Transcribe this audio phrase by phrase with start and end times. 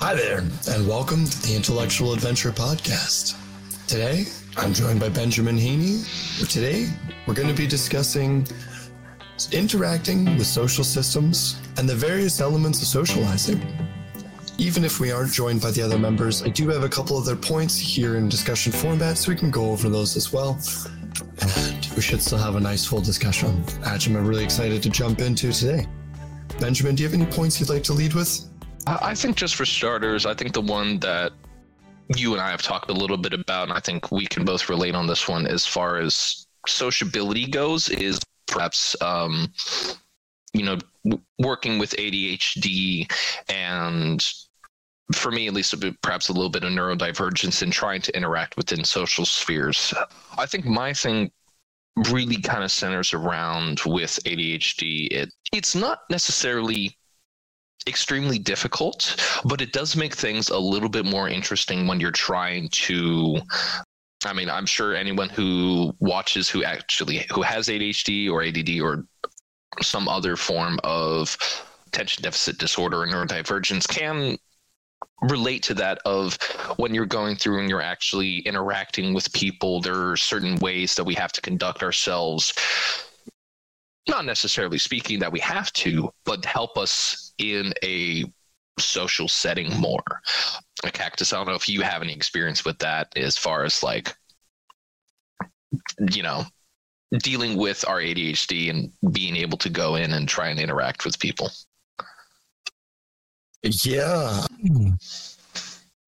[0.00, 3.36] Hi there, and welcome to the Intellectual Adventure Podcast.
[3.86, 4.24] Today,
[4.56, 6.08] I'm joined by Benjamin Heaney.
[6.48, 6.88] Today,
[7.26, 8.46] we're going to be discussing
[9.52, 13.60] interacting with social systems and the various elements of socializing.
[14.56, 17.36] Even if we aren't joined by the other members, I do have a couple other
[17.36, 20.58] points here in discussion format, so we can go over those as well.
[21.42, 23.50] And we should still have a nice full discussion,
[23.82, 25.86] which I'm really excited to jump into today.
[26.58, 28.49] Benjamin, do you have any points you'd like to lead with?
[29.00, 31.32] I think just for starters, I think the one that
[32.16, 34.68] you and I have talked a little bit about, and I think we can both
[34.68, 39.52] relate on this one as far as sociability goes, is perhaps um,
[40.52, 40.78] you know
[41.38, 43.10] working with ADHD
[43.48, 44.28] and
[45.14, 48.16] for me at least a bit, perhaps a little bit of neurodivergence in trying to
[48.16, 49.94] interact within social spheres.
[50.38, 51.30] I think my thing
[52.10, 55.08] really kind of centers around with ADHD.
[55.10, 56.96] It it's not necessarily
[57.86, 62.68] extremely difficult, but it does make things a little bit more interesting when you're trying
[62.70, 63.40] to
[64.26, 69.06] I mean, I'm sure anyone who watches who actually who has ADHD or ADD or
[69.82, 71.36] some other form of
[71.86, 74.36] attention deficit disorder or neurodivergence can
[75.22, 76.36] relate to that of
[76.76, 81.04] when you're going through and you're actually interacting with people there are certain ways that
[81.04, 82.54] we have to conduct ourselves
[84.10, 88.24] not necessarily speaking that we have to but help us in a
[88.78, 90.02] social setting more
[90.84, 93.82] a cactus i don't know if you have any experience with that as far as
[93.82, 94.14] like
[96.12, 96.44] you know
[97.18, 101.18] dealing with our adhd and being able to go in and try and interact with
[101.18, 101.50] people
[103.62, 104.44] yeah.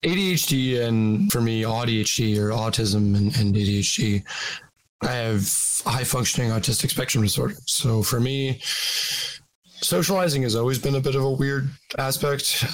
[0.03, 4.23] ADHD and for me, ADHD or autism and, and ADHD,
[5.03, 7.55] I have high functioning autistic spectrum disorder.
[7.65, 8.59] So for me,
[9.81, 12.65] socializing has always been a bit of a weird aspect.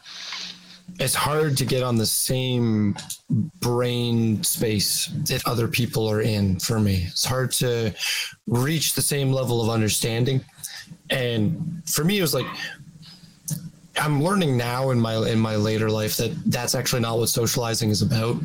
[0.99, 2.95] It's hard to get on the same
[3.59, 7.05] brain space that other people are in for me.
[7.08, 7.94] It's hard to
[8.48, 10.43] reach the same level of understanding.
[11.09, 12.48] And for me, it was like
[13.99, 17.89] I'm learning now in my in my later life that that's actually not what socializing
[17.89, 18.37] is about.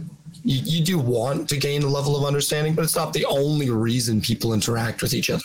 [0.45, 3.71] You, you do want to gain a level of understanding, but it's not the only
[3.71, 5.43] reason people interact with each other.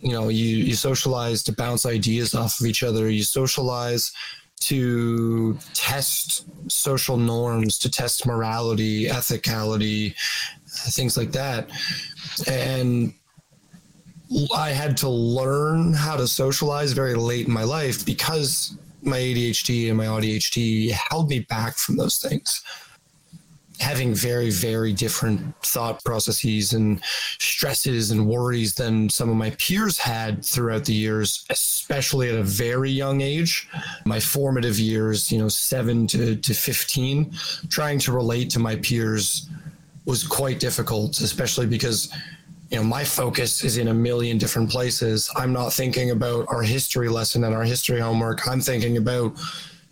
[0.00, 3.10] You know, you you socialize to bounce ideas off of each other.
[3.10, 4.12] You socialize
[4.60, 10.14] to test social norms, to test morality, ethicality,
[10.68, 11.70] things like that.
[12.46, 13.14] And
[14.54, 19.88] I had to learn how to socialize very late in my life because my ADHD
[19.88, 22.62] and my ADHD held me back from those things.
[23.80, 27.00] Having very, very different thought processes and
[27.38, 32.42] stresses and worries than some of my peers had throughout the years, especially at a
[32.42, 33.68] very young age.
[34.04, 37.32] My formative years, you know, seven to, to 15,
[37.68, 39.48] trying to relate to my peers
[40.04, 42.12] was quite difficult, especially because
[42.70, 46.62] you know my focus is in a million different places i'm not thinking about our
[46.62, 49.32] history lesson and our history homework i'm thinking about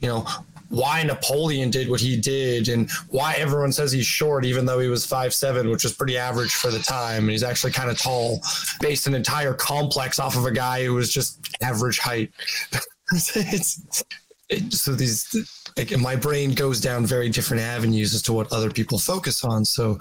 [0.00, 0.26] you know
[0.74, 4.88] why napoleon did what he did and why everyone says he's short even though he
[4.88, 7.98] was five seven which was pretty average for the time and he's actually kind of
[7.98, 8.40] tall
[8.80, 12.30] based an entire complex off of a guy who was just average height
[13.12, 14.04] it's
[14.50, 15.34] it, so these
[15.76, 19.64] like, my brain goes down very different avenues as to what other people focus on
[19.64, 19.96] so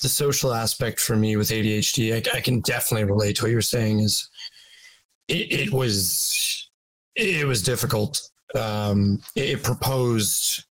[0.00, 3.60] the social aspect for me with ADHD, I, I can definitely relate to what you're
[3.60, 4.00] saying.
[4.00, 4.28] Is
[5.28, 6.68] it, it was
[7.14, 8.29] it was difficult.
[8.54, 10.64] Um, it, proposed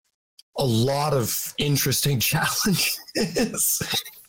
[0.58, 3.00] a lot of interesting challenges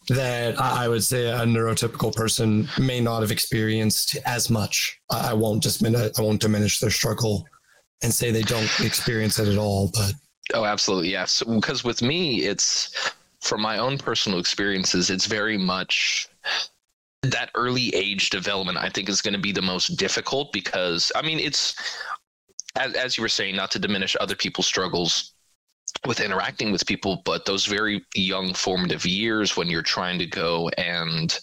[0.09, 5.01] that I would say a neurotypical person may not have experienced as much.
[5.11, 7.47] I won't just I won't diminish their struggle
[8.03, 9.91] and say they don't experience it at all.
[9.93, 10.15] But
[10.55, 11.43] oh, absolutely, yes.
[11.43, 16.29] Because with me, it's from my own personal experiences, it's very much
[17.23, 21.21] that early age development I think is going to be the most difficult because I
[21.21, 21.75] mean it's
[22.77, 25.35] as, as you were saying not to diminish other people's struggles
[26.07, 30.69] with interacting with people but those very young formative years when you're trying to go
[30.79, 31.39] and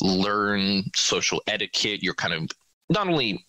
[0.00, 2.48] learn social etiquette you're kind of
[2.88, 3.46] not only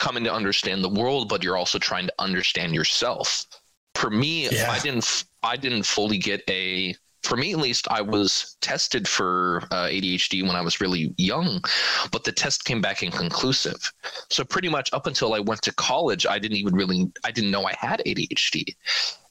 [0.00, 3.46] coming to understand the world but you're also trying to understand yourself
[3.94, 4.70] for me yeah.
[4.70, 9.62] I didn't I didn't fully get a for me at least, I was tested for
[9.70, 11.62] uh, ADHD when I was really young,
[12.10, 13.92] but the test came back inconclusive.
[14.28, 17.50] So pretty much up until I went to college, I didn't even really I didn't
[17.50, 18.74] know I had ADHD,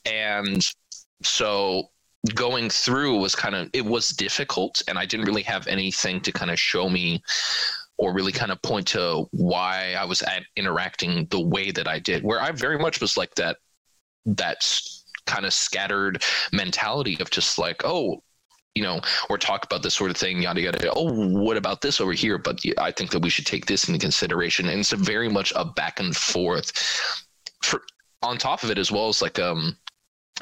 [0.06, 0.74] and
[1.24, 1.90] so
[2.36, 6.32] going through was kind of it was difficult, and I didn't really have anything to
[6.32, 7.22] kind of show me
[7.98, 12.00] or really kind of point to why I was at interacting the way that I
[12.00, 12.24] did.
[12.24, 13.58] Where I very much was like that
[14.26, 18.24] that's kind of scattered mentality of just like, oh,
[18.76, 20.92] you know, or talk about this sort of thing, yada yada.
[20.96, 22.38] Oh, what about this over here?
[22.38, 24.68] But I think that we should take this into consideration.
[24.70, 26.72] And it's very much a back and forth.
[27.62, 27.82] For
[28.22, 29.76] on top of it, as well as like um,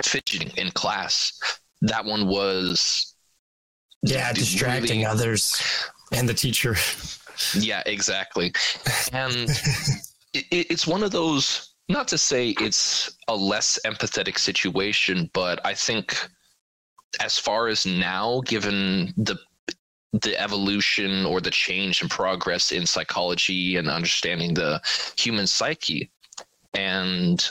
[0.04, 1.40] fidgeting in class.
[1.82, 3.16] That one was
[4.04, 5.62] yeah, distracting really, others
[6.12, 6.76] and the teacher.
[7.54, 8.54] Yeah, exactly.
[9.14, 9.50] And
[10.34, 11.69] it, it's one of those.
[11.90, 16.16] Not to say it's a less empathetic situation, but I think
[17.20, 19.38] as far as now, given the
[20.14, 24.82] the evolution or the change and progress in psychology and understanding the
[25.18, 26.10] human psyche
[26.74, 27.48] and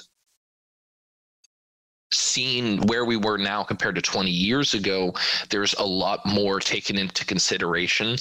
[2.12, 5.14] seeing where we were now compared to 20 years ago
[5.50, 8.16] there's a lot more taken into consideration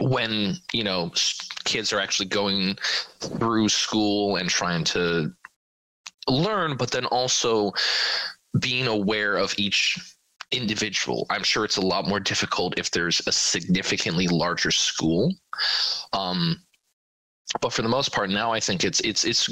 [0.00, 1.10] when you know
[1.64, 2.76] kids are actually going
[3.20, 5.32] through school and trying to
[6.28, 7.72] learn but then also
[8.58, 9.98] being aware of each
[10.52, 11.26] individual.
[11.30, 15.32] I'm sure it's a lot more difficult if there's a significantly larger school.
[16.12, 16.62] Um,
[17.60, 19.50] but for the most part, now I think it's it's it's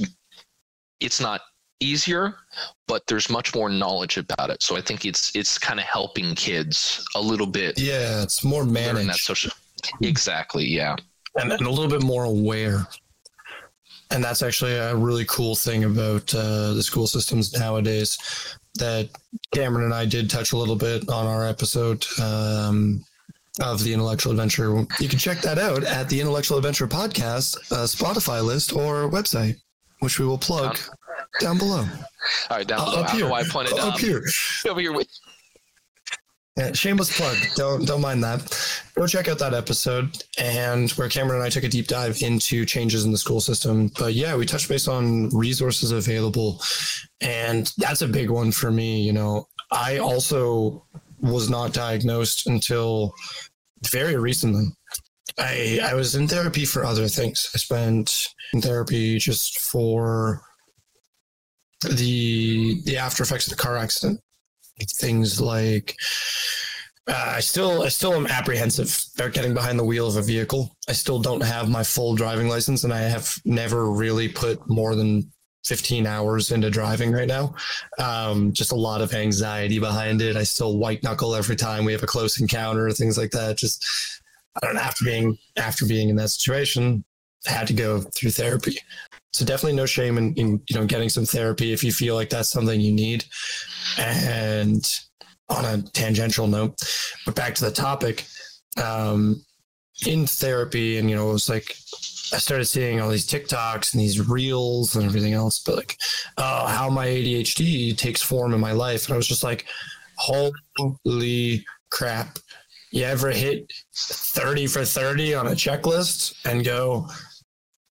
[1.01, 1.41] it's not
[1.81, 2.37] easier,
[2.87, 4.63] but there's much more knowledge about it.
[4.63, 7.79] So I think it's it's kind of helping kids a little bit.
[7.79, 9.09] Yeah, it's more managed.
[9.09, 9.53] That social,
[10.03, 10.65] exactly.
[10.67, 10.97] Yeah,
[11.37, 12.87] and, and a little bit more aware.
[14.13, 18.19] And that's actually a really cool thing about uh, the school systems nowadays
[18.75, 19.09] that
[19.53, 23.05] Cameron and I did touch a little bit on our episode um,
[23.61, 24.87] of the Intellectual Adventure.
[24.99, 29.57] You can check that out at the Intellectual Adventure podcast, uh, Spotify list, or website,
[30.01, 30.89] which we will plug down,
[31.41, 31.87] down below.
[32.51, 33.03] All right, down uh, below.
[33.03, 33.33] Up here.
[33.33, 34.25] I pointed up here.
[34.69, 34.93] Over here.
[36.57, 37.37] Yeah, shameless plug.
[37.55, 38.41] Don't don't mind that.
[38.95, 42.67] Go check out that episode and where Cameron and I took a deep dive into
[42.67, 43.91] changes in the school system.
[43.99, 46.61] But yeah, we touched base on resources available,
[47.21, 49.01] and that's a big one for me.
[49.01, 50.85] You know, I also
[51.21, 53.15] was not diagnosed until
[53.91, 54.67] very recently.
[55.39, 57.49] I I was in therapy for other things.
[57.55, 60.43] I spent in therapy just for
[61.89, 64.21] the the after effects of the car accident
[64.89, 65.97] things like
[67.07, 70.77] uh, I still I still am apprehensive about getting behind the wheel of a vehicle.
[70.89, 74.95] I still don't have my full driving license, and I have never really put more
[74.95, 75.31] than
[75.65, 77.55] 15 hours into driving right now.
[77.99, 80.37] Um, just a lot of anxiety behind it.
[80.37, 83.57] I still white knuckle every time we have a close encounter, things like that.
[83.57, 83.85] Just
[84.57, 87.05] I don't know, after being after being in that situation,
[87.49, 88.79] I had to go through therapy.
[89.33, 92.31] So definitely no shame in, in you know getting some therapy if you feel like
[92.31, 93.25] that's something you need.
[93.99, 94.85] And
[95.49, 96.81] on a tangential note,
[97.27, 98.25] but back to the topic,
[98.83, 99.45] um,
[100.07, 101.77] in therapy, and you know, it was like
[102.33, 105.97] I started seeing all these TikToks and these reels and everything else, but like,
[106.37, 109.07] uh, how my ADHD takes form in my life.
[109.07, 109.67] And I was just like,
[110.17, 112.39] holy crap.
[112.93, 117.09] You ever hit 30 for 30 on a checklist and go,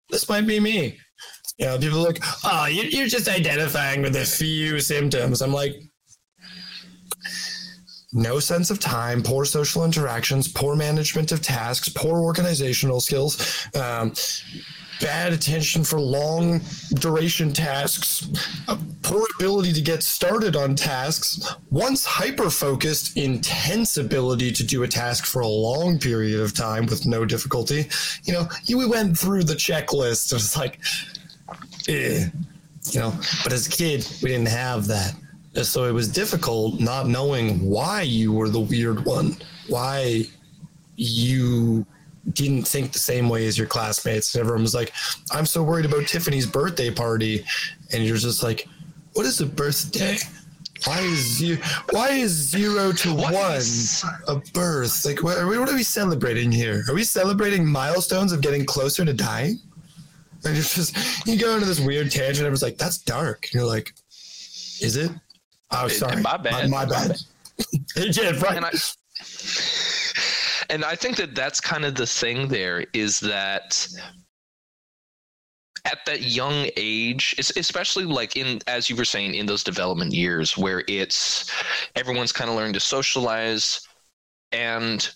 [0.09, 0.97] this might be me?
[1.59, 5.41] You know, people are like, oh, you're just identifying with a few symptoms.
[5.41, 5.75] I'm like,
[8.13, 14.13] no sense of time, poor social interactions, poor management of tasks, poor organizational skills, um,
[15.01, 16.61] bad attention for long
[16.95, 18.27] duration tasks,
[19.03, 24.87] poor ability to get started on tasks, once hyper focused, intense ability to do a
[24.87, 27.85] task for a long period of time with no difficulty.
[28.23, 30.29] You know, we went through the checklist.
[30.31, 30.79] It was like,
[31.89, 32.25] eh,
[32.91, 35.13] you know, but as a kid, we didn't have that.
[35.63, 39.35] So it was difficult not knowing why you were the weird one,
[39.67, 40.25] why
[40.95, 41.85] you
[42.33, 44.35] didn't think the same way as your classmates.
[44.35, 44.93] And everyone was like,
[45.31, 47.43] I'm so worried about Tiffany's birthday party.
[47.91, 48.67] And you're just like,
[49.13, 50.17] what is a birthday?
[50.85, 54.05] Why is zero, why is zero to what one is...
[54.27, 55.05] a birth?
[55.05, 56.85] Like, what are, we, what are we celebrating here?
[56.87, 59.59] Are we celebrating milestones of getting closer to dying?
[60.45, 62.39] And it's just, you go into this weird tangent.
[62.39, 63.47] Everyone's like, that's dark.
[63.51, 63.93] And you're like,
[64.81, 65.11] is it?
[65.71, 66.21] Oh, sorry.
[66.21, 66.69] My bad.
[66.69, 67.17] My, my bad.
[67.97, 68.55] yeah, right.
[68.55, 68.71] And I,
[70.69, 73.85] and I think that that's kind of the thing there is that
[75.85, 80.57] at that young age especially like in as you were saying in those development years
[80.57, 81.49] where it's
[81.95, 83.87] everyone's kind of learning to socialize
[84.51, 85.11] and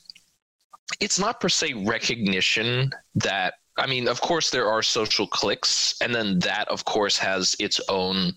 [1.00, 6.14] it's not per se recognition that i mean of course there are social cliques and
[6.14, 8.32] then that of course has its own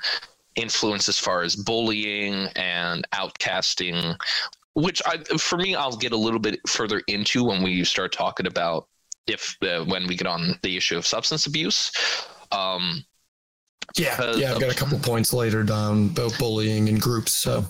[0.56, 4.16] influence as far as bullying and outcasting
[4.74, 8.46] which I, for me i'll get a little bit further into when we start talking
[8.46, 8.88] about
[9.26, 11.90] if uh, when we get on the issue of substance abuse
[12.52, 13.04] um,
[13.96, 17.32] Yeah, yeah, I've got a couple points later down about bullying in groups.
[17.32, 17.64] So,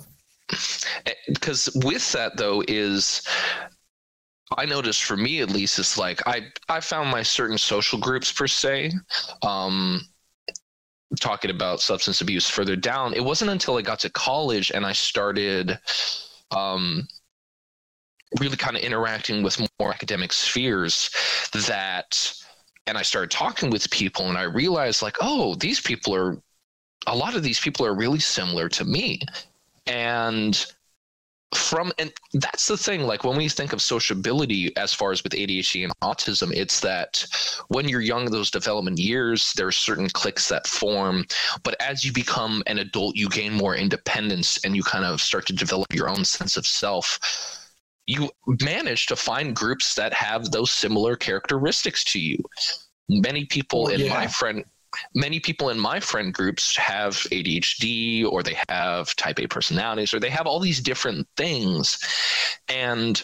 [1.29, 3.23] because with that though is
[4.57, 8.31] I noticed for me at least, it's like I I found my certain social groups
[8.31, 8.93] per se.
[9.43, 10.03] Um,
[11.21, 14.93] talking about substance abuse further down, it wasn't until I got to college and I
[14.93, 15.79] started
[16.51, 17.07] um,
[18.41, 21.11] really kind of interacting with more academic spheres
[21.67, 22.35] that
[22.87, 26.39] and I started talking with people and I realized like, oh, these people are
[27.07, 29.21] a lot of these people are really similar to me.
[29.87, 30.67] And
[31.55, 35.33] from and that's the thing like when we think of sociability as far as with
[35.33, 37.25] ADHD and autism it's that
[37.69, 41.25] when you're young those development years there are certain cliques that form
[41.63, 45.47] but as you become an adult you gain more independence and you kind of start
[45.47, 47.67] to develop your own sense of self
[48.07, 48.31] you
[48.63, 52.39] manage to find groups that have those similar characteristics to you.
[53.09, 54.15] Many people in yeah.
[54.15, 54.65] my friend
[55.15, 60.21] many people in my friend groups have ADHD or they have type A personalities or
[60.21, 61.99] they have all these different things.
[62.69, 63.23] And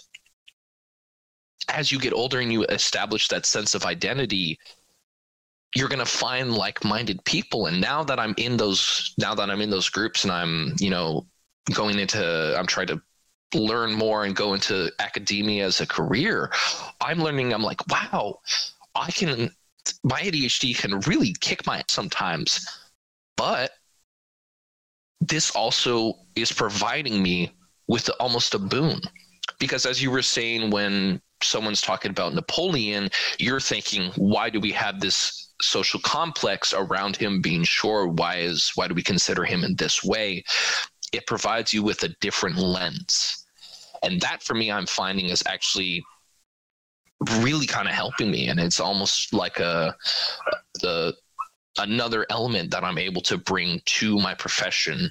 [1.68, 4.58] as you get older and you establish that sense of identity,
[5.74, 9.62] you're going to find like-minded people and now that I'm in those now that I'm
[9.62, 11.26] in those groups and I'm, you know,
[11.72, 13.00] going into I'm trying to
[13.54, 16.50] learn more and go into academia as a career,
[17.00, 18.40] I'm learning, I'm like, wow,
[18.94, 19.50] I can,
[20.04, 22.66] my ADHD can really kick my sometimes.
[23.36, 23.72] But
[25.20, 27.52] this also is providing me
[27.88, 29.00] with almost a boon.
[29.58, 33.08] Because as you were saying, when someone's talking about Napoleon,
[33.38, 38.08] you're thinking, why do we have this social complex around him being sure?
[38.08, 40.44] Why is why do we consider him in this way?
[41.12, 43.42] It provides you with a different lens
[44.02, 46.04] and that for me i'm finding is actually
[47.40, 49.94] really kind of helping me and it's almost like a
[50.80, 51.14] the
[51.78, 55.10] another element that i'm able to bring to my profession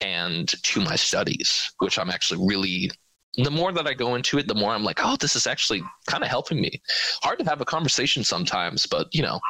[0.00, 2.90] and to my studies which i'm actually really
[3.38, 5.82] the more that i go into it the more i'm like oh this is actually
[6.06, 6.82] kind of helping me.
[7.22, 9.40] Hard to have a conversation sometimes but you know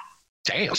[0.44, 0.74] damn.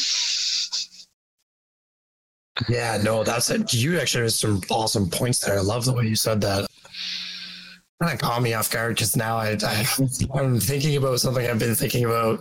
[2.69, 5.57] Yeah no that's it you actually have some awesome points there.
[5.57, 6.67] I love the way you said that
[8.03, 9.85] kind of caught me off guard because now I, I
[10.33, 12.39] I'm thinking about something I've been thinking about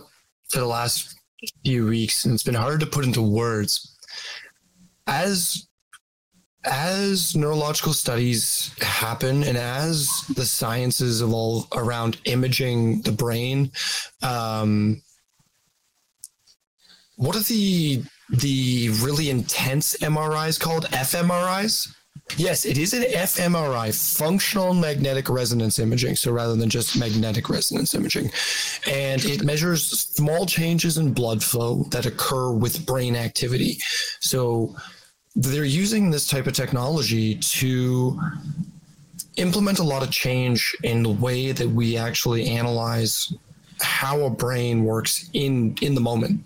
[0.49, 1.19] for the last
[1.63, 3.97] few weeks, and it's been hard to put into words.
[5.07, 5.67] As
[6.65, 13.71] as neurological studies happen and as the sciences evolve around imaging the brain,
[14.21, 15.01] um,
[17.15, 21.93] what are the the really intense MRIs called fMRIs?
[22.37, 26.15] Yes, it is an fMRI, functional magnetic resonance imaging.
[26.15, 28.31] So rather than just magnetic resonance imaging,
[28.87, 33.77] and it measures small changes in blood flow that occur with brain activity.
[34.19, 34.75] So
[35.35, 38.19] they're using this type of technology to
[39.37, 43.33] implement a lot of change in the way that we actually analyze
[43.81, 46.39] how a brain works in in the moment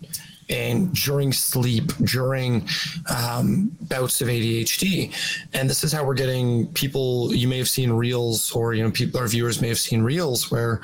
[0.49, 2.67] and during sleep, during
[3.15, 5.13] um, bouts of ADHD.
[5.53, 7.33] And this is how we're getting people.
[7.33, 10.51] You may have seen reels, or you know, people, our viewers may have seen reels
[10.51, 10.81] where.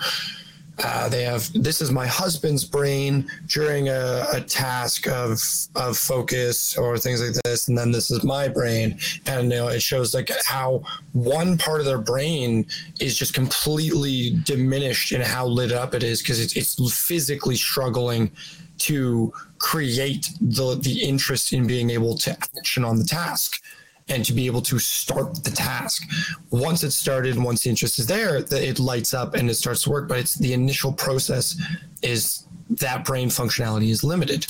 [0.83, 5.39] Uh, they have this is my husband's brain during a, a, task of
[5.75, 9.67] of focus or things like this and then this is my brain and you know
[9.67, 12.65] it shows like how one part of their brain
[12.99, 18.31] is just completely diminished in how lit up it is because it's, it's physically struggling
[18.79, 19.31] to
[19.63, 23.63] create the the interest in being able to action on the task
[24.09, 26.03] and to be able to start the task.
[26.51, 29.89] Once it's started, once the interest is there, it lights up and it starts to
[29.89, 30.09] work.
[30.09, 31.55] But it's the initial process
[32.01, 34.45] is that brain functionality is limited.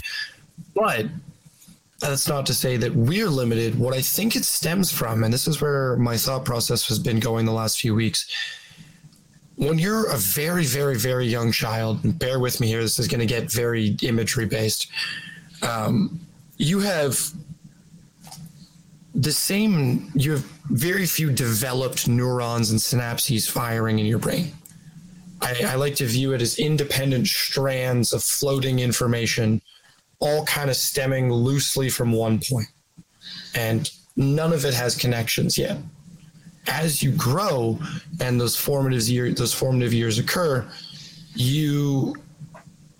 [0.74, 1.05] But
[2.00, 3.77] that's not to say that we're limited.
[3.77, 7.20] What I think it stems from, and this is where my thought process has been
[7.20, 8.25] going the last few weeks,
[9.55, 13.19] when you're a very, very, very young child, bear with me here, this is going
[13.19, 14.88] to get very imagery based.
[15.62, 16.19] Um,
[16.57, 17.19] you have
[19.13, 24.51] the same, you have very few developed neurons and synapses firing in your brain.
[25.41, 29.62] I, I like to view it as independent strands of floating information,
[30.19, 32.67] all kind of stemming loosely from one point.
[33.55, 35.77] And none of it has connections yet
[36.67, 37.79] as you grow
[38.20, 40.65] and those formative years those formative years occur,
[41.36, 42.15] you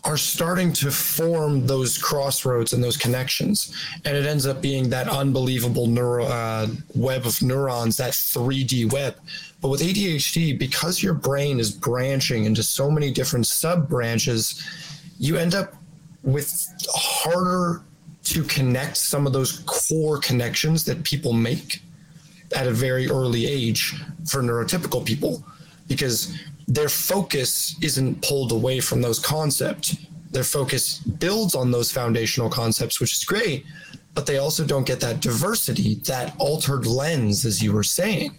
[0.06, 5.08] are starting to form those crossroads and those connections, and it ends up being that
[5.08, 9.16] unbelievable neuro uh, web of neurons, that 3D web.
[9.62, 14.62] But with ADHD, because your brain is branching into so many different sub branches,
[15.20, 15.74] you end up
[16.22, 17.82] with harder
[18.24, 21.82] to connect some of those core connections that people make
[22.54, 23.96] at a very early age
[24.26, 25.44] for neurotypical people
[25.88, 29.98] because their focus isn't pulled away from those concepts.
[30.32, 33.66] Their focus builds on those foundational concepts, which is great,
[34.14, 38.36] but they also don't get that diversity, that altered lens, as you were saying,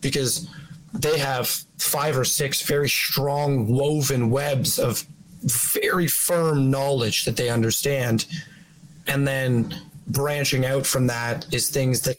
[0.00, 0.48] because
[0.94, 5.04] they have five or six very strong woven webs of
[5.42, 8.26] very firm knowledge that they understand.
[9.06, 9.74] And then
[10.08, 12.16] branching out from that is things that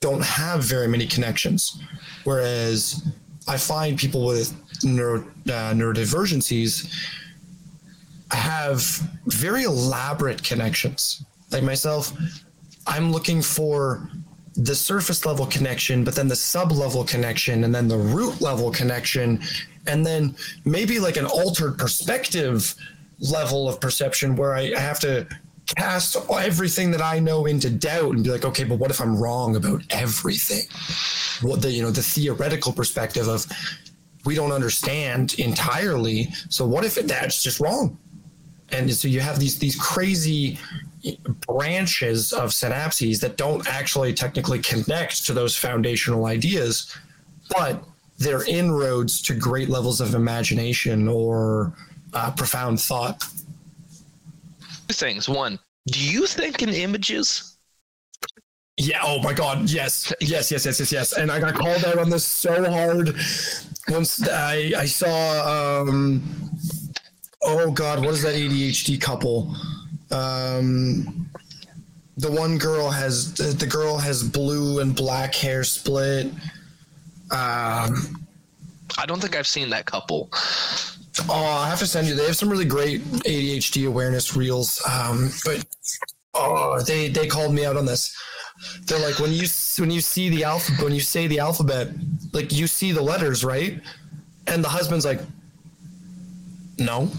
[0.00, 1.80] don't have very many connections.
[2.24, 3.06] Whereas
[3.48, 6.92] I find people with neuro, uh, neurodivergencies
[8.32, 8.82] have
[9.26, 11.24] very elaborate connections.
[11.52, 12.12] Like myself,
[12.86, 14.08] I'm looking for
[14.56, 18.70] the surface level connection, but then the sub level connection, and then the root level
[18.70, 19.40] connection,
[19.86, 22.74] and then maybe like an altered perspective
[23.20, 25.26] level of perception where I, I have to
[25.66, 29.20] cast everything that I know into doubt and be like, okay, but what if I'm
[29.20, 30.66] wrong about everything?
[31.48, 33.46] What the you know the theoretical perspective of
[34.24, 36.30] we don't understand entirely.
[36.48, 37.98] So what if that's just wrong?
[38.70, 40.58] And so you have these these crazy
[41.46, 46.96] branches of synapses that don't actually technically connect to those foundational ideas,
[47.56, 47.84] but
[48.18, 51.72] they're inroads to great levels of imagination or
[52.14, 53.22] uh, profound thought.
[54.88, 55.28] Two things.
[55.28, 57.56] One, do you think in images?
[58.76, 59.00] Yeah.
[59.02, 59.70] Oh my God.
[59.70, 60.12] Yes.
[60.20, 60.50] Yes.
[60.50, 60.66] Yes.
[60.66, 60.80] Yes.
[60.80, 60.92] Yes.
[60.92, 61.12] Yes.
[61.14, 63.14] And I got called out on this so hard
[63.88, 65.80] once I I saw.
[65.80, 66.50] um
[67.42, 69.54] Oh God, what is that ADHD couple?
[70.10, 71.30] Um,
[72.16, 76.26] the one girl has the, the girl has blue and black hair split.
[77.30, 78.26] Um,
[78.98, 80.28] I don't think I've seen that couple.
[81.28, 82.14] Oh, I have to send you.
[82.14, 84.82] They have some really great ADHD awareness reels.
[84.88, 85.64] Um, but
[86.34, 88.14] oh, they they called me out on this.
[88.86, 89.46] They're like when you
[89.78, 91.88] when you see the alphabet when you say the alphabet,
[92.32, 93.80] like you see the letters, right?
[94.46, 95.20] And the husband's like,
[96.78, 97.10] no.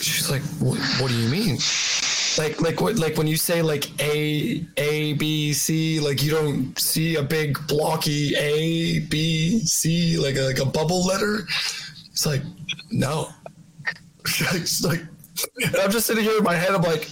[0.00, 1.58] She's like, what, what do you mean?
[2.38, 6.78] Like like what like when you say like A A B C, like you don't
[6.78, 11.46] see a big blocky A B C like a, like a bubble letter.
[12.18, 12.42] It's like
[12.90, 13.28] no.
[14.26, 15.00] it's like
[15.80, 16.74] I'm just sitting here in my head.
[16.74, 17.08] I'm like,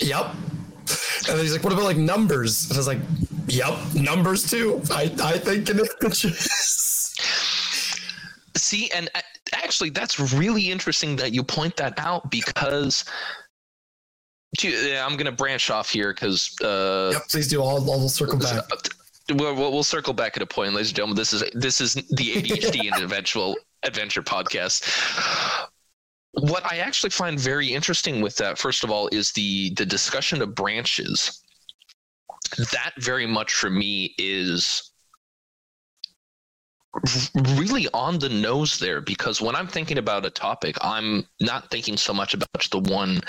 [0.00, 0.26] yep.
[1.28, 2.66] And he's like, what about like numbers?
[2.66, 3.00] And I was like,
[3.48, 4.80] yep, numbers too.
[4.92, 7.12] I, I think in images.
[8.56, 13.04] See, and uh, actually, that's really interesting that you point that out because.
[14.62, 16.54] I'm going to branch off here because.
[16.62, 17.64] Uh, yep, please do.
[17.64, 18.62] I'll, I'll circle back.
[19.30, 21.16] We'll, we'll circle back at a point, ladies and gentlemen.
[21.16, 22.02] This is this is the
[22.34, 24.84] ADHD and eventual adventure podcast.
[26.32, 30.42] What I actually find very interesting with that, first of all, is the the discussion
[30.42, 31.42] of branches.
[32.72, 34.90] That very much for me is
[37.56, 41.96] really on the nose there because when I'm thinking about a topic, I'm not thinking
[41.96, 43.20] so much about the one.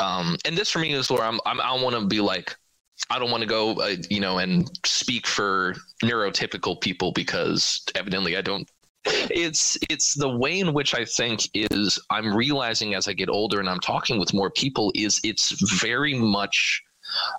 [0.00, 2.56] Um, and this for me is where I'm, I'm I want to be like,
[3.10, 8.36] I don't want to go, uh, you know, and speak for neurotypical people because evidently
[8.36, 8.68] I don't.
[9.04, 13.58] It's it's the way in which I think is I'm realizing as I get older
[13.58, 15.50] and I'm talking with more people is it's
[15.80, 16.82] very much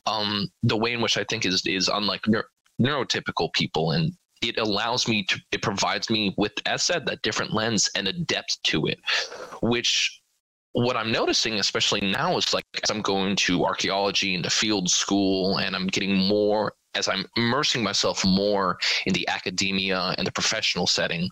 [0.06, 2.44] um, the way in which I think is is unlike neuro,
[2.82, 4.12] neurotypical people and
[4.42, 8.14] it allows me to it provides me with as said that different lens and a
[8.14, 9.00] depth to it
[9.62, 10.22] which
[10.74, 14.90] what I'm noticing, especially now, is like as I'm going to archaeology and to field
[14.90, 20.32] school, and I'm getting more as I'm immersing myself more in the academia and the
[20.32, 21.30] professional setting.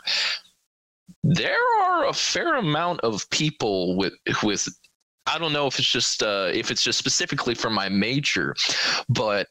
[1.23, 4.67] There are a fair amount of people with with
[5.25, 8.55] I don't know if it's just uh, if it's just specifically for my major,
[9.09, 9.47] but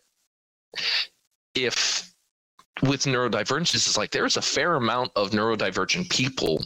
[1.54, 2.12] if
[2.82, 6.64] with neurodivergence, it's like there's a fair amount of neurodivergent people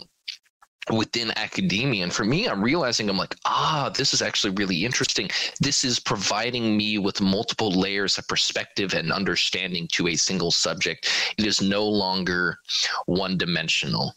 [0.93, 2.03] within academia.
[2.03, 5.31] And for me, I'm realizing I'm like, ah, this is actually really interesting.
[5.61, 11.11] This is providing me with multiple layers of perspective and understanding to a single subject.
[11.39, 12.59] It is no longer
[13.07, 14.15] one dimensional.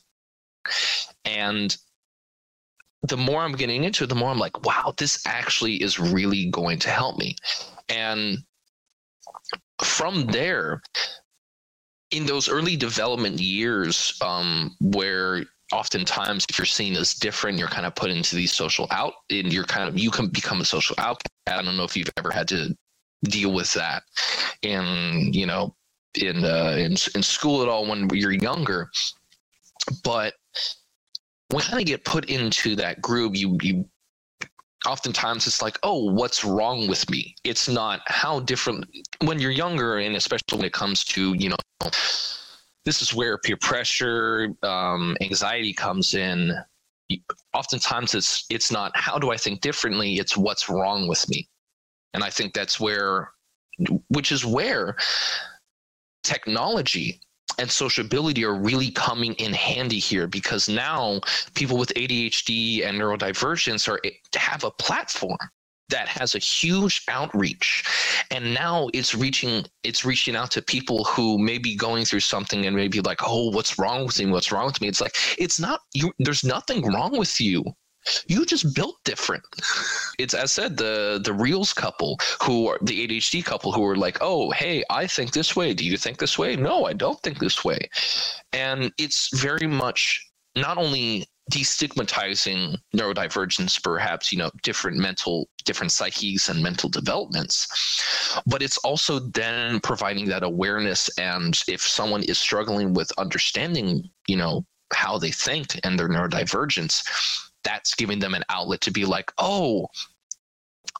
[1.24, 1.76] And
[3.04, 6.48] the more I'm getting into it, the more I'm like, wow, this actually is really
[6.50, 7.36] going to help me.
[7.88, 8.40] And
[9.82, 10.82] from there,
[12.12, 17.86] in those early development years, um, where oftentimes if you're seen as different you're kind
[17.86, 20.96] of put into these social out and you're kind of you can become a social
[20.98, 22.76] outcast i don't know if you've ever had to
[23.26, 24.04] deal with that
[24.62, 25.76] in you know
[26.16, 28.90] in uh in, in school at all when you're younger.
[30.04, 30.34] But
[31.50, 33.86] when you kind of get put into that group, you you
[34.86, 37.36] oftentimes it's like, oh, what's wrong with me?
[37.44, 38.02] It's not.
[38.08, 38.86] How different
[39.24, 41.58] when you're younger, and especially when it comes to you know,
[42.88, 46.54] this is where peer pressure, um, anxiety comes in.
[47.54, 50.20] Oftentimes, it's it's not how do I think differently.
[50.20, 51.50] It's what's wrong with me,
[52.14, 53.30] and I think that's where,
[54.08, 54.96] which is where
[56.24, 57.20] technology
[57.60, 61.20] and sociability are really coming in handy here because now
[61.56, 64.00] people with ADHD and neurodivergence are
[64.34, 65.38] have a platform
[65.90, 67.84] that has a huge outreach
[68.32, 72.66] and now it's reaching it's reaching out to people who may be going through something
[72.66, 75.60] and maybe like oh what's wrong with me what's wrong with me it's like it's
[75.60, 77.64] not you there's nothing wrong with you
[78.28, 79.44] you just built different.
[80.18, 84.18] It's as said the the reels couple who are the ADHD couple who are like,
[84.20, 85.76] oh hey, I think this way.
[85.76, 86.56] Do you think this way?
[86.56, 87.78] No, I don't think this way.
[88.52, 96.50] And it's very much not only destigmatizing neurodivergence, perhaps you know different mental different psyches
[96.50, 101.10] and mental developments, but it's also then providing that awareness.
[101.18, 107.04] And if someone is struggling with understanding, you know how they think and their neurodivergence
[107.64, 109.88] that's giving them an outlet to be like, oh,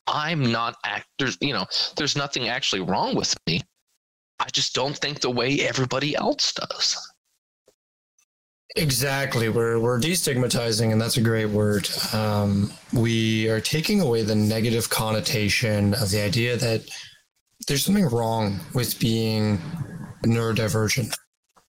[0.06, 3.62] I'm not act there's you know, there's nothing actually wrong with me.
[4.40, 6.98] I just don't think the way everybody else does.
[8.78, 9.50] Exactly.
[9.50, 11.90] We're we're destigmatizing, and that's a great word.
[12.14, 16.88] Um, we are taking away the negative connotation of the idea that
[17.68, 19.58] there's something wrong with being
[20.24, 21.12] neurodivergent.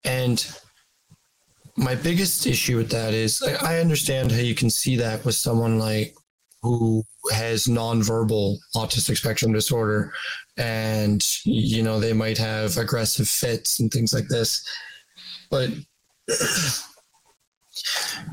[0.03, 0.45] And
[1.77, 5.35] my biggest issue with that is I, I understand how you can see that with
[5.35, 6.15] someone like
[6.63, 10.11] who has nonverbal autistic spectrum disorder
[10.57, 14.67] and you know they might have aggressive fits and things like this
[15.51, 15.69] but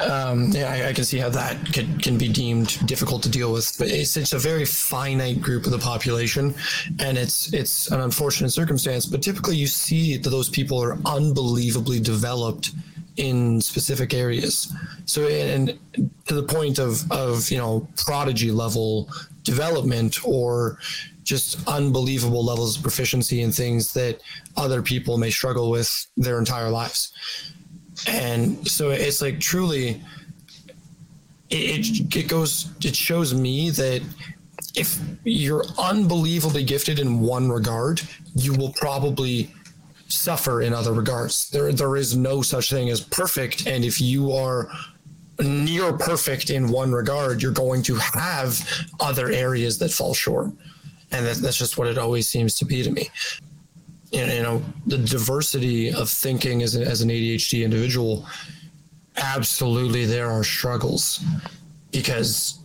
[0.01, 3.53] um, yeah, I, I, can see how that can, can be deemed difficult to deal
[3.53, 3.77] with.
[3.79, 6.55] But it's, it's a very finite group of the population,
[6.99, 9.07] and it's it's an unfortunate circumstance.
[9.07, 12.71] But typically, you see that those people are unbelievably developed
[13.17, 14.73] in specific areas.
[15.05, 15.79] So, and
[16.27, 19.09] to the point of of you know prodigy level
[19.43, 20.79] development or
[21.25, 24.21] just unbelievable levels of proficiency in things that
[24.57, 27.13] other people may struggle with their entire lives.
[28.07, 30.03] And so it's like truly,
[31.51, 34.03] it, it goes, it shows me that
[34.75, 38.01] if you're unbelievably gifted in one regard,
[38.35, 39.53] you will probably
[40.09, 41.51] suffer in other regards.
[41.51, 43.67] There, there is no such thing as perfect.
[43.67, 44.71] And if you are
[45.41, 48.61] near perfect in one regard, you're going to have
[49.01, 50.51] other areas that fall short.
[51.11, 53.11] And that, that's just what it always seems to be to me.
[54.13, 58.27] You know, the diversity of thinking as, a, as an ADHD individual,
[59.17, 61.25] absolutely there are struggles
[61.91, 62.59] because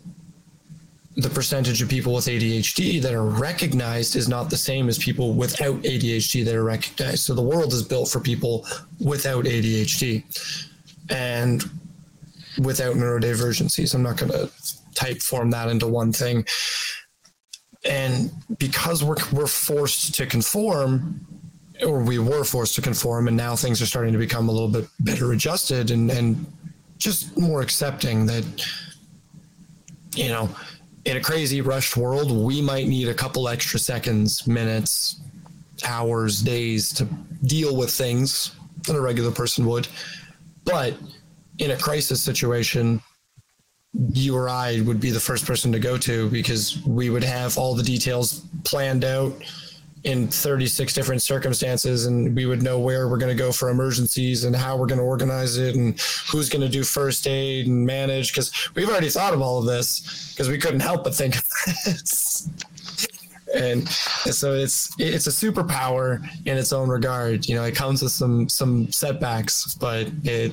[1.18, 5.34] the percentage of people with ADHD that are recognized is not the same as people
[5.34, 7.20] without ADHD that are recognized.
[7.24, 8.68] So the world is built for people
[9.00, 10.24] without ADHD
[11.10, 11.64] and
[12.60, 13.96] without neurodivergencies.
[13.96, 14.52] I'm not going to
[14.94, 16.46] type form that into one thing.
[17.84, 21.26] And because we're, we're forced to conform,
[21.86, 24.68] or we were forced to conform, and now things are starting to become a little
[24.68, 26.46] bit better adjusted and, and
[26.98, 28.44] just more accepting that,
[30.16, 30.50] you know,
[31.06, 35.22] in a crazy rushed world, we might need a couple extra seconds, minutes,
[35.86, 37.06] hours, days to
[37.46, 39.88] deal with things than a regular person would.
[40.66, 40.96] But
[41.60, 43.02] in a crisis situation,
[44.12, 47.58] you or I would be the first person to go to because we would have
[47.58, 49.34] all the details planned out
[50.04, 54.44] in 36 different circumstances and we would know where we're going to go for emergencies
[54.44, 56.00] and how we're going to organize it and
[56.32, 59.66] who's going to do first aid and manage because we've already thought of all of
[59.66, 61.44] this because we couldn't help but think of
[61.86, 62.50] this.
[63.56, 68.12] And so it's it's a superpower in its own regard you know it comes with
[68.12, 70.52] some some setbacks but it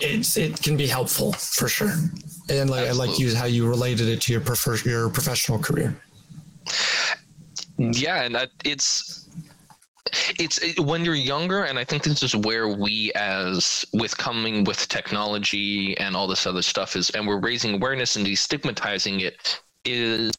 [0.00, 1.94] it's it can be helpful for sure.
[2.50, 2.88] And like Absolutely.
[2.88, 5.96] i like you how you related it to your prefer, your professional career
[7.78, 9.28] yeah, and that, it's
[10.38, 14.64] it's it, when you're younger, and I think this is where we, as with coming
[14.64, 19.60] with technology and all this other stuff, is, and we're raising awareness and destigmatizing it,
[19.84, 20.32] is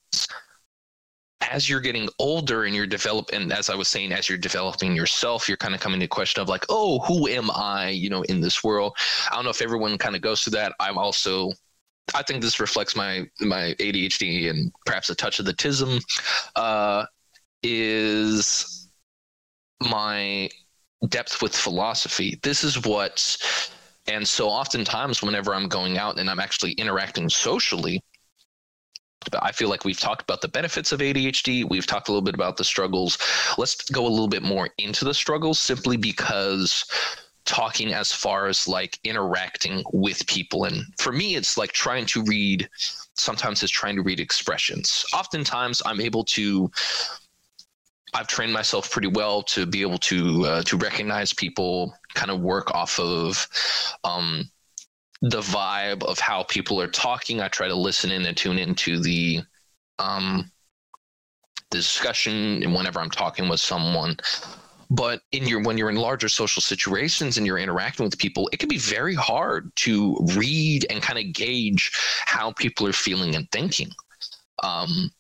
[1.42, 4.96] as you're getting older and you're developing, and as I was saying, as you're developing
[4.96, 8.10] yourself, you're kind of coming to the question of like, oh, who am I, you
[8.10, 8.96] know, in this world?
[9.32, 10.74] I don't know if everyone kind of goes through that.
[10.80, 11.52] I'm also
[12.14, 16.04] I think this reflects my my ADHD and perhaps a touch of the tism.
[16.56, 17.06] Uh,
[17.68, 18.90] is
[19.82, 20.50] my
[21.10, 22.40] depth with philosophy.
[22.44, 23.38] This is what
[24.08, 28.02] And so oftentimes whenever I'm going out and I'm actually interacting socially,
[29.42, 31.68] I feel like we've talked about the benefits of ADHD.
[31.68, 33.18] We've talked a little bit about the struggles.
[33.58, 36.86] Let's go a little bit more into the struggles simply because
[37.46, 40.66] talking as far as like interacting with people.
[40.66, 42.70] And for me, it's like trying to read,
[43.16, 45.06] sometimes it's trying to read expressions.
[45.14, 46.70] Oftentimes, I'm able to.
[48.16, 52.40] I've trained myself pretty well to be able to uh, to recognize people, kind of
[52.40, 53.46] work off of
[54.06, 54.50] um,
[55.22, 57.42] the vibe of how people are talking.
[57.42, 59.42] I try to listen in and tune into the
[60.00, 60.50] um,
[61.72, 64.16] the discussion and whenever I'm talking with someone.
[64.90, 68.60] But in your when you're in larger social situations and you're interacting with people, it
[68.60, 71.92] can be very hard to read and kind of gauge
[72.26, 73.90] how people are feeling and thinking.
[74.64, 75.12] Um,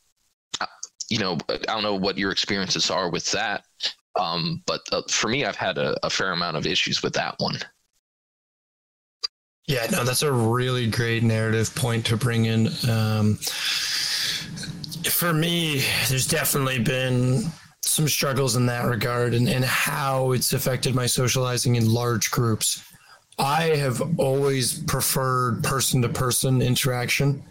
[1.10, 3.66] you know, I don't know what your experiences are with that,
[4.20, 7.36] um, but uh, for me, I've had a, a fair amount of issues with that
[7.40, 7.58] one.
[9.68, 12.68] Yeah, no, that's a really great narrative point to bring in.
[12.90, 13.36] Um,
[15.10, 17.46] for me, there's definitely been
[17.82, 22.84] some struggles in that regard and, and how it's affected my socializing in large groups.
[23.40, 27.44] I have always preferred person to person interaction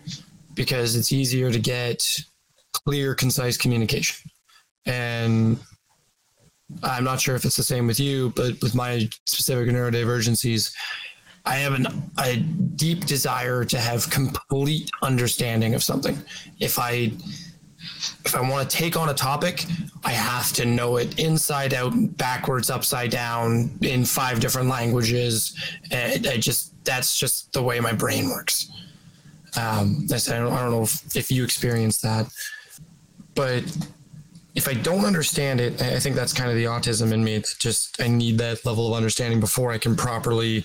[0.54, 2.20] because it's easier to get
[2.86, 4.30] clear, concise communication.
[4.86, 5.58] And
[6.82, 10.72] I'm not sure if it's the same with you, but with my specific neurodivergencies,
[11.44, 11.86] I have an,
[12.18, 16.16] a deep desire to have complete understanding of something.
[16.60, 17.12] If I
[18.24, 19.66] if I want to take on a topic,
[20.04, 25.54] I have to know it inside out, backwards, upside down, in five different languages.
[25.90, 28.70] And I just that's just the way my brain works.
[29.56, 32.26] Um, I don't, I don't know if, if you experience that,
[33.34, 33.64] but
[34.54, 37.34] if I don't understand it, I think that's kind of the autism in me.
[37.34, 40.64] It's just I need that level of understanding before I can properly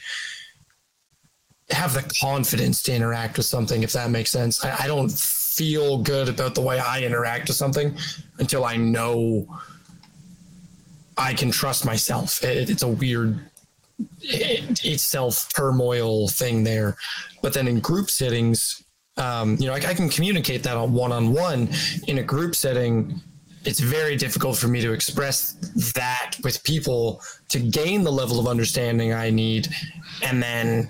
[1.72, 4.64] have the confidence to interact with something, if that makes sense.
[4.64, 7.96] I, I don't feel good about the way I interact with something
[8.38, 9.48] until I know
[11.18, 12.44] I can trust myself.
[12.44, 13.40] It, it's a weird
[14.22, 16.96] it, it's self turmoil thing there.
[17.42, 18.84] But then in group settings,
[19.20, 21.70] um, you know, I, I can communicate that on one on one.
[22.08, 23.22] In a group setting,
[23.66, 25.54] it's very difficult for me to express
[25.96, 29.68] that with people to gain the level of understanding I need,
[30.24, 30.90] and then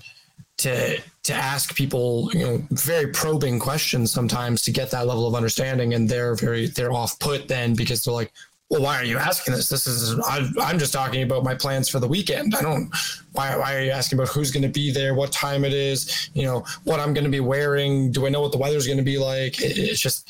[0.59, 5.35] to to ask people you know very probing questions sometimes to get that level of
[5.35, 8.31] understanding and they're very they're off put then because they're like
[8.69, 11.89] well why are you asking this this is I, i'm just talking about my plans
[11.89, 12.93] for the weekend i don't
[13.33, 16.29] why, why are you asking about who's going to be there what time it is
[16.33, 18.97] you know what i'm going to be wearing do i know what the weather's going
[18.97, 20.29] to be like it, it's just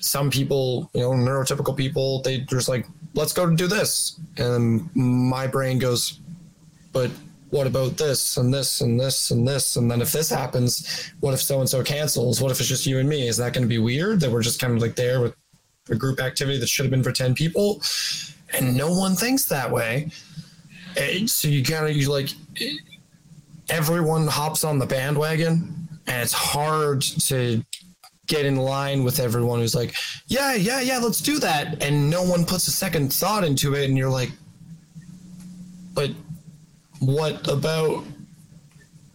[0.00, 5.46] some people you know neurotypical people they just like let's go do this and my
[5.46, 6.20] brain goes
[6.92, 7.10] but
[7.50, 9.76] what about this and this and this and this?
[9.76, 12.40] And then if this happens, what if so and so cancels?
[12.40, 13.26] What if it's just you and me?
[13.26, 15.34] Is that going to be weird that we're just kind of like there with
[15.90, 17.82] a group activity that should have been for 10 people?
[18.54, 20.10] And no one thinks that way.
[20.96, 22.30] And so you of, you like,
[23.68, 27.62] everyone hops on the bandwagon and it's hard to
[28.26, 29.94] get in line with everyone who's like,
[30.26, 31.82] yeah, yeah, yeah, let's do that.
[31.82, 33.88] And no one puts a second thought into it.
[33.88, 34.30] And you're like,
[35.94, 36.10] but
[37.00, 38.04] what about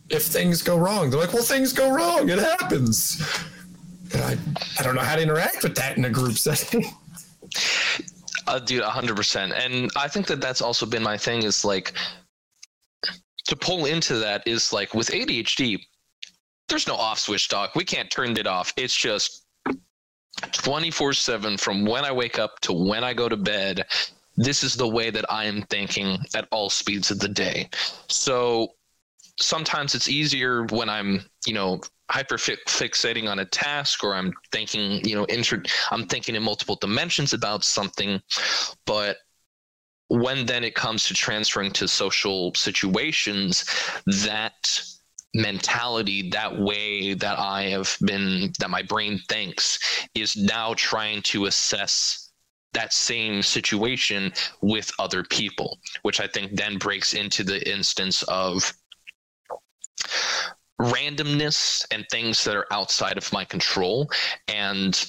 [0.10, 1.10] if things go wrong?
[1.10, 2.30] They're like, well, things go wrong.
[2.30, 3.22] It happens.
[4.14, 4.38] And I,
[4.80, 6.86] I don't know how to interact with that in a group setting.
[8.46, 9.54] Uh, dude, hundred percent.
[9.54, 11.94] And I think that that's also been my thing is like
[13.46, 15.80] to pull into that is like with ADHD,
[16.68, 17.74] there's no off switch, doc.
[17.74, 18.74] We can't turn it off.
[18.76, 19.46] It's just
[20.52, 23.86] 24 7 from when I wake up to when I go to bed
[24.36, 27.70] this is the way that I am thinking at all speeds of the day.
[28.08, 28.74] So
[29.40, 31.82] sometimes it's easier when I'm, you know,
[32.14, 36.76] hyper fixating on a task or I'm thinking, you know, inter- I'm thinking in multiple
[36.76, 38.22] dimensions about something,
[38.86, 39.18] but
[40.10, 43.66] when then it comes to transferring to social situations,
[44.06, 44.80] that
[45.34, 49.80] mentality, that way that I have been, that my brain thinks,
[50.14, 52.30] is now trying to assess
[52.74, 58.72] that same situation with other people, which I think then breaks into the instance of
[60.84, 64.10] randomness and things that are outside of my control
[64.48, 65.06] and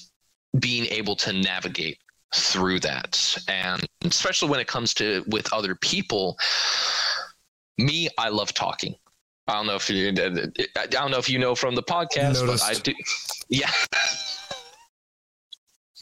[0.58, 1.98] being able to navigate
[2.34, 3.38] through that.
[3.48, 6.38] And especially when it comes to with other people
[7.78, 8.94] me i love talking.
[9.46, 10.08] I don't know if you
[10.76, 12.94] i don't know if you know from the podcast but i do.
[13.48, 13.70] Yeah.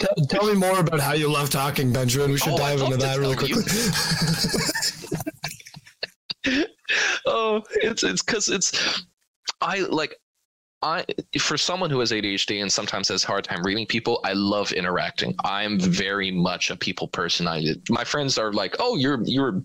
[0.01, 2.33] Tell, tell, me more about how you love talking, Benjamin.
[2.33, 3.63] We should oh, dive into that really quickly.
[7.27, 9.05] oh it's it's because it's
[9.61, 10.17] I like
[10.83, 11.05] I
[11.39, 14.73] for someone who has ADHD and sometimes has a hard time reading people, I love
[14.73, 15.35] interacting.
[15.45, 17.47] I'm very much a people person.
[17.47, 19.63] I my friends are like, "Oh, you're you're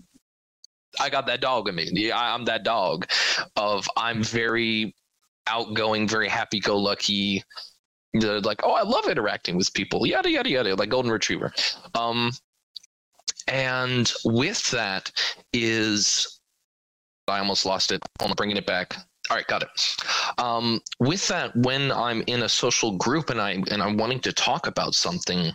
[1.00, 1.88] I got that dog in me.
[1.92, 3.06] Yeah, I'm that dog."
[3.56, 4.94] Of I'm very
[5.48, 7.42] outgoing, very happy-go-lucky.
[8.14, 11.52] They're like, "Oh, I love interacting with people." Yada yada yada, like golden retriever.
[11.94, 12.30] Um,
[13.48, 15.10] and with that
[15.52, 16.40] is
[17.26, 18.02] I almost lost it.
[18.20, 18.96] I'm bringing it back.
[19.30, 19.68] All right, got it.
[20.38, 24.32] Um, with that, when I'm in a social group and I and I'm wanting to
[24.32, 25.52] talk about something,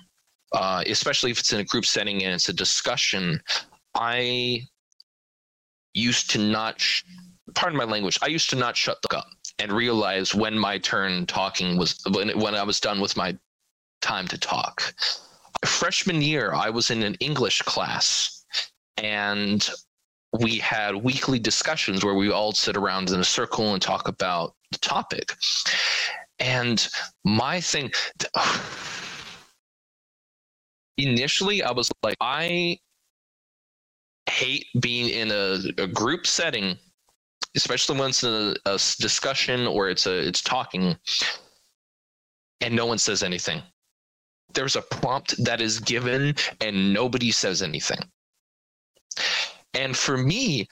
[0.51, 3.41] uh, especially if it's in a group setting and it's a discussion,
[3.95, 4.61] I
[5.93, 6.79] used to not.
[6.79, 7.03] Sh-
[7.55, 8.19] pardon my language.
[8.21, 9.27] I used to not shut the up
[9.59, 13.37] and realize when my turn talking was when when I was done with my
[14.01, 14.93] time to talk.
[15.65, 18.45] Freshman year, I was in an English class,
[18.97, 19.67] and
[20.39, 24.55] we had weekly discussions where we all sit around in a circle and talk about
[24.71, 25.35] the topic.
[26.39, 26.85] And
[27.23, 27.91] my thing
[30.97, 32.79] initially, I was like, I
[34.27, 36.77] hate being in a, a group setting,
[37.55, 40.95] especially when it's a, a discussion or it's a it's talking,
[42.61, 43.61] and no one says anything.
[44.53, 47.99] There's a prompt that is given and nobody says anything.
[49.73, 50.67] And for me,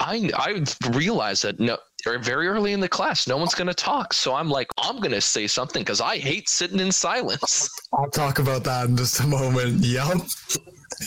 [0.00, 1.76] I I realized that no
[2.22, 4.12] very early in the class, no one's gonna talk.
[4.14, 7.68] So I'm like, I'm gonna say something because I hate sitting in silence.
[7.92, 9.84] I'll talk about that in just a moment.
[9.84, 10.18] Yup.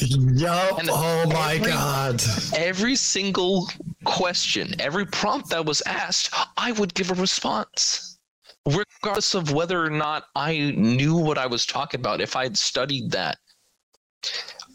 [0.02, 0.80] Yup.
[0.80, 2.22] And Oh my every- god.
[2.56, 3.70] Every single
[4.04, 8.18] question, every prompt that was asked, I would give a response.
[8.68, 12.58] Regardless of whether or not I knew what I was talking about, if I had
[12.58, 13.38] studied that,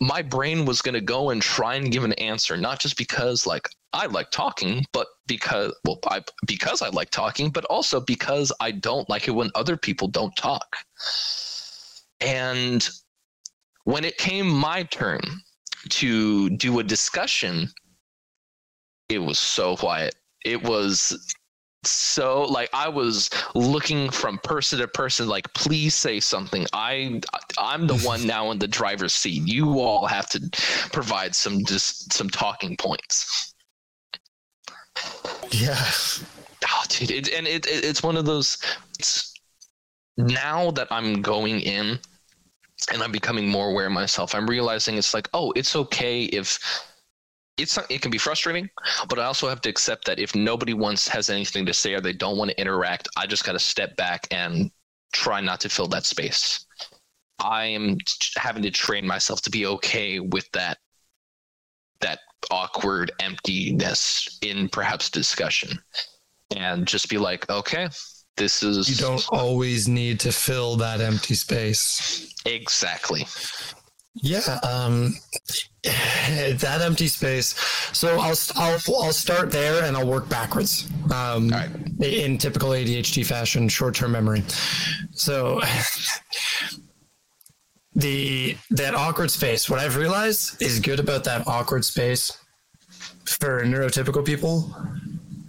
[0.01, 3.47] my brain was going to go and try and give an answer, not just because
[3.47, 8.53] like I like talking, but because well, I, because I like talking, but also because
[8.61, 10.77] I don't like it when other people don't talk.
[12.21, 12.87] And
[13.85, 15.21] when it came my turn
[15.89, 17.69] to do a discussion,
[19.09, 20.15] it was so quiet.
[20.45, 21.37] It was
[21.85, 26.67] so like I was looking from person to person like please say something.
[26.73, 27.21] I
[27.59, 29.47] I'm the one now in the driver's seat.
[29.47, 30.41] You all have to
[30.93, 33.55] provide some just some talking points.
[35.51, 35.85] Yeah.
[36.69, 38.59] Oh, dude, it, and it, it it's one of those.
[38.99, 39.35] It's,
[40.17, 41.99] now that I'm going in,
[42.93, 46.59] and I'm becoming more aware of myself, I'm realizing it's like, oh, it's okay if
[47.59, 48.69] it's not, it can be frustrating,
[49.09, 52.01] but I also have to accept that if nobody wants has anything to say or
[52.01, 54.71] they don't want to interact, I just got to step back and
[55.13, 56.67] try not to fill that space.
[57.39, 57.99] I am
[58.37, 60.79] having to train myself to be okay with that
[62.01, 65.79] that awkward emptiness in perhaps discussion
[66.55, 67.89] and just be like, okay,
[68.37, 72.35] this is You don't always need to fill that empty space.
[72.45, 73.27] exactly.
[74.23, 75.15] Yeah, um,
[75.85, 77.55] that empty space.
[77.93, 80.89] So I'll I'll I'll start there and I'll work backwards.
[81.13, 81.71] Um, right.
[82.03, 84.43] In typical ADHD fashion, short-term memory.
[85.13, 85.61] So
[87.95, 89.71] the that awkward space.
[89.71, 92.39] What I've realized is good about that awkward space
[93.25, 94.75] for neurotypical people.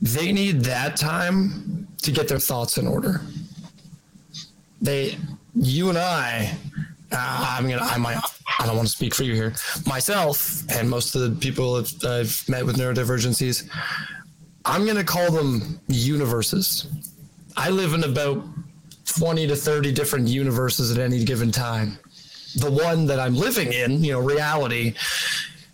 [0.01, 3.21] They need that time to get their thoughts in order.
[4.81, 5.17] They,
[5.55, 6.55] you and I,
[7.11, 8.19] uh, I'm gonna, I might,
[8.59, 9.53] I don't want to speak for you here.
[9.85, 13.69] Myself and most of the people I've, I've met with neurodivergencies,
[14.65, 16.87] I'm gonna call them universes.
[17.55, 18.43] I live in about
[19.05, 21.97] 20 to 30 different universes at any given time.
[22.55, 24.93] The one that I'm living in, you know, reality,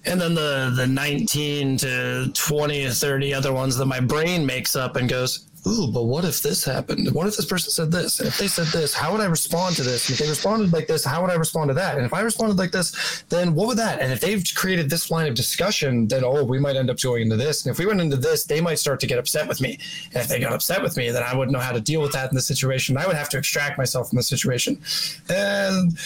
[0.06, 4.76] and then the the 19 to 20 to 30 other ones that my brain makes
[4.76, 7.12] up and goes ooh but what if this happened?
[7.12, 8.19] What if this person said this?
[8.19, 10.10] And if they said this how would i respond to this?
[10.10, 11.97] And if they responded like this how would i respond to that?
[11.97, 14.02] And if i responded like this then what would that?
[14.02, 17.23] And if they've created this line of discussion then oh we might end up going
[17.23, 17.65] into this.
[17.65, 19.79] And if we went into this they might start to get upset with me.
[20.13, 22.12] And if they got upset with me then i wouldn't know how to deal with
[22.13, 22.98] that in the situation.
[22.98, 24.81] I would have to extract myself from the situation.
[25.29, 25.98] And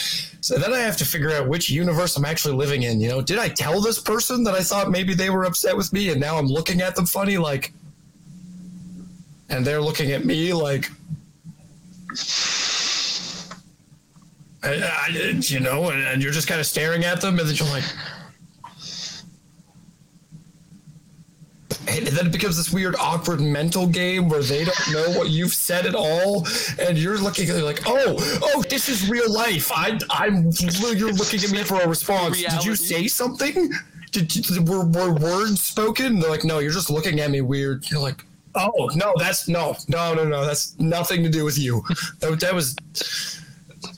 [0.41, 3.01] so then I have to figure out which universe I'm actually living in.
[3.01, 5.91] You know, did I tell this person that I thought maybe they were upset with
[5.91, 7.73] me and now I'm looking at them funny, like,
[9.49, 10.89] and they're looking at me like,
[14.63, 15.07] I, I,
[15.39, 17.83] you know, and, and you're just kind of staring at them and then you're like,
[21.87, 25.53] and then it becomes this weird, awkward mental game where they don't know what you've
[25.53, 26.45] said at all,
[26.79, 31.43] and you're looking at like, "Oh, oh, this is real life." I, I'm, you're looking
[31.43, 32.41] at me for a response.
[32.41, 33.71] Did you say something?
[34.11, 36.19] Did did, did, were, were words spoken?
[36.19, 37.89] They're like, no, you're just looking at me weird.
[37.89, 38.23] You're like,
[38.55, 41.83] oh no, that's no, no, no, no, that's nothing to do with you.
[42.19, 42.75] that, that was,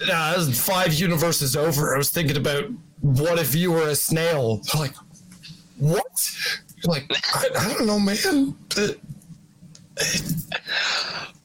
[0.07, 1.93] that was five universes over.
[1.95, 2.65] I was thinking about
[3.01, 4.61] what if you were a snail?
[4.75, 4.93] like,
[5.77, 6.31] what?
[6.83, 8.55] Like, I, I don't know, man.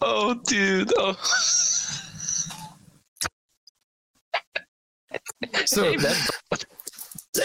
[0.01, 0.93] oh, dude.
[0.97, 1.17] Oh.
[5.65, 5.95] so,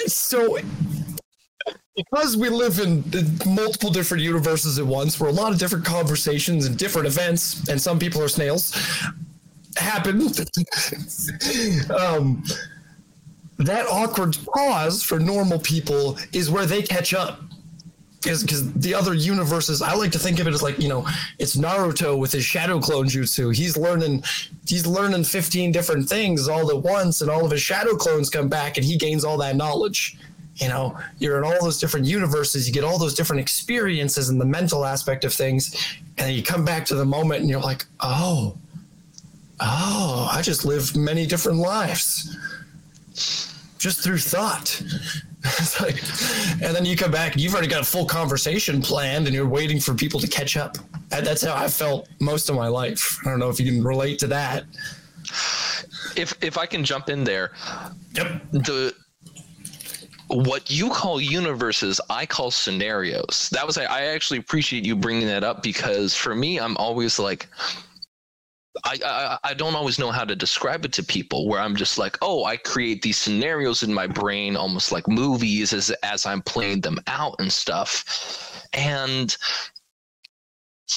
[0.08, 0.58] so
[2.00, 3.04] because we live in
[3.46, 7.82] multiple different universes at once, where a lot of different conversations and different events, and
[7.82, 8.74] some people are snails,
[9.76, 10.22] happen.
[12.00, 12.44] um,
[13.58, 17.42] that awkward pause for normal people is where they catch up.
[18.22, 21.56] Because the other universes i like to think of it as like you know it's
[21.56, 23.56] naruto with his shadow clone jutsu.
[23.56, 24.26] He's learning
[24.68, 28.50] he's learning 15 different things all at once and all of his shadow clones come
[28.50, 30.18] back and he gains all that knowledge
[30.60, 34.40] you know you're in all those different universes you get all those different experiences and
[34.40, 35.76] the mental aspect of things
[36.18, 38.58] and then you come back to the moment and you're like oh
[39.60, 42.38] oh i just lived many different lives
[43.78, 44.82] just through thought
[45.80, 45.96] like,
[46.62, 49.48] and then you come back and you've already got a full conversation planned and you're
[49.48, 50.78] waiting for people to catch up.
[51.10, 53.18] That's how I felt most of my life.
[53.26, 54.66] I don't know if you can relate to that.
[56.18, 57.54] If if I can jump in there,
[58.14, 58.42] yep.
[58.52, 58.94] The
[60.30, 63.50] what you call universes, I call scenarios.
[63.52, 67.18] That was I, I actually appreciate you bringing that up because for me, I'm always
[67.18, 67.48] like,
[68.84, 71.98] I, I, I don't always know how to describe it to people where I'm just
[71.98, 76.44] like, oh, I create these scenarios in my brain almost like movies as as I'm
[76.44, 78.68] playing them out and stuff.
[78.74, 79.36] And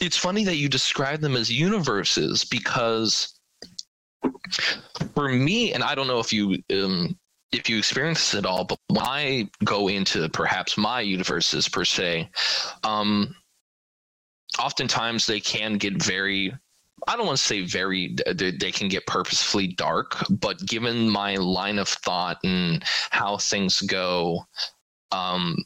[0.01, 3.39] it's funny that you describe them as universes because
[5.15, 7.19] for me, and I don't know if you um,
[7.53, 12.31] if you experience at all, but when I go into perhaps my universes per se,
[12.83, 13.35] um,
[14.59, 16.53] oftentimes they can get very
[17.09, 21.79] I don't want to say very they can get purposefully dark, but given my line
[21.79, 24.47] of thought and how things go,
[25.11, 25.57] um,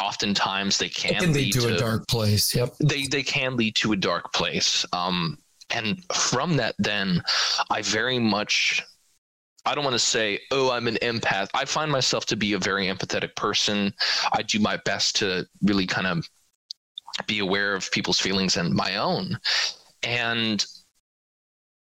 [0.00, 2.54] oftentimes they can, can lead to, to, a dark place.
[2.54, 2.74] Yep.
[2.80, 4.86] They they can lead to a dark place.
[4.92, 5.38] Um,
[5.70, 7.22] and from that, then
[7.70, 8.82] I very much.
[9.66, 11.48] I don't want to say, oh, I'm an empath.
[11.54, 13.92] I find myself to be a very empathetic person.
[14.32, 16.28] I do my best to really kind of
[17.26, 19.38] be aware of people's feelings and my own.
[20.02, 20.64] And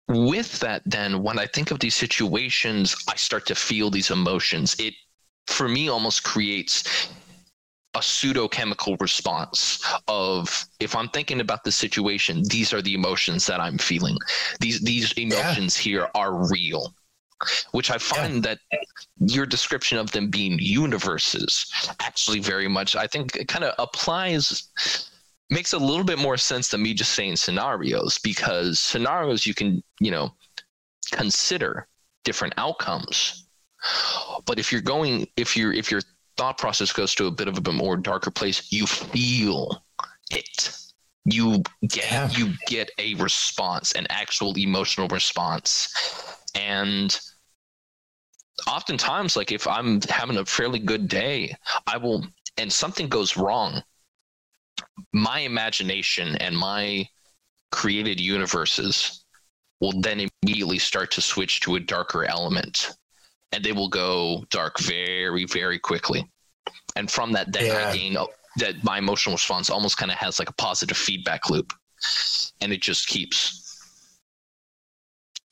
[0.08, 4.76] with that, then, when I think of these situations, I start to feel these emotions.
[4.80, 4.94] It,
[5.48, 7.10] for me, almost creates
[7.96, 13.46] a pseudo chemical response of if I'm thinking about the situation, these are the emotions
[13.48, 14.18] that I'm feeling.
[14.60, 15.92] These these emotions yeah.
[15.92, 16.94] here are real.
[17.72, 18.56] Which I find yeah.
[18.56, 18.60] that
[19.20, 21.66] your description of them being universes
[22.02, 24.70] actually very much I think it kind of applies
[25.50, 29.84] makes a little bit more sense than me just saying scenarios because scenarios you can,
[30.00, 30.34] you know,
[31.12, 31.88] consider
[32.24, 33.46] different outcomes.
[34.46, 36.02] But if you're going if you're if your
[36.38, 39.84] thought process goes to a bit of a more darker place, you feel
[40.32, 40.76] it.
[41.26, 42.30] You get yeah.
[42.32, 45.94] you get a response, an actual emotional response.
[46.56, 47.18] And
[48.68, 51.56] oftentimes like if I'm having a fairly good day,
[51.88, 52.26] I will
[52.58, 53.84] and something goes wrong
[55.12, 57.08] my imagination and my
[57.72, 59.26] created universes
[59.80, 62.92] will then immediately start to switch to a darker element
[63.52, 66.30] and they will go dark very very quickly
[66.96, 67.90] and from that then yeah.
[67.90, 68.26] i gain uh,
[68.58, 71.74] that my emotional response almost kind of has like a positive feedback loop
[72.62, 73.60] and it just keeps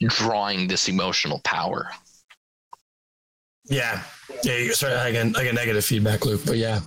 [0.08, 1.90] drawing this emotional power
[3.72, 4.04] yeah
[4.44, 6.82] yeah sorry like a, like a negative feedback loop but yeah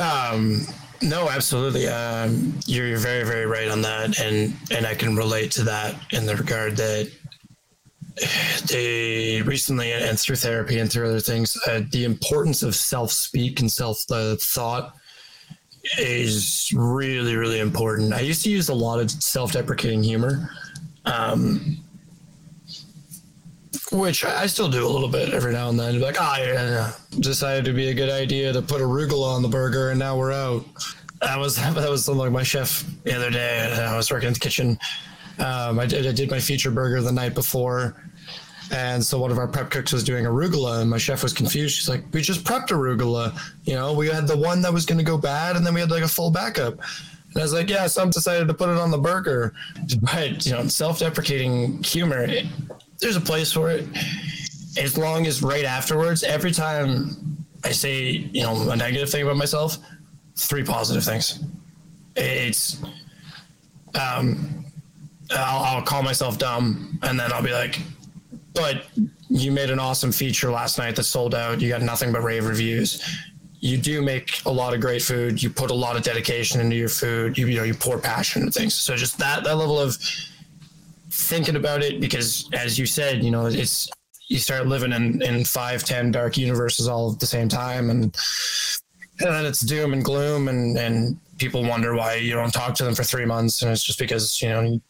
[0.00, 0.64] um
[1.02, 1.88] no, absolutely.
[1.88, 5.96] Um, you're, you're very, very right on that, and and I can relate to that
[6.12, 7.10] in the regard that
[8.68, 13.60] they recently and through therapy and through other things, uh, the importance of self speak
[13.60, 14.94] and self thought
[15.98, 18.12] is really, really important.
[18.12, 20.50] I used to use a lot of self deprecating humor.
[21.04, 21.78] Um,
[23.92, 26.00] which I still do a little bit every now and then.
[26.00, 29.48] Like, ah, oh, yeah, decided to be a good idea to put arugula on the
[29.48, 30.64] burger, and now we're out.
[31.20, 33.72] That was that was something like my chef the other day.
[33.72, 34.78] I was working in the kitchen.
[35.38, 38.02] Um, I did I did my feature burger the night before,
[38.70, 41.76] and so one of our prep cooks was doing arugula, and my chef was confused.
[41.76, 43.38] She's like, "We just prepped arugula.
[43.64, 45.80] You know, we had the one that was going to go bad, and then we
[45.80, 48.78] had like a full backup." And I was like, "Yeah, some decided to put it
[48.78, 49.52] on the burger."
[50.00, 52.26] But you know, self-deprecating humor
[53.02, 53.86] there's a place for it.
[54.78, 59.36] As long as right afterwards, every time I say, you know, a negative thing about
[59.36, 59.76] myself,
[60.36, 61.40] three positive things.
[62.16, 62.80] It's,
[63.94, 64.64] um,
[65.30, 67.80] I'll, I'll call myself dumb and then I'll be like,
[68.54, 68.86] but
[69.28, 71.60] you made an awesome feature last night that sold out.
[71.60, 73.02] You got nothing but rave reviews.
[73.60, 75.42] You do make a lot of great food.
[75.42, 77.38] You put a lot of dedication into your food.
[77.38, 78.74] You, you know, you pour passion into things.
[78.74, 79.96] So just that, that level of
[81.12, 83.88] thinking about it, because as you said, you know, it's,
[84.28, 87.90] you start living in, in five, ten dark universes all at the same time.
[87.90, 88.04] And,
[89.20, 92.84] and then it's doom and gloom and, and people wonder why you don't talk to
[92.84, 93.60] them for three months.
[93.60, 94.80] And it's just because, you know, you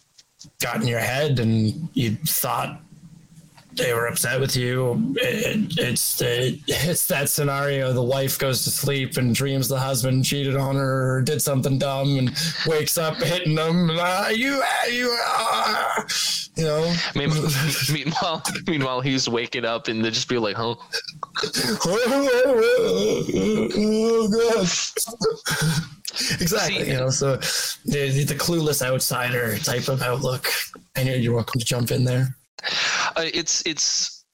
[0.60, 2.80] got in your head and you thought
[3.76, 5.14] they were upset with you.
[5.16, 7.92] It, it's the it's that scenario.
[7.92, 11.78] The wife goes to sleep and dreams the husband cheated on her or did something
[11.78, 13.90] dumb and wakes up hitting them.
[13.92, 16.04] Ah, you, ah, you, ah.
[16.56, 16.94] you know.
[17.92, 20.74] meanwhile, meanwhile, he's waking up and they just be like, "Huh."
[21.44, 21.98] oh
[26.40, 26.84] exactly.
[26.84, 27.36] See, you know, so
[27.86, 30.46] the, the clueless outsider type of outlook.
[30.96, 32.36] I know you're welcome to jump in there.
[33.16, 34.24] Uh, it's it's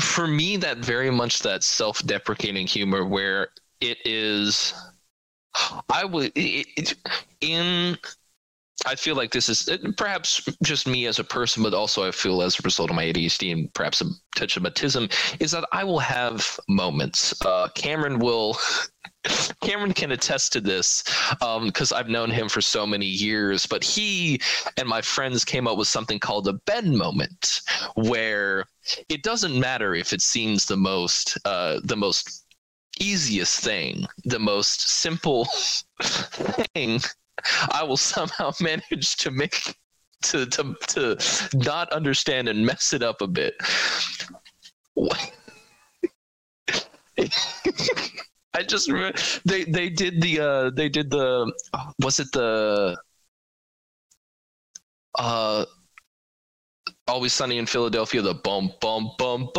[0.00, 3.48] for me that very much that self-deprecating humor where
[3.80, 4.74] it is.
[5.88, 6.94] I would it, it,
[7.40, 7.98] in
[8.86, 12.42] I feel like this is perhaps just me as a person, but also I feel
[12.42, 15.84] as a result of my ADHD and perhaps a touch of autism, is that I
[15.84, 17.34] will have moments.
[17.44, 18.56] Uh, Cameron will.
[19.60, 21.04] Cameron can attest to this
[21.62, 23.66] because um, I've known him for so many years.
[23.66, 24.40] But he
[24.78, 27.60] and my friends came up with something called a Ben moment,
[27.96, 28.64] where
[29.10, 32.46] it doesn't matter if it seems the most uh, the most
[32.98, 35.44] easiest thing, the most simple
[36.74, 37.00] thing
[37.72, 39.76] I will somehow manage to make
[40.22, 41.16] to to to
[41.54, 43.54] not understand and mess it up a bit.
[48.52, 48.90] I just
[49.44, 51.52] they they did the uh they did the
[52.02, 52.98] was it the
[55.18, 55.64] uh
[57.10, 59.50] Always Sunny in Philadelphia, the bum bum bum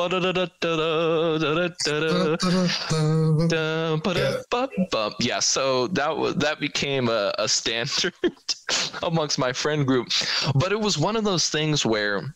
[4.90, 5.14] bum.
[5.20, 8.14] Yeah, so that was that became a, a standard
[9.04, 10.08] amongst my friend group.
[10.56, 12.34] But it was one of those things where,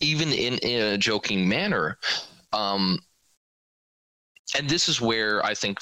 [0.00, 1.96] even in, in a joking manner,
[2.52, 2.98] um,
[4.58, 5.78] and this is where I think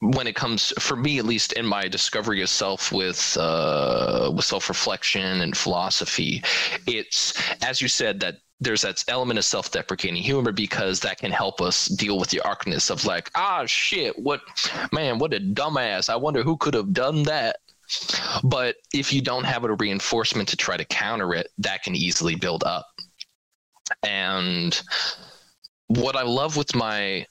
[0.00, 4.44] when it comes for me at least in my discovery of self with uh, with
[4.44, 6.42] self-reflection and philosophy
[6.86, 11.60] it's as you said that there's that element of self-deprecating humor because that can help
[11.60, 14.40] us deal with the arcness of like ah shit what
[14.92, 16.08] man what a dumbass.
[16.08, 17.56] I wonder who could have done that.
[18.42, 22.34] But if you don't have a reinforcement to try to counter it that can easily
[22.34, 22.86] build up.
[24.02, 24.80] And
[25.88, 27.26] what i love with my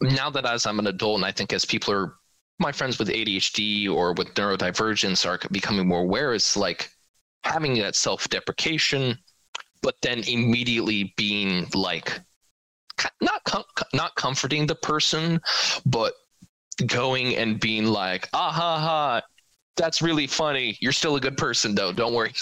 [0.00, 2.14] now that as I'm an adult, and I think as people are
[2.58, 6.90] my friends with ADHD or with neurodivergence are becoming more aware, it's like
[7.44, 9.18] having that self deprecation,
[9.82, 12.20] but then immediately being like
[13.20, 15.40] not com- not comforting the person,
[15.86, 16.14] but
[16.86, 19.22] going and being like, ah ha ha,
[19.76, 20.76] that's really funny.
[20.80, 21.92] You're still a good person though.
[21.92, 22.32] Don't worry.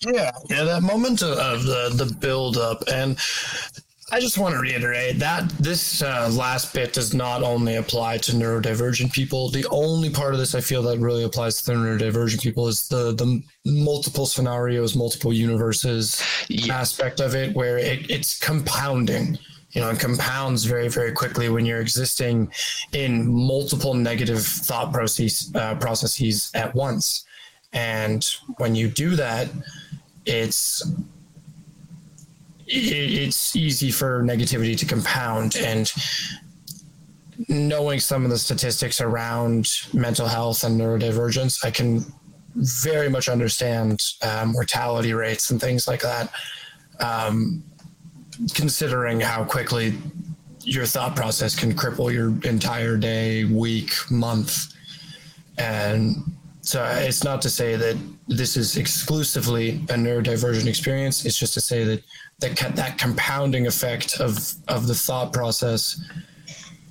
[0.00, 3.18] Yeah, yeah, that moment of the the build up, and
[4.10, 8.32] I just want to reiterate that this uh, last bit does not only apply to
[8.32, 9.50] neurodivergent people.
[9.50, 12.88] The only part of this I feel that really applies to the neurodivergent people is
[12.88, 16.74] the the multiple scenarios, multiple universes yeah.
[16.80, 19.38] aspect of it, where it, it's compounding.
[19.72, 22.50] You know, it compounds very, very quickly when you're existing
[22.92, 27.26] in multiple negative thought process, uh, processes at once.
[27.74, 29.50] And when you do that,
[30.24, 30.82] it's
[32.70, 35.92] it's easy for negativity to compound and
[37.48, 42.04] knowing some of the statistics around mental health and neurodivergence i can
[42.58, 46.32] very much understand uh, mortality rates and things like that.
[47.00, 47.62] Um,
[48.54, 49.96] considering how quickly
[50.62, 54.74] your thought process can cripple your entire day week month
[55.56, 56.16] and
[56.68, 57.96] so it's not to say that
[58.26, 61.24] this is exclusively a neurodivergent experience.
[61.24, 62.02] It's just to say that
[62.40, 64.36] that that compounding effect of
[64.68, 65.98] of the thought process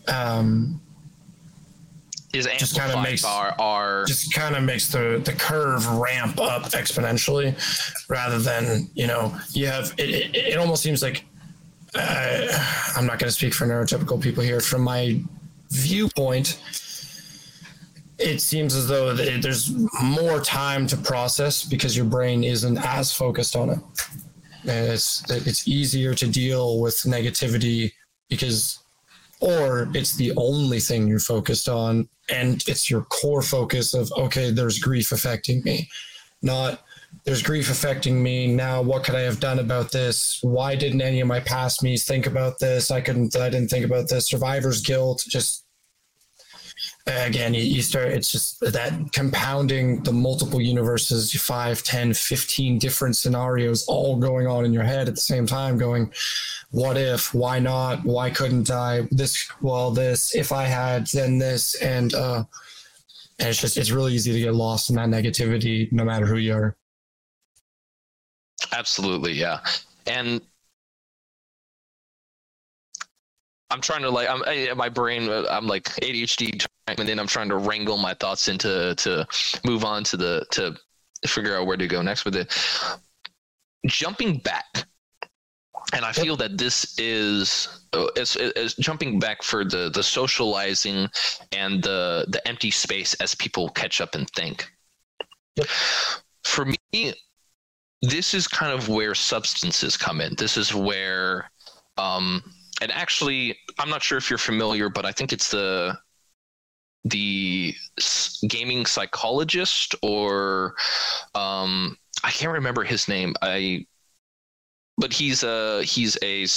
[0.08, 0.82] um,
[2.34, 6.42] is just kind of makes our, our just kind of makes the the curve ramp
[6.42, 7.54] up exponentially
[8.10, 11.24] rather than you know you have it it, it almost seems like
[11.94, 12.48] uh,
[12.96, 14.60] i'm not going to speak for neurotypical people here.
[14.60, 15.22] From my
[15.70, 16.60] viewpoint
[18.20, 23.56] it seems as though there's more time to process because your brain isn't as focused
[23.56, 23.80] on it.
[24.64, 27.92] And it's it's easier to deal with negativity
[28.30, 28.80] because
[29.40, 34.50] or it's the only thing you're focused on and it's your core focus of okay
[34.50, 35.88] there's grief affecting me.
[36.42, 36.82] Not
[37.24, 38.48] there's grief affecting me.
[38.48, 40.40] Now what could i have done about this?
[40.42, 42.90] Why didn't any of my past me's think about this?
[42.90, 44.28] I couldn't i didn't think about this.
[44.28, 45.67] Survivor's guilt just
[47.08, 53.86] again you, start it's just that compounding the multiple universes 5 10 15 different scenarios
[53.88, 56.12] all going on in your head at the same time going
[56.72, 61.76] what if why not why couldn't i this well this if i had then this
[61.82, 62.44] and uh
[63.40, 66.38] and it's just it's really easy to get lost in that negativity no matter who
[66.38, 66.76] you are.
[68.72, 69.60] Absolutely yeah.
[70.08, 70.42] And
[73.70, 77.50] I'm trying to like I'm I, my brain I'm like ADHD and then I'm trying
[77.50, 79.28] to wrangle my thoughts into to
[79.66, 80.76] move on to the to
[81.28, 82.54] figure out where to go next with it.
[83.86, 84.66] Jumping back,
[85.94, 87.86] and I feel that this is
[88.16, 91.08] is, is jumping back for the the socializing
[91.52, 94.70] and the the empty space as people catch up and think.
[95.56, 95.68] Yep.
[96.44, 97.14] For me,
[98.02, 100.36] this is kind of where substances come in.
[100.36, 101.50] This is where
[101.98, 102.44] um,
[102.82, 105.98] and actually, I'm not sure if you're familiar, but I think it's the
[107.06, 107.74] the
[108.48, 110.76] gaming psychologist or
[111.36, 113.36] um, I can't remember his name.
[113.42, 113.86] I
[114.98, 116.48] but he's a he's a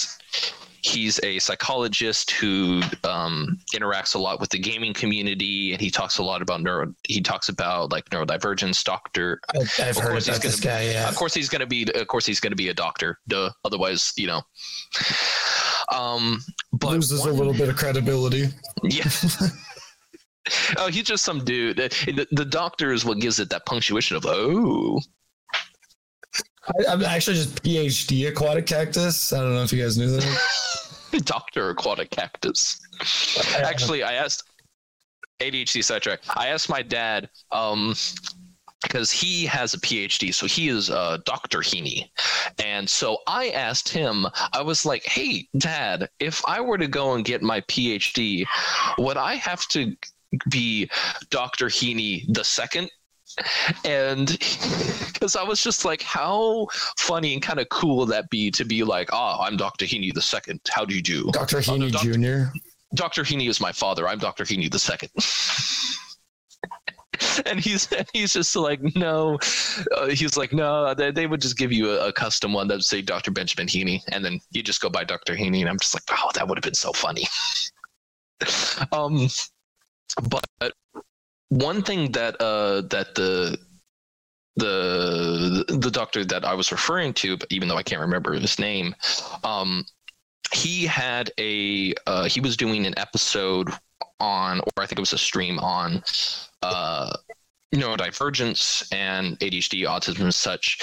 [0.83, 6.17] he's a psychologist who um, interacts a lot with the gaming community and he talks
[6.17, 10.59] a lot about neuro he talks about like neurodivergence doctor i've, I've heard about this
[10.59, 12.75] guy yeah of course he's going to be of course he's going to be a
[12.75, 14.41] doctor duh otherwise you know
[15.93, 16.41] um,
[16.73, 18.49] but loses one, a little bit of credibility.
[18.83, 19.05] Yeah.
[20.79, 21.77] Oh, he's just some dude.
[21.77, 25.01] The, the doctor is what gives it that punctuation of oh.
[26.89, 29.33] I, am actually just PhD aquatic cactus.
[29.33, 30.41] I don't know if you guys knew that.
[31.25, 32.81] Doctor aquatic cactus.
[33.57, 34.49] Actually, I asked
[35.41, 36.21] ADHD sidetrack.
[36.37, 37.97] I asked my dad um,
[38.83, 41.59] because he has a PhD, so he is uh, Dr.
[41.59, 42.11] Heaney.
[42.63, 47.15] And so I asked him, I was like, hey, dad, if I were to go
[47.15, 48.45] and get my PhD,
[48.99, 49.97] would I have to
[50.49, 50.91] be
[51.31, 51.67] Dr.
[51.67, 52.91] Heaney the second?
[53.85, 54.29] And
[55.13, 56.67] because I was just like, how
[56.99, 59.85] funny and kind of cool would that be to be like, oh, I'm Dr.
[59.85, 60.61] Heaney the second.
[60.71, 61.31] How do you do?
[61.33, 61.59] Dr.
[61.59, 62.59] Heaney uh, no, Jr.
[62.95, 63.23] Dr.
[63.23, 64.09] Heaney is my father.
[64.09, 64.45] I'm Dr.
[64.45, 65.11] Heaney the second.
[67.47, 69.39] and he's he's just like no
[69.97, 72.75] uh, he's like no they, they would just give you a, a, custom one that
[72.75, 75.79] would say dr benjamin heaney and then you just go by dr heaney and i'm
[75.79, 77.27] just like oh that would have been so funny
[78.93, 79.29] um
[80.29, 80.73] but
[81.49, 83.59] one thing that uh that the
[84.57, 88.95] the the doctor that I was referring to, even though I can't remember his name,
[89.45, 89.85] um,
[90.53, 93.71] he had a uh, he was doing an episode
[94.19, 96.03] on, or I think it was a stream on
[96.63, 97.13] uh,
[97.75, 100.79] neurodivergence and ADHD, autism, and such.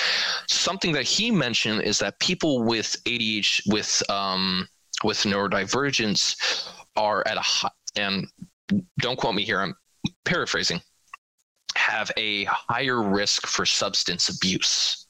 [0.47, 4.67] Something that he mentioned is that people with ADHD, with um,
[5.03, 8.27] with neurodivergence, are at a high, and
[8.99, 9.61] don't quote me here.
[9.61, 9.75] I'm
[10.25, 10.81] paraphrasing.
[11.75, 15.07] Have a higher risk for substance abuse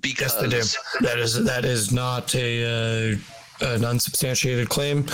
[0.00, 3.12] because yes, that is that is not a.
[3.12, 3.16] Uh
[3.60, 5.06] an unsubstantiated claim.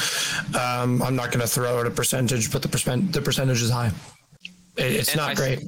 [0.59, 3.71] Um, I'm not going to throw out a percentage, but the percent the percentage is
[3.71, 3.93] high.
[4.77, 5.61] It's and not I, great.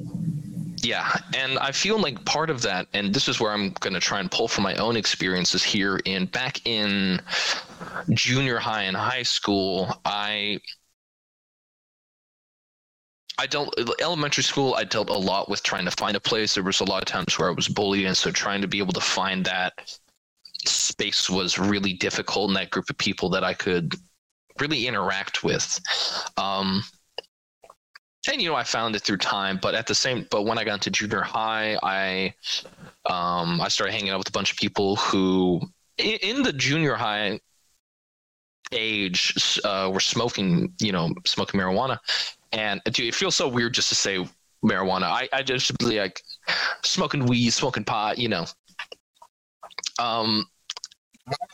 [0.81, 3.99] Yeah, and I feel like part of that, and this is where I'm going to
[3.99, 5.97] try and pull from my own experiences here.
[6.05, 7.21] In back in
[8.09, 10.59] junior high and high school, I
[13.37, 14.75] I dealt elementary school.
[14.75, 16.53] I dealt a lot with trying to find a place.
[16.53, 18.79] There was a lot of times where I was bullied, and so trying to be
[18.79, 19.73] able to find that
[20.65, 22.49] space was really difficult.
[22.49, 23.95] in that group of people that I could
[24.59, 25.79] really interact with.
[26.37, 26.83] Um,
[28.31, 30.63] and you know I found it through time, but at the same, but when I
[30.63, 32.33] got into junior high, I
[33.05, 35.61] um, I started hanging out with a bunch of people who
[35.97, 37.39] in, in the junior high
[38.73, 41.97] age uh, were smoking, you know, smoking marijuana,
[42.51, 44.25] and dude, it feels so weird just to say
[44.63, 45.03] marijuana.
[45.03, 46.21] I I just be like
[46.83, 48.45] smoking weed, smoking pot, you know.
[49.99, 50.45] Um,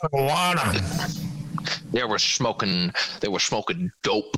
[0.02, 1.26] marijuana.
[1.92, 2.92] They were smoking.
[3.20, 4.36] They were smoking dope.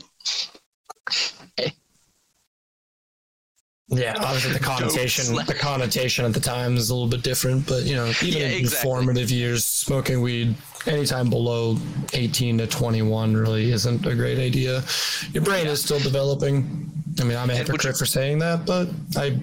[3.88, 7.84] Yeah, obviously the connotation the connotation at the time is a little bit different, but
[7.84, 8.88] you know, even yeah, in exactly.
[8.88, 10.54] formative years, smoking weed
[10.86, 11.76] anytime below
[12.12, 14.82] 18 to 21 really isn't a great idea.
[15.32, 15.72] Your brain yeah.
[15.72, 16.90] is still developing.
[17.20, 19.38] I mean, I'm a hypocrite for saying that, but I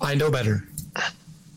[0.00, 0.66] I know better.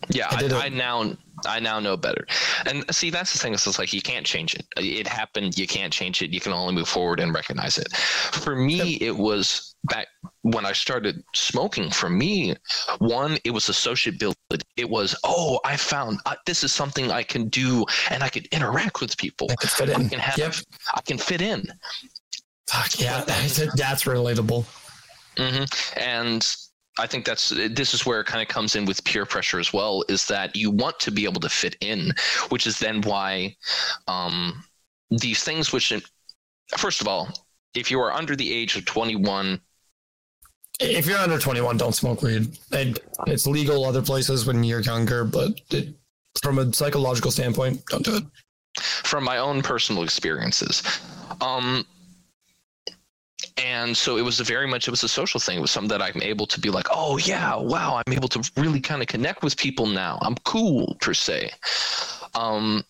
[0.10, 1.16] Yeah, I, I, I now
[1.46, 2.26] I now know better.
[2.66, 3.54] And see, that's the thing.
[3.54, 4.66] It's just like you can't change it.
[4.78, 5.58] It happened.
[5.58, 6.32] You can't change it.
[6.32, 7.92] You can only move forward and recognize it.
[7.96, 10.08] For me, it was back
[10.46, 11.90] when I started smoking.
[11.90, 12.56] For me,
[13.00, 14.36] one, it was a sociability.
[14.78, 18.44] It was, oh, I found uh, this is something I can do, and I can
[18.52, 19.48] interact with people.
[19.50, 20.06] I can fit in.
[20.06, 20.38] I can have.
[20.38, 20.54] Yep.
[20.94, 21.66] I can fit in.
[22.68, 24.66] Fuck yeah, that's, that's relatable.
[25.38, 26.00] Mm-hmm.
[26.00, 26.56] And
[27.00, 29.74] I think that's this is where it kind of comes in with peer pressure as
[29.74, 30.04] well.
[30.10, 32.14] Is that you want to be able to fit in,
[32.50, 33.56] which is then why
[34.08, 34.64] um,
[35.10, 35.74] these things.
[35.74, 35.92] Which,
[36.78, 37.30] first of all,
[37.74, 39.60] if you are under the age of twenty one.
[40.80, 42.58] If you're under 21, don't smoke weed.
[43.28, 45.96] It's legal other places when you're younger, but it,
[46.42, 48.24] from a psychological standpoint, don't do it.
[48.78, 50.84] From my own personal experiences,
[51.40, 51.86] um,
[53.58, 56.02] and so it was very much it was a social thing it was something that
[56.02, 59.44] i'm able to be like oh yeah wow i'm able to really kind of connect
[59.44, 61.50] with people now i'm cool per se
[62.34, 62.84] um,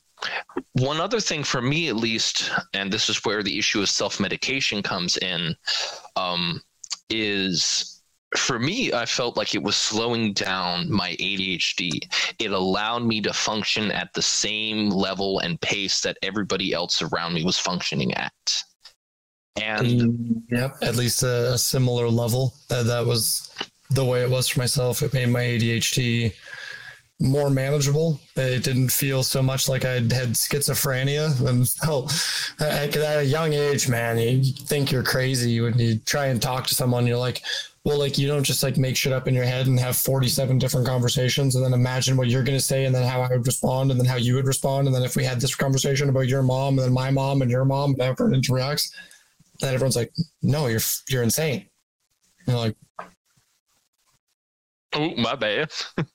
[0.74, 4.82] one other thing for me at least and this is where the issue of self-medication
[4.82, 5.56] comes in
[6.16, 6.62] um,
[7.10, 8.02] is
[8.36, 11.90] for me i felt like it was slowing down my adhd
[12.40, 17.34] it allowed me to function at the same level and pace that everybody else around
[17.34, 18.34] me was functioning at
[19.56, 22.54] and mm, yep, at least a, a similar level.
[22.70, 23.54] That that was
[23.90, 25.02] the way it was for myself.
[25.02, 26.34] It made my ADHD
[27.20, 28.20] more manageable.
[28.36, 31.48] It didn't feel so much like I had schizophrenia.
[31.48, 32.10] And oh,
[32.60, 36.68] at, at a young age, man, you think you're crazy when you try and talk
[36.68, 37.08] to someone.
[37.08, 37.42] You're like,
[37.86, 40.58] well, like you don't just like make shit up in your head and have 47
[40.58, 43.46] different conversations and then imagine what you're going to say and then how I would
[43.46, 44.88] respond and then how you would respond.
[44.88, 47.52] And then if we had this conversation about your mom and then my mom and
[47.52, 48.92] your mom and everyone interacts,
[49.62, 50.12] and everyone's like,
[50.42, 51.70] "No, you're you're insane."
[52.48, 52.76] you're like,
[54.94, 55.72] "Oh, my bad."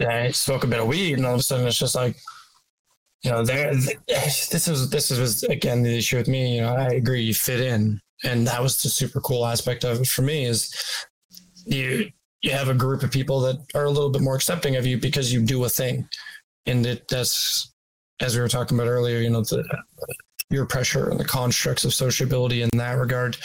[0.00, 2.16] I spoke a bit of weed, and all of a sudden it's just like,
[3.22, 3.74] you know, there.
[3.74, 6.56] This is this is again the issue with me.
[6.56, 10.00] You know, I agree, you fit in, and that was the super cool aspect of
[10.00, 10.74] it for me is
[11.64, 12.10] you
[12.42, 14.98] you have a group of people that are a little bit more accepting of you
[14.98, 16.08] because you do a thing,
[16.66, 17.71] and it that's
[18.22, 19.18] as we were talking about earlier.
[19.18, 19.64] You know, the
[20.52, 23.36] your pressure and the constructs of sociability in that regard.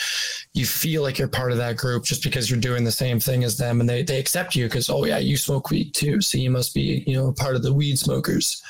[0.52, 3.44] You feel like you're part of that group just because you're doing the same thing
[3.44, 6.20] as them and they, they accept you because, oh, yeah, you smoke weed too.
[6.20, 8.62] So you must be, you know, part of the weed smokers.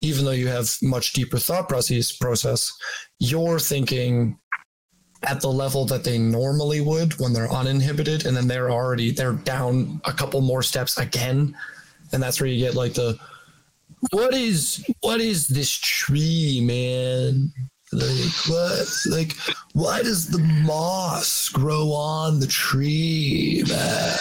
[0.00, 2.72] Even though you have much deeper thought process, process
[3.18, 4.38] you're thinking
[5.24, 9.32] at the level that they normally would when they're uninhibited and then they're already they're
[9.32, 11.56] down a couple more steps again
[12.12, 13.18] and that's where you get like the
[14.10, 17.52] what is what is this tree, man?
[17.92, 18.88] Like what?
[19.06, 19.36] Like
[19.72, 24.18] why does the moss grow on the tree, man?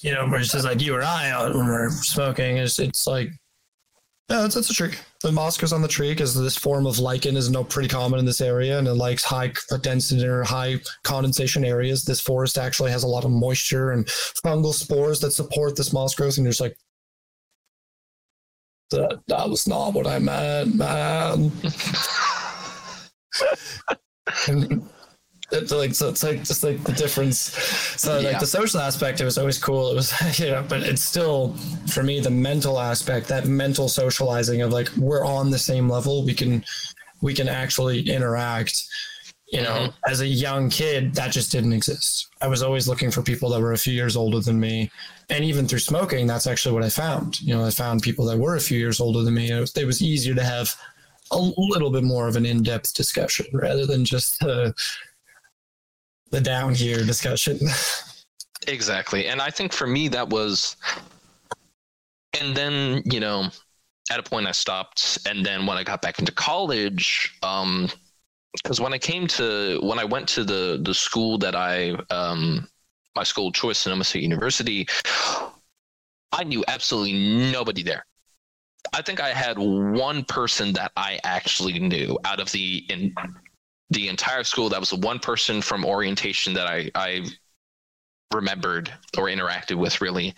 [0.00, 3.30] You know, it's just like you or I when we're smoking, it's it's like
[4.30, 4.92] yeah, it's, it's a tree.
[5.22, 8.20] The moss grows on the tree because this form of lichen is no pretty common
[8.20, 9.52] in this area, and it likes high
[9.82, 12.04] density or high condensation areas.
[12.04, 16.14] This forest actually has a lot of moisture and fungal spores that support this moss
[16.14, 16.76] growth, and there's like
[18.90, 21.50] that, that was not what I meant, man.
[25.52, 27.38] it's like so it's like just like the difference.
[28.00, 29.90] So like the social aspect it was always cool.
[29.90, 31.54] It was you know but it's still
[31.92, 36.24] for me the mental aspect that mental socializing of like we're on the same level.
[36.24, 36.64] We can
[37.20, 38.84] we can actually interact
[39.50, 40.10] you know mm-hmm.
[40.10, 42.28] as a young kid that just didn't exist.
[42.40, 44.90] I was always looking for people that were a few years older than me.
[45.28, 47.40] And even through smoking that's actually what i found.
[47.40, 49.50] You know i found people that were a few years older than me.
[49.50, 50.74] It was, it was easier to have
[51.32, 54.72] a little bit more of an in-depth discussion rather than just uh,
[56.30, 57.58] the down here discussion.
[58.68, 59.26] Exactly.
[59.26, 60.76] And i think for me that was
[62.38, 63.48] and then you know
[64.10, 65.18] at a point i stopped.
[65.26, 67.88] And then when i got back into college um
[68.54, 72.68] because when I came to when I went to the the school that I um
[73.16, 74.86] my school choice Sonoma State University,
[76.32, 78.04] I knew absolutely nobody there.
[78.92, 83.14] I think I had one person that I actually knew out of the in
[83.90, 84.68] the entire school.
[84.68, 87.26] That was the one person from orientation that I I
[88.32, 90.34] remembered or interacted with really,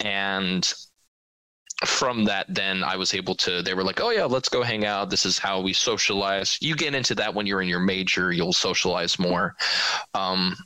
[0.00, 0.72] and
[1.84, 4.84] from that then i was able to they were like oh yeah let's go hang
[4.84, 5.10] out.
[5.10, 6.58] This is how we socialize.
[6.60, 9.54] You get into that when you're in your major you'll socialize more.
[10.14, 10.56] Um,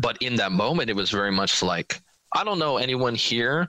[0.00, 2.00] but in that moment it was very much like
[2.34, 3.68] i don't know anyone here.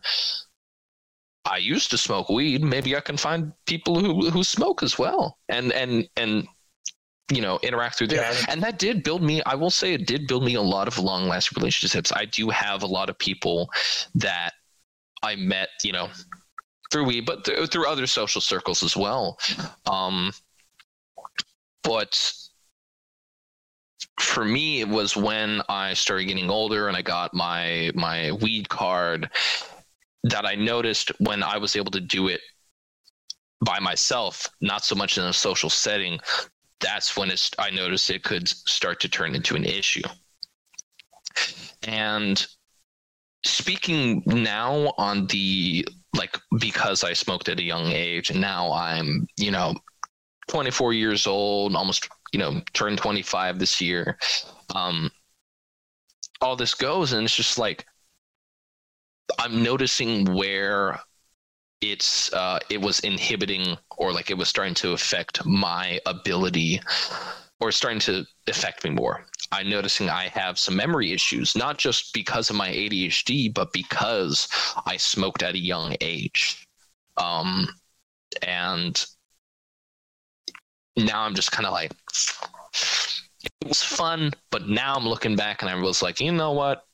[1.43, 2.63] I used to smoke weed.
[2.63, 6.47] Maybe i can find people who who smoke as well and and and
[7.31, 8.21] you know interact through there.
[8.21, 8.45] Yeah.
[8.49, 10.99] and that did build me i will say it did build me a lot of
[10.99, 12.11] long lasting relationships.
[12.15, 13.69] I do have a lot of people
[14.15, 14.53] that
[15.23, 16.09] I met, you know,
[16.91, 19.39] through we, but th- through other social circles as well.
[19.85, 20.31] Um,
[21.83, 22.33] but
[24.19, 28.69] for me, it was when I started getting older and I got my my weed
[28.69, 29.29] card
[30.23, 32.41] that I noticed when I was able to do it
[33.63, 36.19] by myself, not so much in a social setting.
[36.79, 40.01] That's when I noticed it could start to turn into an issue.
[41.83, 42.45] And
[43.43, 45.85] speaking now on the
[46.15, 49.73] like because I smoked at a young age and now I'm, you know,
[50.49, 54.17] 24 years old, almost, you know, turned 25 this year.
[54.75, 55.09] Um
[56.41, 57.85] all this goes and it's just like
[59.39, 60.99] I'm noticing where
[61.81, 66.81] it's uh it was inhibiting or like it was starting to affect my ability
[67.59, 69.25] or starting to affect me more.
[69.51, 74.47] I'm noticing I have some memory issues, not just because of my ADHD, but because
[74.85, 76.67] I smoked at a young age.
[77.17, 77.67] Um,
[78.41, 79.05] and
[80.95, 81.91] now I'm just kind of like,
[83.43, 86.85] it was fun, but now I'm looking back and I was like, you know what?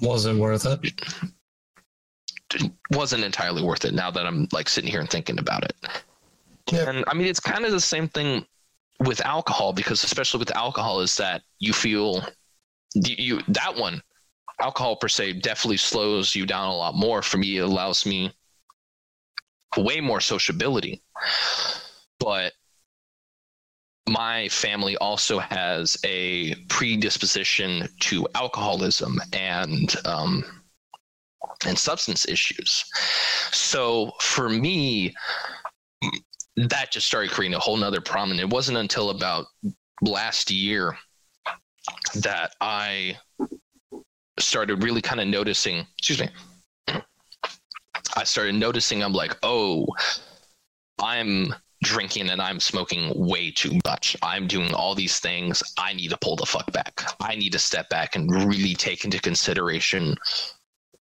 [0.00, 0.92] Was it worth it?
[2.54, 5.74] It wasn't entirely worth it now that I'm like sitting here and thinking about it.
[6.70, 6.88] Yep.
[6.88, 8.46] And I mean, it's kind of the same thing
[9.00, 12.22] with alcohol because especially with alcohol is that you feel
[12.94, 14.02] you, that one
[14.60, 17.58] alcohol per se definitely slows you down a lot more for me.
[17.58, 18.32] It allows me
[19.76, 21.02] way more sociability.
[22.18, 22.54] But
[24.08, 30.44] my family also has a predisposition to alcoholism and um,
[31.66, 32.84] and substance issues.
[33.50, 35.14] So for me
[36.56, 38.32] that just started creating a whole nother problem.
[38.32, 39.46] And it wasn't until about
[40.02, 40.96] last year
[42.14, 43.18] that I
[44.38, 46.30] started really kind of noticing, excuse me,
[48.16, 49.86] I started noticing I'm like, oh,
[50.98, 54.16] I'm drinking and I'm smoking way too much.
[54.22, 55.62] I'm doing all these things.
[55.78, 57.02] I need to pull the fuck back.
[57.20, 60.16] I need to step back and really take into consideration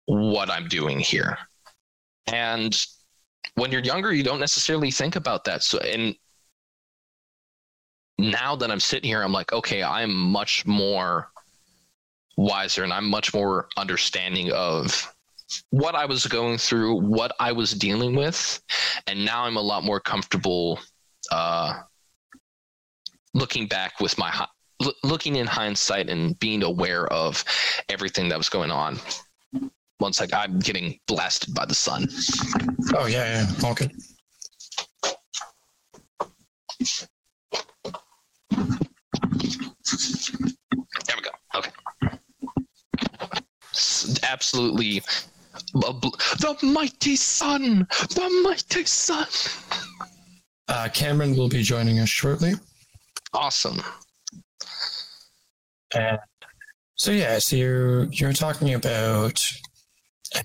[0.07, 1.37] what I'm doing here.
[2.27, 2.75] And
[3.53, 5.63] when you're younger, you don't necessarily think about that.
[5.63, 6.15] So, and
[8.17, 11.29] now that I'm sitting here, I'm like, okay, I'm much more
[12.37, 15.13] wiser and I'm much more understanding of
[15.69, 18.61] what I was going through, what I was dealing with,
[19.07, 20.79] and now I'm a lot more comfortable
[21.31, 21.81] uh,
[23.33, 24.47] looking back with my
[25.03, 27.43] looking in hindsight and being aware of
[27.87, 28.99] everything that was going on
[29.99, 32.07] once like I'm getting blasted by the sun.
[32.95, 33.89] Oh yeah, yeah, okay.
[41.05, 41.31] There we go.
[41.55, 41.71] Okay.
[44.23, 45.01] Absolutely,
[45.73, 49.27] the mighty sun, the mighty sun.
[50.67, 52.53] Uh, Cameron will be joining us shortly.
[53.33, 53.81] Awesome.
[55.93, 56.17] And
[56.95, 59.45] so yeah, so you're you're talking about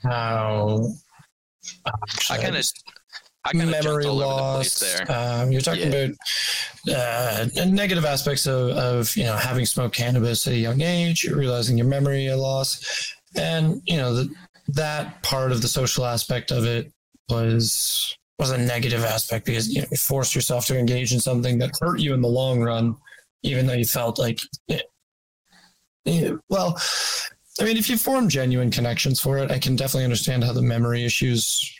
[0.02, 0.84] how
[1.86, 1.92] um,
[2.30, 2.64] I kind of
[3.44, 5.10] I kind of memory loss there.
[5.10, 6.08] Um, you're talking yeah.
[6.86, 11.24] about uh, negative aspects of, of you know having smoked cannabis at a young age,
[11.24, 14.34] realizing your memory loss, and you know the,
[14.68, 16.92] that part of the social aspect of it
[17.28, 21.58] was was a negative aspect because you know you forced yourself to engage in something
[21.58, 22.94] that hurt you in the long run,
[23.42, 24.84] even though you felt like it,
[26.04, 26.78] it, well
[27.60, 30.62] I mean, if you form genuine connections for it, I can definitely understand how the
[30.62, 31.76] memory issues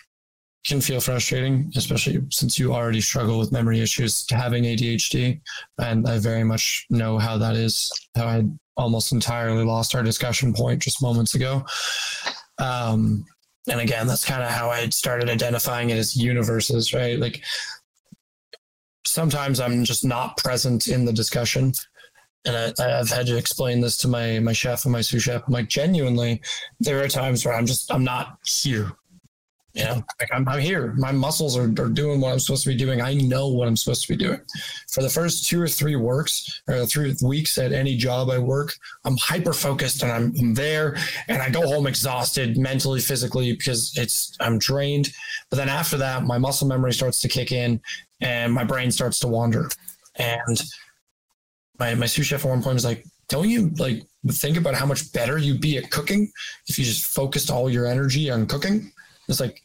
[0.66, 5.40] can feel frustrating, especially since you already struggle with memory issues having ADHD.
[5.78, 8.44] And I very much know how that is, how I
[8.76, 11.64] almost entirely lost our discussion point just moments ago.
[12.58, 13.24] Um,
[13.66, 17.18] and again, that's kind of how I started identifying it as universes, right?
[17.18, 17.42] Like
[19.06, 21.72] sometimes I'm just not present in the discussion
[22.46, 25.42] and I, have had to explain this to my my chef and my sous chef.
[25.46, 26.40] I'm like, genuinely,
[26.78, 28.92] there are times where I'm just I'm not here.
[29.74, 30.94] You know, like I'm, I'm here.
[30.98, 33.00] My muscles are, are doing what I'm supposed to be doing.
[33.00, 34.40] I know what I'm supposed to be doing.
[34.90, 38.74] For the first two or three works or three weeks at any job I work,
[39.04, 40.96] I'm hyper focused and I'm, I'm there
[41.28, 45.10] and I go home exhausted mentally, physically because it's I'm drained.
[45.50, 47.80] But then after that, my muscle memory starts to kick in
[48.20, 49.70] and my brain starts to wander.
[50.16, 50.60] And
[51.80, 54.86] my my sous chef at one point was like, "Don't you like think about how
[54.86, 56.30] much better you'd be at cooking
[56.68, 58.92] if you just focused all your energy on cooking?"
[59.28, 59.62] It's like,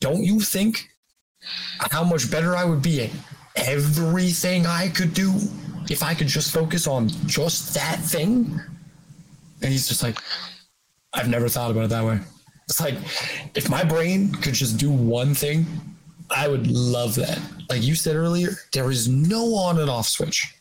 [0.00, 0.88] don't you think
[1.90, 3.10] how much better I would be at
[3.56, 5.32] everything I could do
[5.88, 8.60] if I could just focus on just that thing?
[9.62, 10.18] And he's just like,
[11.14, 12.20] I've never thought about it that way.
[12.68, 12.94] It's like
[13.54, 15.64] if my brain could just do one thing,
[16.30, 17.40] I would love that.
[17.70, 20.55] Like you said earlier, there is no on and off switch.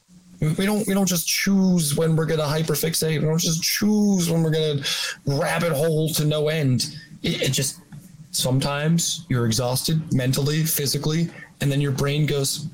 [0.57, 3.19] We don't we don't just choose when we're gonna hyperfixate.
[3.19, 4.81] We don't just choose when we're gonna
[5.25, 6.97] rabbit hole to no end.
[7.23, 7.81] It, it just
[8.31, 11.29] sometimes you're exhausted mentally, physically,
[11.61, 12.67] and then your brain goes,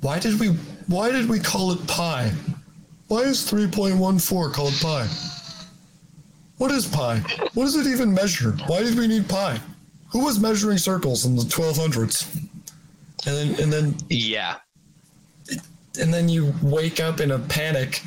[0.00, 0.48] Why did we
[0.88, 2.32] why did we call it pi?
[3.08, 5.06] Why is 3.14 called pi?
[6.58, 7.18] What is pi?
[7.54, 8.52] What does it even measure?
[8.66, 9.60] Why did we need pi?
[10.10, 12.34] Who was measuring circles in the 1200s?
[13.26, 14.56] And then, and then, yeah,
[16.00, 18.00] and then you wake up in a panic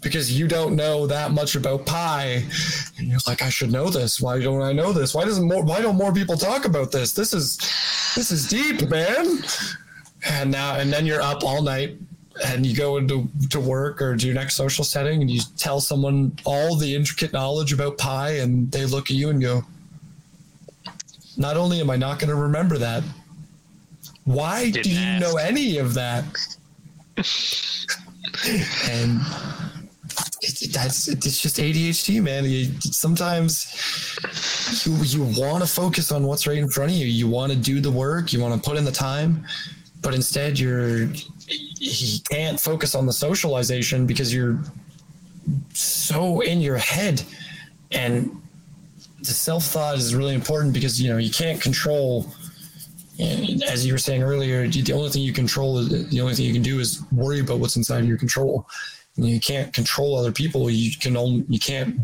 [0.00, 2.42] because you don't know that much about pi,
[2.98, 4.20] and you're like, I should know this.
[4.20, 5.14] Why don't I know this?
[5.14, 5.62] Why doesn't more?
[5.62, 7.12] Why don't more people talk about this?
[7.12, 7.56] This is,
[8.16, 9.38] this is deep, man.
[10.28, 11.96] And now, and then you're up all night
[12.46, 15.80] and you go into to work or to your next social setting and you tell
[15.80, 19.62] someone all the intricate knowledge about pi and they look at you and go
[21.36, 23.02] not only am i not going to remember that
[24.24, 25.20] why Didn't do you ask.
[25.20, 26.24] know any of that
[27.16, 29.20] and
[30.72, 32.44] that's it's just adhd man.
[32.44, 33.74] You, sometimes
[34.84, 37.06] you, you want to focus on what's right in front of you.
[37.06, 39.44] You want to do the work you want to put in the time
[40.02, 41.08] but instead you're
[41.48, 44.58] you can't focus on the socialization because you're
[45.72, 47.22] so in your head.
[47.90, 48.40] And
[49.20, 52.26] the self thought is really important because you know you can't control
[53.18, 56.46] and as you were saying earlier the only thing you control is the only thing
[56.46, 58.66] you can do is worry about what's inside your control.
[59.16, 60.70] And you can't control other people.
[60.70, 62.00] You can only you can't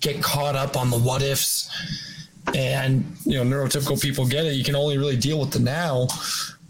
[0.00, 1.70] get caught up on the what ifs.
[2.54, 4.54] And you know neurotypical people get it.
[4.54, 6.08] You can only really deal with the now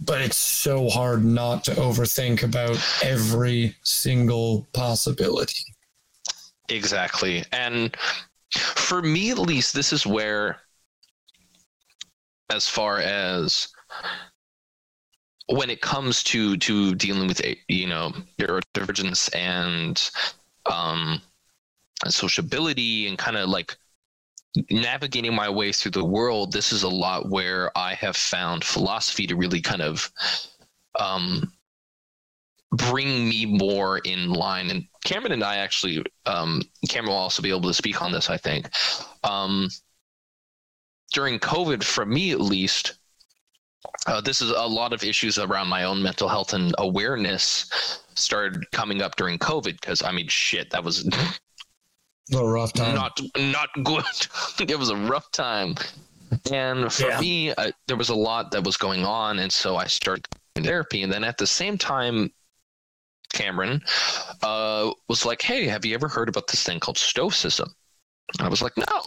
[0.04, 5.60] but it's so hard not to overthink about every single possibility.
[6.68, 7.44] Exactly.
[7.52, 7.94] And
[8.52, 10.58] for me, at least, this is where,
[12.51, 13.68] as far as
[15.48, 20.11] when it comes to to dealing with you know neurodivergence and
[20.70, 21.20] um
[22.07, 23.76] sociability and kind of like
[24.70, 29.26] navigating my way through the world this is a lot where i have found philosophy
[29.26, 30.11] to really kind of
[30.98, 31.53] um
[32.72, 34.70] bring me more in line.
[34.70, 38.30] And cameron and i actually um cameron will also be able to speak on this
[38.30, 38.68] i think.
[39.24, 39.68] Um
[41.12, 42.94] during covid for me at least
[44.06, 48.70] uh, this is a lot of issues around my own mental health and awareness started
[48.72, 51.08] coming up during covid because i mean shit that was
[52.32, 54.04] a rough time not not good.
[54.61, 55.74] it was a rough time,
[56.52, 57.20] and for Yeah.
[57.20, 61.02] me, uh, there was a lot that was going on, and so I started therapy.
[61.02, 62.32] And then at the same time,
[63.32, 63.82] Cameron
[64.42, 67.74] uh, was like, "Hey, have you ever heard about this thing called stoicism?"
[68.38, 69.02] And I was like, "No,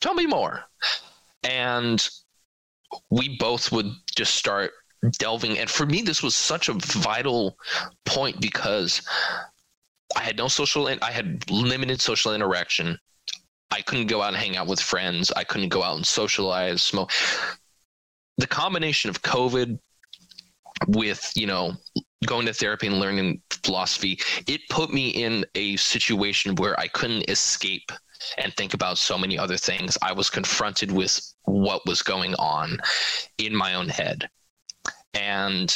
[0.00, 0.64] tell me more."
[1.48, 2.06] And
[3.10, 4.72] we both would just start
[5.18, 5.58] delving.
[5.58, 7.58] And for me, this was such a vital
[8.04, 9.02] point because
[10.16, 12.98] I had no social, I had limited social interaction.
[13.70, 15.32] I couldn't go out and hang out with friends.
[15.32, 17.10] I couldn't go out and socialize, smoke.
[18.38, 19.78] The combination of COVID
[20.88, 21.74] with, you know,
[22.26, 27.28] going to therapy and learning philosophy, it put me in a situation where I couldn't
[27.28, 27.90] escape
[28.38, 29.96] and think about so many other things.
[30.02, 32.78] I was confronted with what was going on
[33.38, 34.28] in my own head.
[35.14, 35.74] And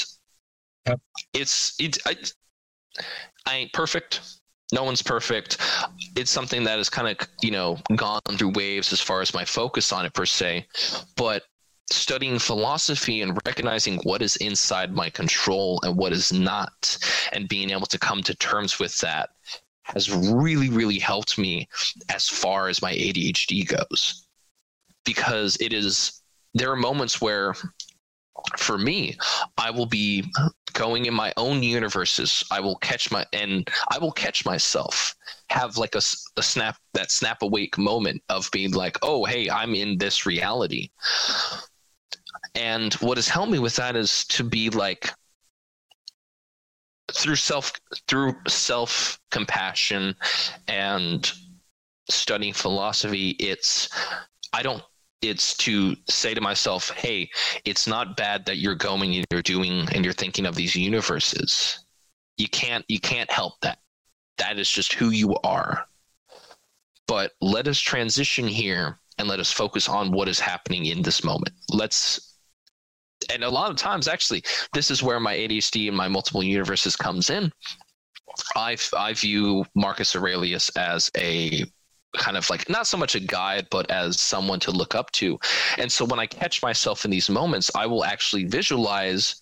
[0.86, 1.01] Yep.
[1.34, 2.16] it's it I,
[3.47, 4.20] I ain't perfect.
[4.72, 5.59] No one's perfect.
[6.16, 9.45] It's something that has kind of, you know, gone through waves as far as my
[9.45, 10.66] focus on it per se.
[11.16, 11.43] But
[11.91, 16.97] studying philosophy and recognizing what is inside my control and what is not,
[17.32, 19.30] and being able to come to terms with that
[19.95, 21.68] has really, really helped me
[22.09, 24.26] as far as my ADHD goes.
[25.05, 26.22] Because it is,
[26.55, 27.55] there are moments where,
[28.59, 29.16] for me,
[29.59, 30.30] I will be
[30.72, 35.14] going in my own universes i will catch my and i will catch myself
[35.49, 36.03] have like a,
[36.36, 40.91] a snap that snap awake moment of being like oh hey i'm in this reality
[42.55, 45.11] and what has helped me with that is to be like
[47.14, 47.72] through self
[48.08, 50.14] through self compassion
[50.68, 51.32] and
[52.08, 53.88] studying philosophy it's
[54.52, 54.82] i don't
[55.22, 57.28] it's to say to myself hey
[57.64, 61.84] it's not bad that you're going and you're doing and you're thinking of these universes.
[62.38, 63.78] You can't you can't help that.
[64.38, 65.84] That is just who you are.
[67.06, 71.22] But let us transition here and let us focus on what is happening in this
[71.22, 71.54] moment.
[71.68, 72.30] Let's
[73.32, 74.42] and a lot of times actually
[74.72, 77.52] this is where my adhd and my multiple universes comes in.
[78.56, 81.64] I i view marcus aurelius as a
[82.16, 85.38] kind of like not so much a guide but as someone to look up to.
[85.78, 89.40] And so when i catch myself in these moments i will actually visualize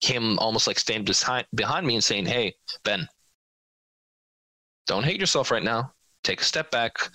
[0.00, 2.54] him almost like standing behind, behind me and saying hey
[2.84, 3.08] ben
[4.86, 5.92] don't hate yourself right now.
[6.24, 7.08] Take a step back.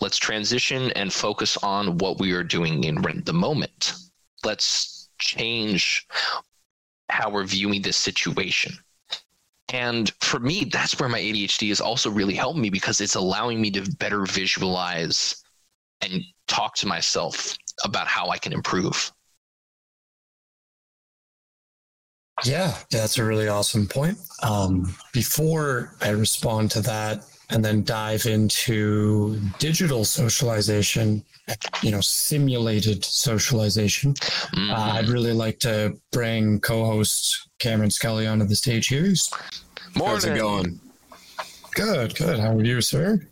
[0.00, 3.94] Let's transition and focus on what we are doing in the moment.
[4.44, 6.06] Let's change
[7.08, 8.76] how we're viewing this situation
[9.72, 13.60] and for me, that's where my ADHD has also really helped me because it's allowing
[13.60, 15.42] me to better visualize
[16.00, 19.12] and talk to myself about how I can improve.
[22.44, 24.18] Yeah, that's a really awesome point.
[24.42, 31.24] Um, before I respond to that and then dive into digital socialization,
[31.82, 34.70] you know, simulated socialization, mm-hmm.
[34.70, 39.14] uh, I'd really like to bring co host Cameron Scully onto the stage here.
[39.94, 40.14] Morning.
[40.14, 40.80] How's it going?
[41.74, 42.40] Good, good.
[42.40, 43.26] How are you, sir?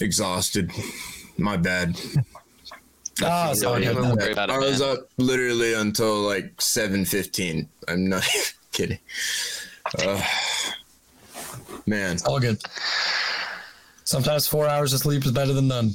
[0.00, 0.72] Exhausted.
[1.36, 2.00] My bad.
[3.22, 3.86] Oh, sorry.
[3.86, 7.68] I was up literally until like seven fifteen.
[7.86, 8.26] I'm not
[8.72, 8.98] kidding.
[9.98, 10.20] Uh,
[11.86, 12.60] man, all good.
[14.04, 15.94] Sometimes four hours of sleep is better than none.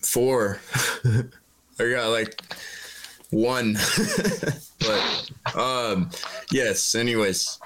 [0.00, 0.60] Four.
[1.04, 2.40] I got like
[3.30, 3.74] one.
[4.80, 6.10] but um
[6.50, 7.58] yes, anyways,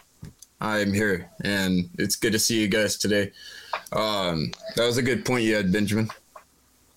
[0.60, 3.32] I'm here and it's good to see you guys today.
[3.92, 6.08] Um that was a good point you had, Benjamin.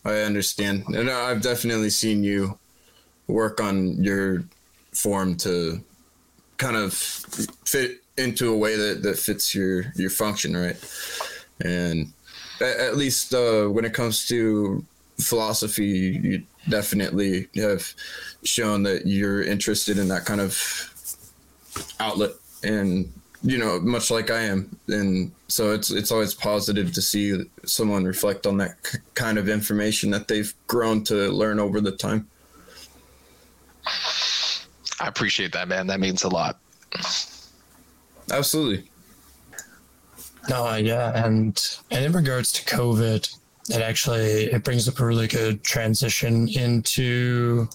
[0.06, 0.86] I understand.
[0.88, 2.58] And I've definitely seen you
[3.28, 4.44] work on your
[4.94, 5.84] form to
[6.58, 10.76] kind of fit into a way that, that fits your your function right
[11.62, 12.12] and
[12.60, 14.84] at, at least uh, when it comes to
[15.20, 17.94] philosophy you definitely have
[18.44, 20.94] shown that you're interested in that kind of
[22.00, 22.32] outlet
[22.64, 23.12] and
[23.44, 24.78] you know much like i am.
[24.88, 29.48] And so it's it's always positive to see someone reflect on that c- kind of
[29.50, 32.28] information that they've grown to learn over the time.
[35.00, 35.88] I appreciate that man.
[35.88, 36.60] That means a lot.
[38.32, 38.90] Absolutely.
[40.50, 43.34] No yeah and and in regards to covid
[43.70, 47.68] it actually it brings up a really good transition into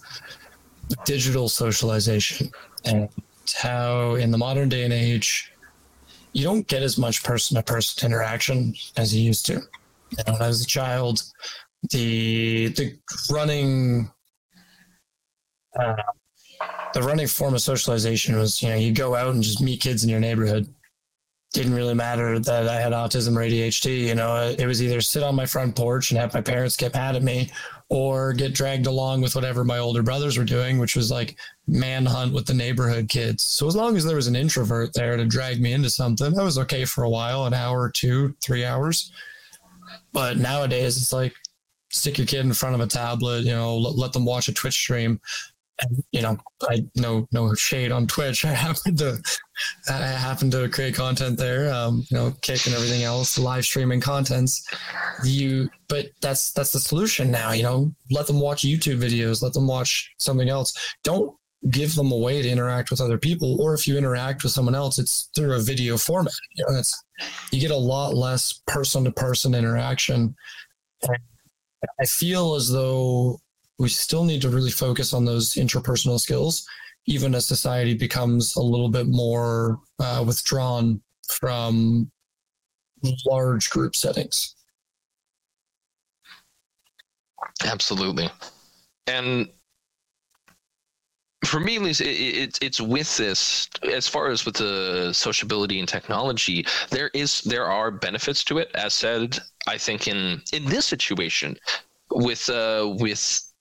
[1.05, 2.51] digital socialization
[2.85, 3.09] and
[3.57, 5.53] how in the modern day and age
[6.33, 9.55] you don't get as much person to person interaction as you used to.
[9.55, 11.23] You know, as a child
[11.91, 12.97] the the
[13.31, 14.11] running
[15.79, 15.95] uh,
[16.95, 20.05] the running form of socialization was you know you go out and just meet kids
[20.05, 20.73] in your neighborhood
[21.53, 24.01] didn't really matter that I had autism or ADHD.
[24.01, 26.95] You know, it was either sit on my front porch and have my parents get
[26.95, 27.51] mad at me
[27.91, 31.37] or get dragged along with whatever my older brothers were doing, which was like
[31.67, 33.45] manhunt with the neighborhood kids.
[33.45, 36.43] So as long as there was an introvert there to drag me into something, that
[36.43, 39.13] was okay for a while, an hour, two, three hours.
[40.15, 41.35] But nowadays, it's like
[41.91, 44.55] stick your kid in front of a tablet, you know, let, let them watch a
[44.55, 45.21] Twitch stream
[46.13, 48.45] you know, I no no shade on Twitch.
[48.45, 49.19] I happen to
[49.89, 54.01] I happen to create content there, um, you know, kick and everything else, live streaming
[54.01, 54.67] contents.
[55.25, 57.53] You, but that's that's the solution now.
[57.53, 60.75] You know, let them watch YouTube videos, let them watch something else.
[61.05, 61.35] Don't
[61.71, 64.75] give them a way to interact with other people, or if you interact with someone
[64.75, 66.33] else, it's through a video format.
[66.57, 67.03] You know, that's
[67.53, 70.35] you get a lot less person to person interaction.
[72.01, 73.41] I feel as though
[73.79, 76.67] we still need to really focus on those interpersonal skills,
[77.07, 82.11] even as society becomes a little bit more uh, withdrawn from
[83.27, 84.55] large group settings.
[87.65, 88.31] Absolutely.
[89.07, 89.49] And
[91.45, 93.69] for me, at least, it, it, it's with this.
[93.83, 98.71] As far as with the sociability and technology, there is there are benefits to it.
[98.75, 101.57] As said, I think in in this situation,
[102.11, 103.52] with uh, with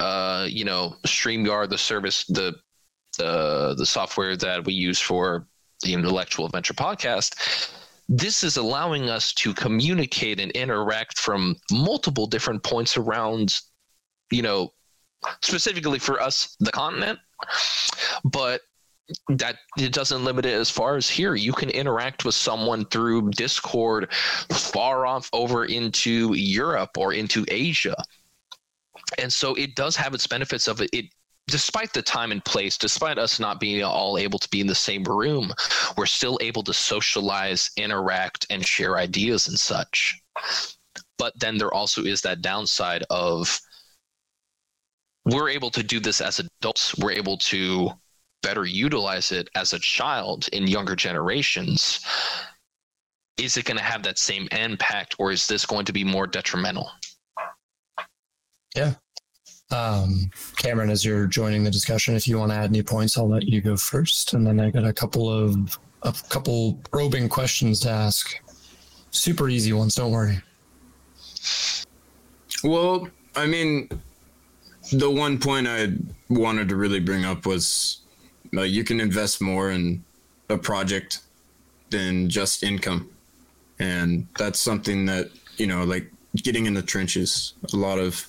[0.00, 2.54] uh, you know, StreamYard, the service, the
[3.16, 5.46] the the software that we use for
[5.82, 7.34] the intellectual adventure podcast
[8.08, 13.60] this is allowing us to communicate and interact from multiple different points around
[14.30, 14.72] you know
[15.42, 17.18] specifically for us the continent.
[18.24, 18.62] But
[19.28, 21.34] that it doesn't limit it as far as here.
[21.34, 27.96] You can interact with someone through discord far off over into europe or into asia
[29.16, 31.06] and so it does have its benefits of it, it
[31.48, 34.74] despite the time and place, despite us not being all able to be in the
[34.74, 35.52] same room,
[35.96, 40.20] we're still able to socialize, interact, and share ideas and such.
[41.16, 43.60] But then there also is that downside of
[45.24, 47.90] we're able to do this as adults, we're able to
[48.42, 52.00] better utilize it as a child in younger generations.
[53.38, 56.26] is it going to have that same impact or is this going to be more
[56.26, 56.90] detrimental?
[58.74, 58.94] Yeah.
[59.70, 63.28] Um, Cameron, as you're joining the discussion, if you want to add any points, I'll
[63.28, 64.32] let you go first.
[64.32, 68.38] And then I got a couple of a couple probing questions to ask.
[69.10, 70.40] Super easy ones, don't worry.
[72.62, 73.88] Well, I mean,
[74.92, 75.92] the one point I
[76.28, 78.00] wanted to really bring up was
[78.56, 80.04] uh, you can invest more in
[80.48, 81.20] a project
[81.90, 83.10] than just income.
[83.78, 88.26] And that's something that, you know, like getting in the trenches, a lot of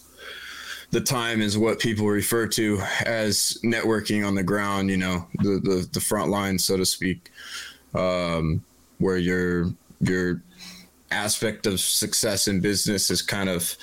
[0.91, 5.59] the time is what people refer to as networking on the ground, you know, the,
[5.63, 7.31] the, the front line, so to speak,
[7.93, 8.63] um,
[8.97, 9.67] where your,
[10.01, 10.41] your
[11.11, 13.75] aspect of success in business is kind of,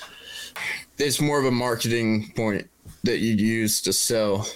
[0.97, 2.67] it's more of a marketing point
[3.03, 4.47] that you use to sell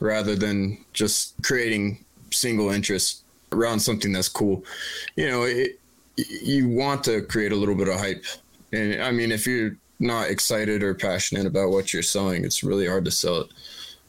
[0.00, 3.22] rather than just creating single interest
[3.52, 4.64] around something that's cool.
[5.16, 5.78] You know, it,
[6.16, 8.24] you want to create a little bit of hype.
[8.72, 12.86] And I mean, if you're not excited or passionate about what you're selling, it's really
[12.86, 13.50] hard to sell it.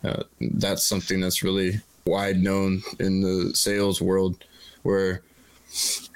[0.03, 4.43] Uh, that's something that's really wide known in the sales world
[4.81, 5.21] where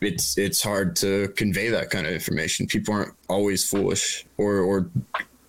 [0.02, 2.66] it's it's hard to convey that kind of information.
[2.66, 4.90] People aren't always foolish or or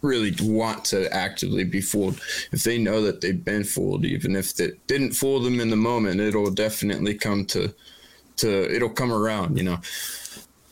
[0.03, 2.21] really want to actively be fooled.
[2.53, 5.77] If they know that they've been fooled, even if it didn't fool them in the
[5.77, 7.75] moment, it'll definitely come to
[8.37, 9.79] to it'll come around, you know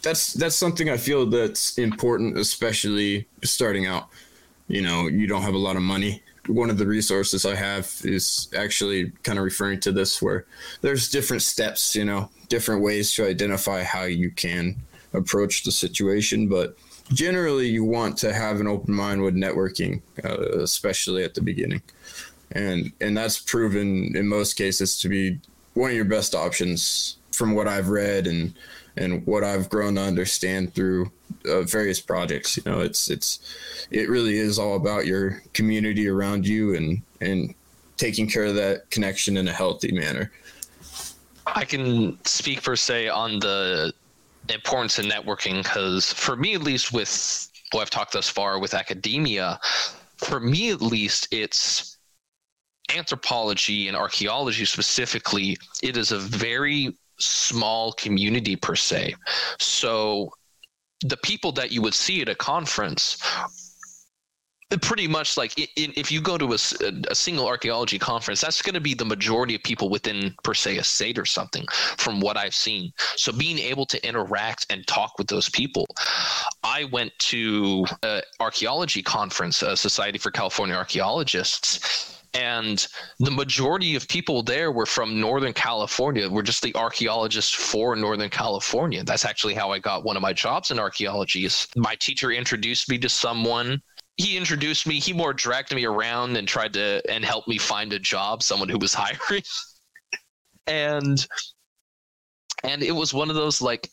[0.05, 4.09] that's that's something I feel that's important, especially starting out.
[4.69, 6.23] You know, you don't have a lot of money.
[6.47, 10.45] One of the resources I have is actually kind of referring to this, where
[10.83, 11.97] there's different steps.
[11.97, 14.77] You know, different ways to identify how you can
[15.13, 16.77] approach the situation, but
[17.13, 21.83] generally you want to have an open mind with networking, uh, especially at the beginning,
[22.53, 25.41] and and that's proven in most cases to be
[25.73, 28.55] one of your best options from what I've read and
[28.97, 31.11] and what I've grown to understand through
[31.49, 32.57] uh, various projects.
[32.57, 33.39] You know, it's it's
[33.91, 37.55] it really is all about your community around you and and
[37.97, 40.31] taking care of that connection in a healthy manner.
[41.47, 43.93] I can speak per se on the
[44.49, 48.75] importance of networking because for me at least with what I've talked thus far with
[48.75, 49.59] academia,
[50.17, 51.99] for me at least it's
[52.95, 56.95] anthropology and archaeology specifically, it is a very
[57.25, 59.15] small community per se.
[59.59, 60.33] So
[61.01, 63.19] the people that you would see at a conference
[64.81, 66.59] pretty much like in, if you go to a,
[67.09, 70.79] a single archaeology conference that's going to be the majority of people within per se
[70.79, 71.65] a state or something
[71.97, 75.87] from what i've seen so being able to interact and talk with those people
[76.63, 82.87] i went to an archaeology conference a society for california archaeologists and
[83.21, 86.29] the majority of people there were from northern california.
[86.29, 89.05] Were just the archaeologists for northern california.
[89.05, 92.99] That's actually how i got one of my jobs in archaeology my teacher introduced me
[92.99, 93.81] to someone.
[94.17, 97.93] He introduced me he more dragged me around and tried to and helped me find
[97.93, 99.43] a job someone who was hiring.
[100.67, 101.27] And
[102.65, 103.89] and it was one of those like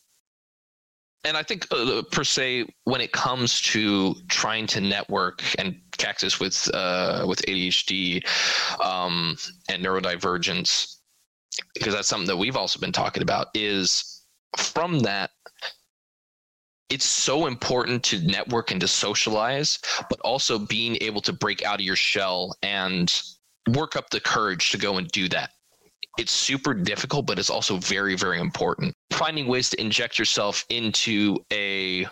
[1.23, 6.39] and I think uh, per se when it comes to trying to network and Cactus
[6.39, 8.25] with uh, with ADHD
[8.83, 9.37] um,
[9.69, 10.97] and neurodivergence,
[11.73, 13.47] because that's something that we've also been talking about.
[13.53, 14.23] Is
[14.57, 15.31] from that,
[16.89, 19.79] it's so important to network and to socialize,
[20.09, 23.21] but also being able to break out of your shell and
[23.75, 25.51] work up the courage to go and do that
[26.17, 28.93] it's super difficult, but it's also very, very important.
[29.11, 32.05] Finding ways to inject yourself into a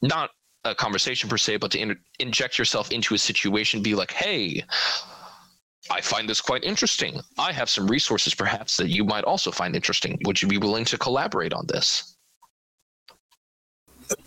[0.00, 0.30] not
[0.64, 4.64] a conversation per se, but to in- inject yourself into a situation, be like, hey,
[5.90, 7.20] I find this quite interesting.
[7.38, 10.18] I have some resources perhaps that you might also find interesting.
[10.24, 12.16] Would you be willing to collaborate on this?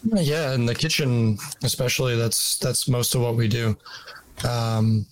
[0.03, 3.77] Yeah, in the kitchen, especially, that's that's most of what we do.
[4.43, 5.05] Um,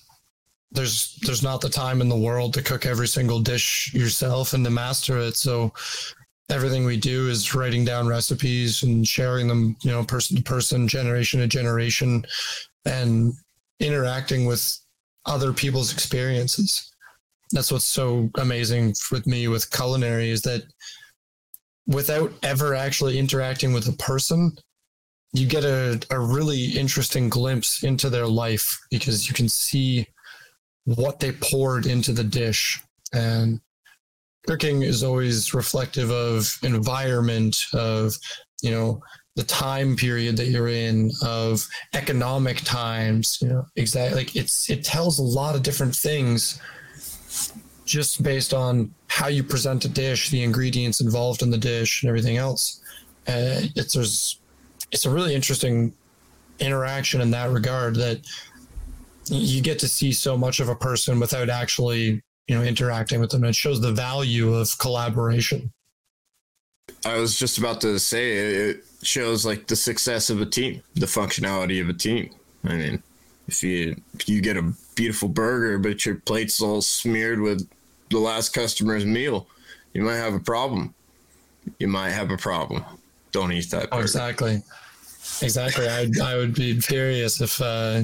[0.72, 4.66] there's there's not the time in the world to cook every single dish yourself and
[4.66, 5.36] to master it.
[5.36, 5.72] So
[6.49, 10.88] everything we do is writing down recipes and sharing them, you know, person to person,
[10.88, 12.26] generation to generation,
[12.86, 13.34] and
[13.80, 14.78] interacting with
[15.26, 16.91] other people's experiences.
[17.52, 20.64] That's what's so amazing with me with culinary is that
[21.88, 24.57] without ever actually interacting with a person,
[25.34, 30.07] you get a, a really interesting glimpse into their life because you can see
[30.86, 32.82] what they poured into the dish.
[33.14, 33.60] And
[34.48, 38.14] cooking is always reflective of environment, of,
[38.61, 39.02] you know,
[39.36, 44.84] the time period that you're in, of economic times, you know, exactly like it's it
[44.84, 46.61] tells a lot of different things
[47.86, 52.10] just based on how you present a dish, the ingredients involved in the dish and
[52.10, 52.82] everything else.
[53.28, 54.40] Uh, it's there's
[54.91, 55.94] it's a really interesting
[56.60, 58.20] interaction in that regard that
[59.26, 63.32] you get to see so much of a person without actually you know interacting with
[63.32, 63.44] them.
[63.44, 65.72] It shows the value of collaboration.
[67.06, 71.06] I was just about to say it shows like the success of a team, the
[71.06, 72.30] functionality of a team.
[72.65, 73.03] I mean,
[73.48, 77.68] if you if you get a beautiful burger but your plate's all smeared with
[78.10, 79.48] the last customer's meal,
[79.94, 80.94] you might have a problem.
[81.80, 82.84] You might have a problem.
[83.32, 83.90] Don't eat that.
[83.91, 84.61] Oh, exactly.
[85.41, 85.88] Exactly.
[85.88, 88.03] I I would be furious if uh,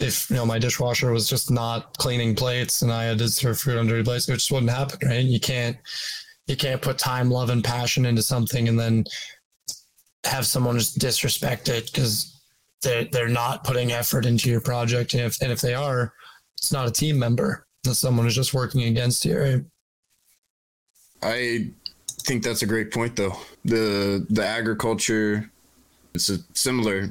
[0.00, 3.58] if you know my dishwasher was just not cleaning plates and I had to serve
[3.58, 4.28] food under plates.
[4.28, 5.24] It just wouldn't happen, right?
[5.24, 5.76] You can't
[6.46, 9.04] you can't put time, love, and passion into something and then
[10.24, 12.40] have someone just disrespect it because
[12.82, 15.14] they're they're not putting effort into your project.
[15.14, 16.12] And if and if they are,
[16.56, 17.66] it's not a team member.
[17.84, 19.64] That someone is just working against you, right?
[21.22, 21.70] I
[22.22, 23.36] think that's a great point though.
[23.64, 25.50] The the agriculture
[26.16, 27.10] it's a similar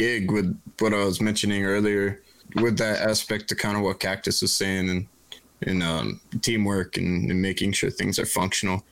[0.00, 2.22] gig with what I was mentioning earlier
[2.56, 5.06] with that aspect to kind of what Cactus was saying and
[5.62, 8.82] in um, teamwork and, and making sure things are functional.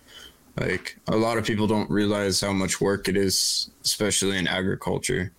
[0.60, 5.32] Like a lot of people don't realize how much work it is, especially in agriculture.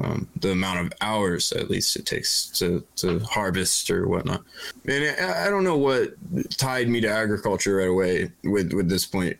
[0.00, 4.42] Um, the amount of hours, at least, it takes to, to harvest or whatnot.
[4.88, 6.14] And I don't know what
[6.56, 9.36] tied me to agriculture right away with, with this point,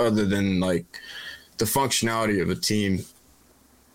[0.00, 0.86] other than like
[1.58, 3.04] the functionality of a team.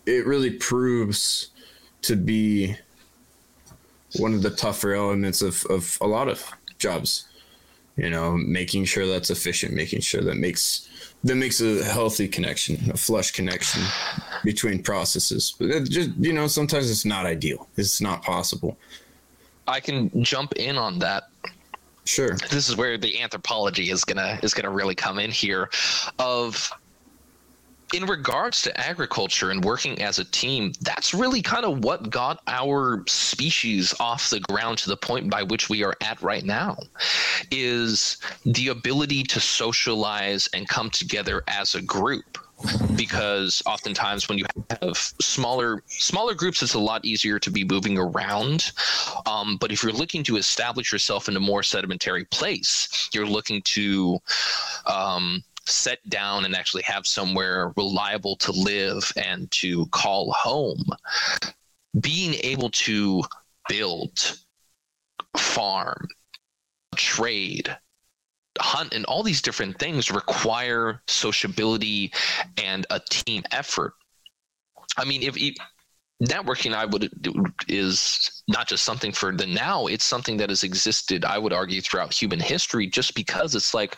[0.07, 1.49] It really proves
[2.01, 2.75] to be
[4.17, 6.43] one of the tougher elements of, of a lot of
[6.79, 7.27] jobs
[7.97, 10.87] you know making sure that's efficient making sure that makes
[11.23, 13.81] that makes a healthy connection a flush connection
[14.43, 15.55] between processes.
[15.57, 17.67] But it just you know sometimes it's not ideal.
[17.77, 18.77] It's not possible.
[19.67, 21.29] I can jump in on that.
[22.05, 22.37] Sure.
[22.49, 25.69] This is where the anthropology is gonna is gonna really come in here
[26.19, 26.71] of
[27.93, 32.41] in regards to agriculture and working as a team, that's really kind of what got
[32.47, 36.77] our species off the ground to the point by which we are at right now
[37.51, 42.37] is the ability to socialize and come together as a group.
[42.95, 44.45] Because oftentimes when you
[44.81, 48.71] have smaller smaller groups it's a lot easier to be moving around.
[49.27, 53.61] Um, but if you're looking to establish yourself in a more sedimentary place you're looking
[53.61, 54.17] to
[54.87, 60.83] um, set down and actually have somewhere reliable to live and to call home,
[61.99, 63.23] being able to
[63.67, 64.37] build,
[65.35, 66.07] farm,
[66.95, 67.75] trade,
[68.59, 72.11] hunt, and all these different things require sociability
[72.57, 73.93] and a team effort.
[74.97, 75.55] I mean, if, if
[76.23, 77.09] networking, I would
[77.67, 81.25] is not just something for the now; it's something that has existed.
[81.25, 83.97] I would argue throughout human history, just because it's like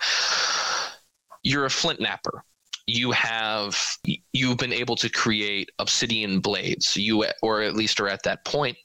[1.43, 2.41] you're a flint knapper
[2.89, 3.77] you have
[4.33, 6.97] you've been able to create obsidian blades.
[6.97, 8.77] You or at least are at that point.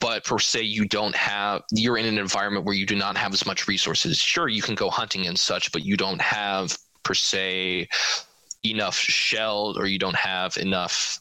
[0.00, 3.32] But per se you don't have you're in an environment where you do not have
[3.32, 4.18] as much resources.
[4.18, 7.88] Sure you can go hunting and such but you don't have per se
[8.64, 11.20] enough shell or you don't have enough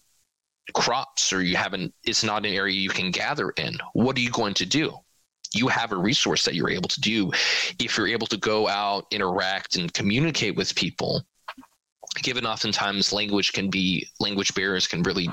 [0.73, 3.77] crops or you haven't it's not an area you can gather in.
[3.93, 4.97] What are you going to do
[5.57, 7.31] you have a resource that you're able to do.
[7.79, 11.23] If you're able to go out interact and communicate with people
[12.21, 15.29] given oftentimes language can be language barriers can really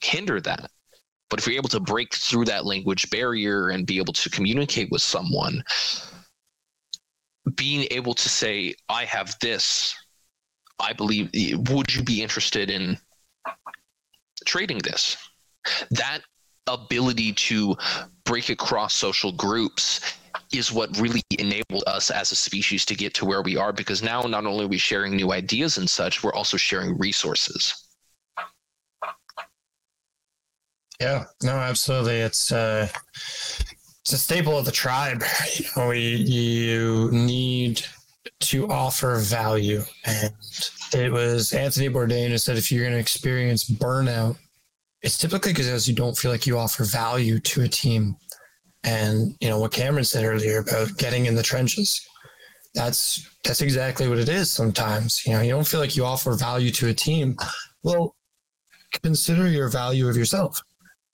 [0.00, 0.70] hinder that.
[1.30, 4.90] But if you're able to break through that language barrier and be able to communicate
[4.90, 5.62] with someone
[7.54, 9.94] being able to say i have this.
[10.80, 11.30] I believe
[11.70, 12.98] would you be interested in
[14.46, 15.16] trading this?
[15.90, 16.20] That
[16.72, 17.76] ability to
[18.24, 20.00] break across social groups
[20.52, 24.02] is what really enabled us as a species to get to where we are because
[24.02, 27.88] now not only are we sharing new ideas and such we're also sharing resources.
[31.00, 32.16] Yeah no absolutely.
[32.16, 32.88] It's uh
[34.00, 35.22] it's a staple of the tribe.
[35.58, 37.84] You know we you need
[38.40, 39.82] to offer value.
[40.04, 40.32] And
[40.94, 44.36] it was anthony bourdain who said if you're going to experience burnout
[45.02, 48.16] it's typically because you don't feel like you offer value to a team.
[48.84, 52.06] And you know what Cameron said earlier about getting in the trenches.
[52.74, 55.24] That's that's exactly what it is sometimes.
[55.26, 57.36] You know, you don't feel like you offer value to a team.
[57.82, 58.16] Well,
[59.02, 60.60] consider your value of yourself.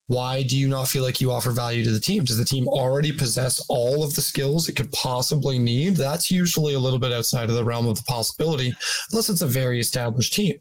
[0.06, 2.24] Why do you not feel like you offer value to the team?
[2.24, 5.96] Does the team already possess all of the skills it could possibly need?
[5.96, 8.74] That's usually a little bit outside of the realm of the possibility,
[9.10, 10.56] unless it's a very established team.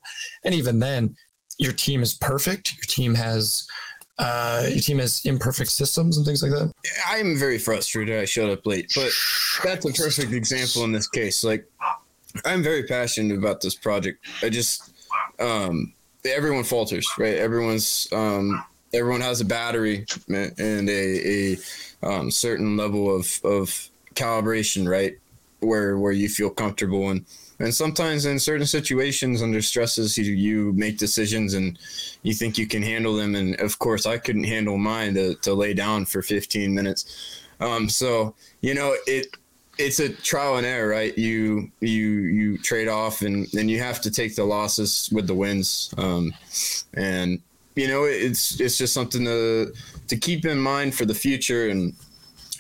[0.46, 1.16] And even then,
[1.58, 2.74] your team is perfect.
[2.76, 3.68] Your team has
[4.20, 6.72] uh, your team has imperfect systems and things like that.
[7.08, 8.20] I'm very frustrated.
[8.20, 9.12] I showed up late, but
[9.64, 11.44] that's a perfect example in this case.
[11.44, 11.66] Like,
[12.46, 14.24] I'm very passionate about this project.
[14.44, 14.94] I just,
[15.40, 15.94] um,
[16.26, 17.36] everyone falters, right?
[17.36, 18.64] Everyone's um,
[18.94, 21.58] everyone has a battery and a, a
[22.04, 25.18] um, certain level of of calibration, right?
[25.60, 27.26] Where where you feel comfortable and
[27.64, 31.80] and sometimes in certain situations under stresses you, you make decisions and
[32.22, 33.36] you think you can handle them.
[33.36, 37.42] And of course i couldn't handle mine to, to lay down for 15 minutes.
[37.62, 39.28] Um, so you know it
[39.78, 41.18] it's a trial and error right?
[41.18, 45.34] You you you trade off and and you have to take the losses with the
[45.34, 45.94] wins.
[45.98, 46.34] Um,
[46.96, 47.42] and
[47.76, 49.74] you know it's it's just something to
[50.10, 51.94] to keep in mind for the future and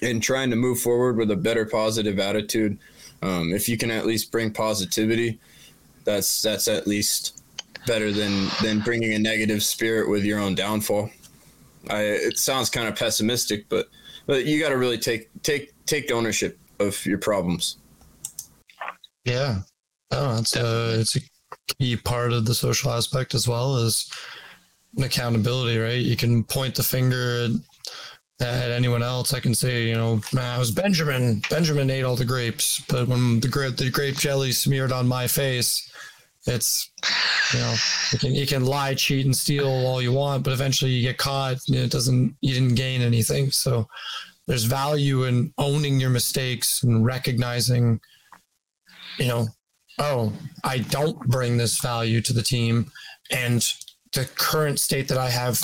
[0.02, 2.78] and trying to move forward with a better positive attitude
[3.24, 5.40] um, if you can at least bring positivity,
[6.04, 7.42] that's that's at least
[7.88, 11.10] better than than bringing a negative spirit with your own downfall.
[11.90, 13.88] I, it sounds kind of pessimistic, but
[14.26, 17.78] but you got to really take take take ownership of your problems.
[19.24, 19.60] Yeah,
[20.12, 21.22] oh, it's a it's a
[21.80, 24.12] key part of the social aspect as well as
[25.02, 26.02] accountability, right?
[26.02, 27.52] You can point the finger at
[28.44, 29.34] at anyone else.
[29.34, 31.42] I can say, you know, man, it was Benjamin.
[31.50, 35.28] Benjamin ate all the grapes, but when the grape the grape jelly smeared on my
[35.28, 35.90] face,
[36.46, 36.92] it's
[37.54, 37.76] you know
[38.12, 41.18] you can you can lie, cheat, and steal all you want, but eventually you get
[41.18, 41.58] caught.
[41.68, 43.52] And it doesn't you didn't gain anything.
[43.52, 43.88] So
[44.48, 48.02] there's value in owning your mistakes and recognizing,
[49.18, 49.48] you know,
[50.00, 50.34] oh,
[50.64, 52.92] I don't bring this value to the team,
[53.32, 53.66] and
[54.14, 55.60] the current state that I have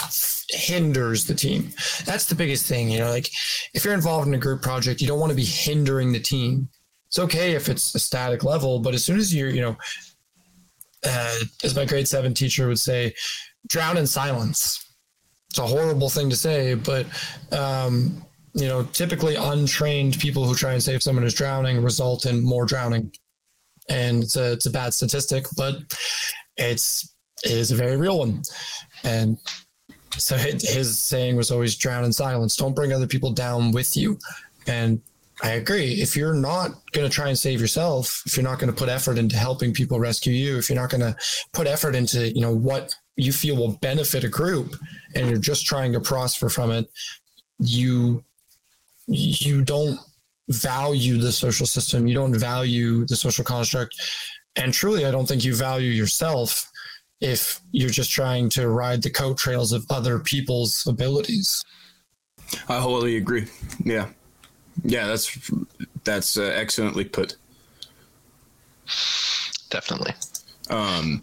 [0.49, 1.71] hinders the team.
[2.05, 2.89] That's the biggest thing.
[2.89, 3.29] You know, like
[3.73, 6.69] if you're involved in a group project, you don't want to be hindering the team.
[7.07, 9.77] It's okay if it's a static level, but as soon as you're, you know,
[11.05, 13.13] uh, as my grade seven teacher would say,
[13.67, 14.85] drown in silence.
[15.49, 17.07] It's a horrible thing to say, but
[17.51, 18.23] um,
[18.53, 22.65] you know, typically untrained people who try and save someone who's drowning result in more
[22.65, 23.11] drowning,
[23.89, 25.77] and it's a it's a bad statistic, but
[26.57, 28.41] it's it is a very real one.
[29.03, 29.37] And
[30.17, 32.55] so his saying was always drown in silence.
[32.55, 34.17] Don't bring other people down with you.
[34.67, 35.01] And
[35.41, 35.93] I agree.
[35.93, 38.89] If you're not going to try and save yourself, if you're not going to put
[38.89, 41.15] effort into helping people rescue you, if you're not going to
[41.53, 44.75] put effort into, you know, what you feel will benefit a group
[45.15, 46.89] and you're just trying to prosper from it,
[47.59, 48.23] you
[49.07, 49.99] you don't
[50.49, 53.95] value the social system, you don't value the social construct.
[54.55, 56.69] And truly, I don't think you value yourself
[57.21, 61.63] if you're just trying to ride the coattails of other people's abilities.
[62.67, 63.47] I wholly agree.
[63.83, 64.07] Yeah,
[64.83, 65.51] yeah, that's
[66.03, 67.35] that's uh, excellently put.
[69.69, 70.13] Definitely.
[70.69, 71.21] Um,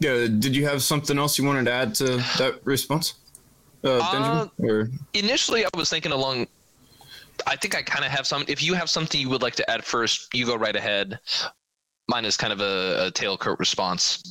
[0.00, 0.26] yeah.
[0.26, 3.14] Did you have something else you wanted to add to that response,
[3.84, 4.50] uh, Benjamin?
[4.62, 6.48] Uh, or initially, I was thinking along.
[7.46, 8.44] I think I kind of have some.
[8.48, 11.18] If you have something you would like to add first, you go right ahead
[12.10, 14.22] mine is kind of a, a tailcoat response.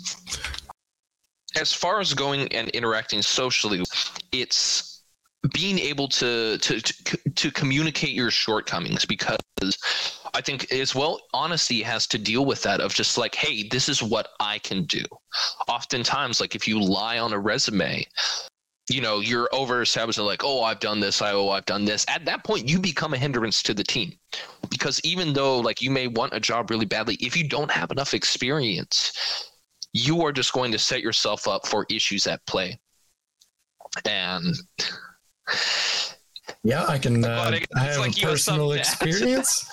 [1.56, 3.84] As far as going and interacting socially,
[4.32, 5.02] it's
[5.54, 9.40] being able to to to, to communicate your shortcomings because
[10.34, 13.90] I think as well honesty has to deal with that of just like, hey, this
[13.90, 15.04] is what I can do.
[15.68, 18.06] Oftentimes, like if you lie on a resume,
[18.90, 22.06] you know, you're over established like, oh, I've done this, I oh, I've done this.
[22.08, 24.14] At that point, you become a hindrance to the team.
[24.70, 27.92] Because even though like you may want a job really badly, if you don't have
[27.92, 29.50] enough experience,
[29.94, 32.80] you are just going to set yourself up for issues at play.
[34.06, 34.56] And
[36.64, 37.24] yeah, I can.
[37.24, 39.70] Uh, I have like a personal experience.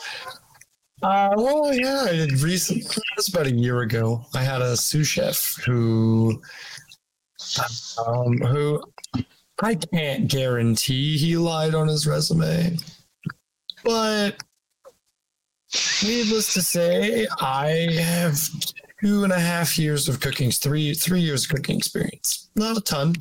[1.03, 2.83] Uh, well, yeah, I did recently.
[2.83, 4.25] It was about a year ago.
[4.35, 6.41] I had a sous chef who,
[8.06, 8.82] um, who
[9.62, 12.77] I can't guarantee he lied on his resume,
[13.85, 14.43] but
[16.05, 18.39] needless to say, I have
[19.01, 22.51] two and a half years of cooking, three three years of cooking experience.
[22.55, 23.14] Not a ton.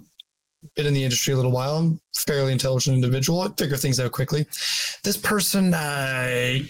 [0.76, 1.78] Been in the industry a little while.
[1.78, 3.42] I'm fairly intelligent individual.
[3.42, 4.48] I figure things out quickly.
[5.04, 6.68] This person, I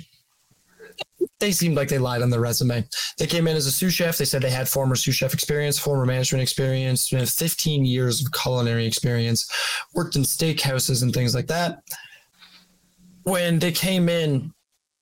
[1.40, 2.86] they seemed like they lied on their resume.
[3.18, 4.18] They came in as a sous chef.
[4.18, 8.86] They said they had former sous chef experience, former management experience, 15 years of culinary
[8.86, 9.50] experience,
[9.94, 11.82] worked in steakhouses and things like that.
[13.24, 14.54] When they came in,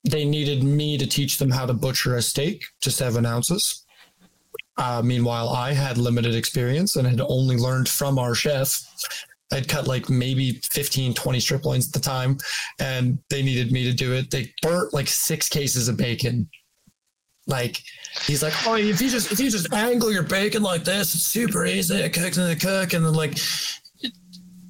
[0.09, 3.85] they needed me to teach them how to butcher a steak to seven ounces.
[4.77, 8.83] Uh, meanwhile, I had limited experience and had only learned from our chef
[9.53, 12.37] I'd cut like maybe 15, 20 strip loins at the time,
[12.79, 14.31] and they needed me to do it.
[14.31, 16.49] They burnt like six cases of bacon.
[17.45, 17.77] Like
[18.25, 21.23] he's like, oh, if you just if you just angle your bacon like this, it's
[21.23, 21.95] super easy.
[21.95, 23.37] It cooks and it cook, and then like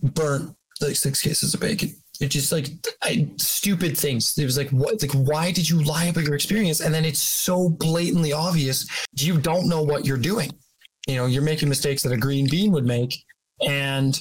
[0.02, 1.96] burnt like six cases of bacon.
[2.20, 2.68] It just like
[3.02, 4.38] I, stupid things.
[4.38, 5.02] It was like, what?
[5.02, 6.82] Like, why did you lie about your experience?
[6.82, 10.52] And then it's so blatantly obvious you don't know what you're doing.
[11.08, 13.16] you know, you're making mistakes that a green bean would make.
[13.68, 14.20] And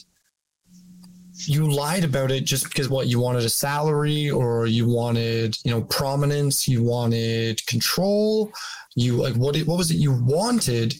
[1.48, 5.70] you lied about it just because what you wanted a salary or you wanted, you
[5.70, 8.52] know, prominence, you wanted control.
[8.94, 10.94] You like what what was it you wanted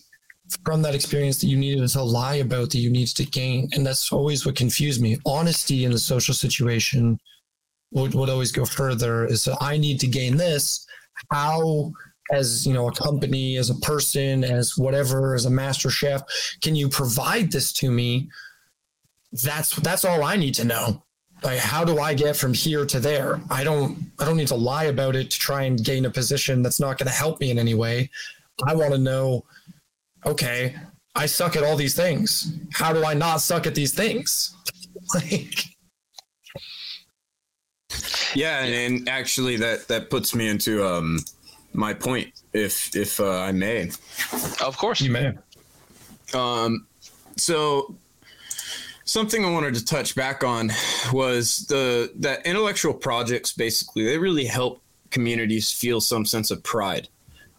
[0.65, 3.69] from that experience that you needed to lie about that you needed to gain?
[3.73, 5.19] And that's always what confused me.
[5.27, 7.19] Honesty in the social situation
[7.93, 10.87] would, would always go further is that I need to gain this.
[11.31, 11.93] How
[12.31, 16.23] as you know a company as a person as whatever as a master chef
[16.63, 18.29] can you provide this to me
[19.33, 21.03] that's that's all i need to know.
[21.43, 23.41] Like how do i get from here to there?
[23.51, 26.63] I don't i don't need to lie about it to try and gain a position
[26.63, 28.11] that's not going to help me in any way.
[28.67, 29.45] I want to know
[30.25, 30.77] okay
[31.15, 32.59] i suck at all these things.
[32.73, 34.55] How do i not suck at these things?
[35.15, 35.65] Like
[38.35, 41.19] yeah and, and actually that that puts me into um
[41.75, 43.91] my point, if if uh, I may.
[44.61, 45.33] Of course, you may.
[46.35, 46.87] Um,
[47.37, 47.97] so
[49.05, 50.71] something I wanted to touch back on
[51.13, 53.53] was the that intellectual projects.
[53.53, 57.09] Basically, they really help communities feel some sense of pride,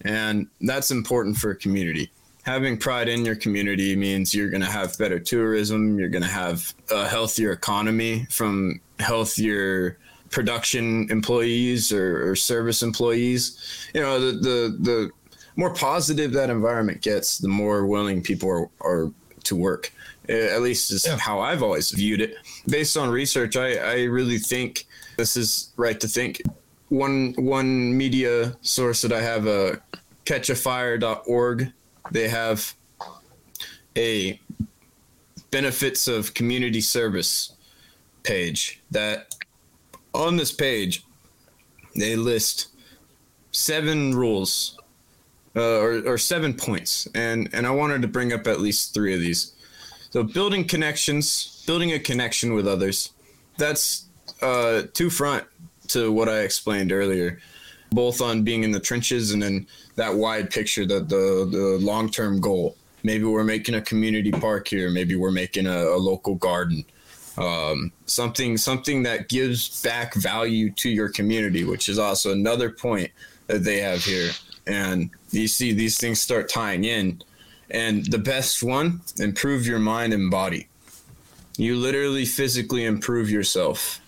[0.02, 2.12] and that's important for a community.
[2.44, 5.98] Having pride in your community means you're going to have better tourism.
[5.98, 9.98] You're going to have a healthier economy from healthier
[10.30, 13.88] production employees or, or service employees.
[13.94, 15.12] You know, the, the the
[15.56, 19.12] more positive that environment gets, the more willing people are, are
[19.44, 19.94] to work.
[20.30, 21.18] At least is yeah.
[21.18, 22.36] how I've always viewed it.
[22.68, 24.86] Based on research, I, I really think
[25.18, 26.42] this is right to think.
[26.90, 29.76] One one media source that I have, a uh,
[30.26, 31.72] catchafire.org,
[32.12, 32.74] they have
[33.98, 34.40] a
[35.52, 37.54] benefits of community service
[38.24, 39.36] page that
[40.14, 41.04] on this page,
[41.96, 42.70] they list
[43.52, 44.80] seven rules
[45.56, 49.14] uh, or, or seven points, and and I wanted to bring up at least three
[49.14, 49.53] of these.
[50.14, 53.14] So building connections, building a connection with others.
[53.58, 54.06] That's
[54.44, 55.44] uh, two front
[55.88, 57.40] to what I explained earlier,
[57.92, 59.66] both on being in the trenches and then
[59.96, 62.78] that wide picture, the the, the long term goal.
[63.02, 64.92] Maybe we're making a community park here.
[64.92, 66.86] Maybe we're making a, a local garden
[67.38, 73.10] um, something something that gives back value to your community, which is also another point
[73.48, 74.30] that they have here.
[74.68, 77.20] And you see these things start tying in.
[77.70, 80.68] And the best one, improve your mind and body.
[81.58, 84.02] You literally physically improve yourself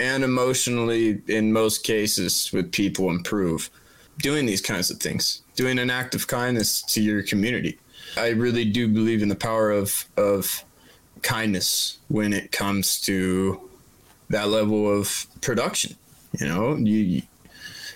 [0.00, 3.70] and emotionally, in most cases, with people improve
[4.18, 7.78] doing these kinds of things, doing an act of kindness to your community.
[8.16, 10.64] I really do believe in the power of, of
[11.22, 13.68] kindness when it comes to
[14.30, 15.96] that level of production.
[16.38, 17.22] You know, you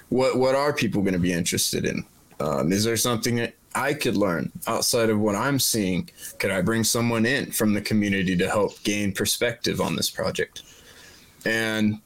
[0.09, 2.05] what what are people going to be interested in?
[2.41, 6.11] Um, is there something that I could learn outside of what I'm seeing?
[6.39, 10.63] Could I bring someone in from the community to help gain perspective on this project?
[11.45, 12.01] And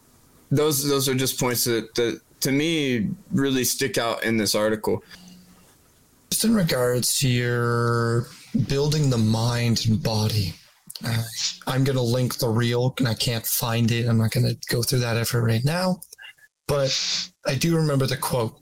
[0.50, 5.02] those those are just points that, that to me really stick out in this article.
[6.30, 8.26] Just in regards to your
[8.68, 10.54] building the mind and body
[11.04, 11.22] uh,
[11.66, 14.08] I'm going to link the reel and I can't find it.
[14.08, 16.00] I'm not going to go through that effort right now.
[16.66, 18.58] But I do remember the quote.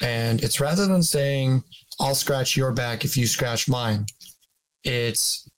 [0.00, 1.62] And it's rather than saying,
[2.00, 4.06] I'll scratch your back if you scratch mine,
[4.82, 5.48] it's,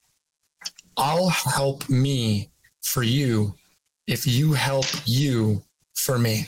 [0.96, 2.50] I'll help me
[2.82, 3.54] for you
[4.06, 5.62] if you help you
[5.94, 6.46] for me.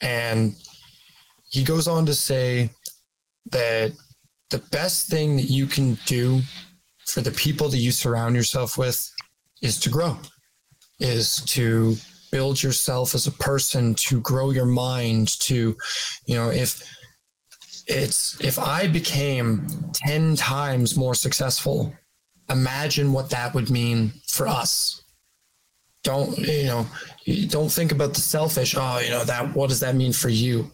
[0.00, 0.54] And
[1.48, 2.70] he goes on to say
[3.50, 3.92] that
[4.50, 6.40] the best thing that you can do
[7.06, 9.10] for the people that you surround yourself with
[9.62, 10.18] is to grow,
[11.00, 11.96] is to
[12.30, 15.76] build yourself as a person, to grow your mind, to,
[16.26, 16.82] you know, if
[17.86, 21.92] it's if I became 10 times more successful,
[22.50, 25.02] imagine what that would mean for us.
[26.04, 26.86] Don't, you know,
[27.48, 30.70] don't think about the selfish, oh, you know, that what does that mean for you?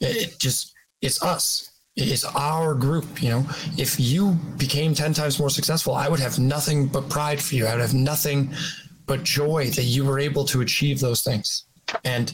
[0.00, 3.22] It just it's us It's our group.
[3.22, 3.46] You know,
[3.76, 7.66] if you became 10 times more successful, I would have nothing but pride for you.
[7.66, 8.52] I would have nothing
[9.06, 11.64] but joy that you were able to achieve those things.
[12.04, 12.32] And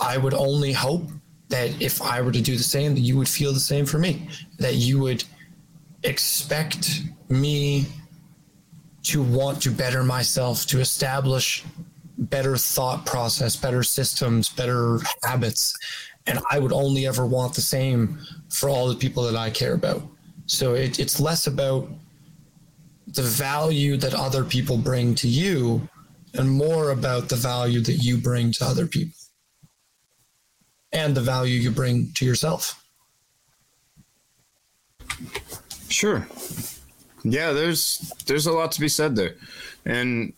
[0.00, 1.10] I would only hope
[1.48, 3.98] that if I were to do the same, that you would feel the same for
[3.98, 5.24] me, that you would
[6.02, 7.86] expect me
[9.04, 11.64] to want to better myself, to establish
[12.18, 15.74] better thought process, better systems, better habits.
[16.26, 18.18] And I would only ever want the same
[18.50, 20.02] for all the people that I care about.
[20.46, 21.88] So it, it's less about
[23.06, 25.88] the value that other people bring to you
[26.34, 29.18] and more about the value that you bring to other people
[30.92, 32.82] and the value you bring to yourself.
[35.88, 36.26] Sure.
[37.24, 39.34] yeah, there's there's a lot to be said there,
[39.84, 40.32] and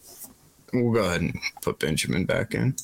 [0.73, 2.75] we'll go ahead and put Benjamin back in.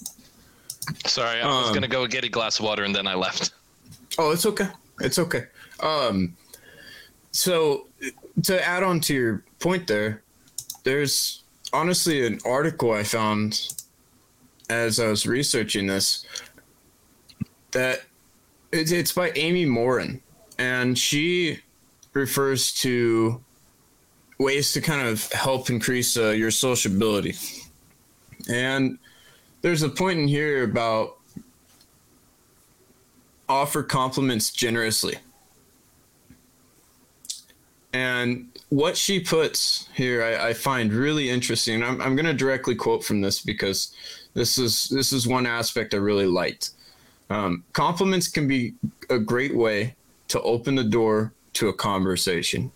[1.06, 3.52] Sorry, I was Um, gonna go get a glass of water and then I left.
[4.18, 4.68] Oh, it's okay.
[5.01, 5.44] It's okay.
[5.80, 6.36] Um,
[7.32, 7.86] so
[8.44, 10.22] to add on to your point there,
[10.84, 13.74] there's honestly an article I found
[14.70, 16.24] as I was researching this
[17.77, 18.01] that
[18.73, 20.23] it's, it's by Amy Morin,
[20.59, 21.61] and she
[22.15, 23.39] refers to
[24.39, 27.35] ways to kind of help increase uh, your sociability.
[28.48, 28.98] And
[29.61, 31.19] there's a point in here about
[33.47, 35.16] offer compliments generously.
[37.93, 41.82] And what she puts here, I, I find really interesting.
[41.82, 43.94] I'm, I'm going to directly quote from this because
[44.32, 46.70] this is this is one aspect I really liked.
[47.28, 48.74] Um, compliments can be
[49.11, 49.94] a great way
[50.28, 52.70] to open the door to a conversation.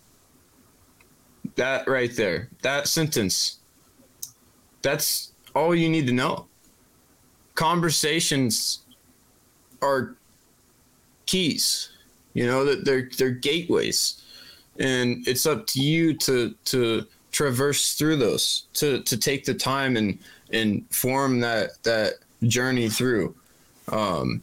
[1.55, 3.59] That right there, that sentence,
[4.81, 6.47] that's all you need to know.
[7.55, 8.79] Conversations
[9.81, 10.15] are
[11.25, 11.91] keys
[12.33, 14.21] you know that they're they're gateways
[14.79, 19.97] and it's up to you to to traverse through those to to take the time
[19.97, 20.19] and
[20.51, 23.35] and form that that journey through
[23.89, 24.41] um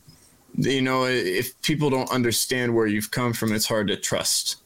[0.57, 4.57] you know if people don't understand where you've come from it's hard to trust.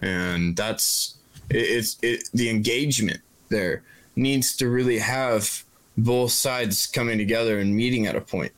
[0.00, 1.16] And that's
[1.50, 3.82] it, it's it the engagement there
[4.16, 5.64] needs to really have
[5.96, 8.52] both sides coming together and meeting at a point.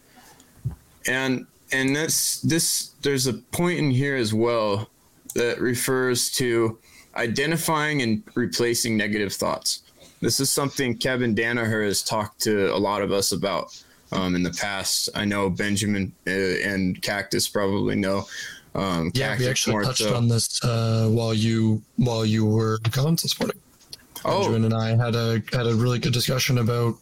[1.07, 4.89] And and that's this there's a point in here as well
[5.35, 6.79] that refers to
[7.17, 9.83] identifying and replacing negative thoughts.
[10.21, 13.83] This is something kevin danaher has talked to a lot of us about
[14.15, 18.25] um, in the past i know benjamin uh, and cactus probably know
[18.75, 20.17] um, Yeah, we actually touched so.
[20.17, 23.57] on this uh, while you while you were gone this morning.
[24.25, 26.97] oh Benjamin and I had a had a really good discussion about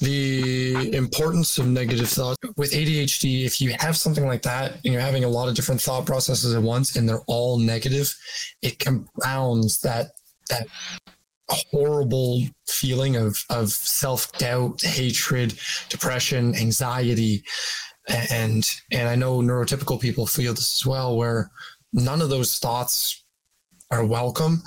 [0.00, 3.44] the importance of negative thoughts with ADHD.
[3.44, 6.54] If you have something like that and you're having a lot of different thought processes
[6.54, 8.14] at once and they're all negative,
[8.62, 10.12] it compounds that
[10.48, 10.66] that
[11.50, 15.58] horrible feeling of of self doubt, hatred,
[15.88, 17.42] depression, anxiety,
[18.08, 21.50] and and I know neurotypical people feel this as well, where
[21.92, 23.24] none of those thoughts
[23.90, 24.62] are welcome.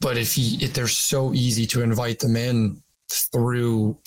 [0.00, 3.98] But if you, if they're so easy to invite them in through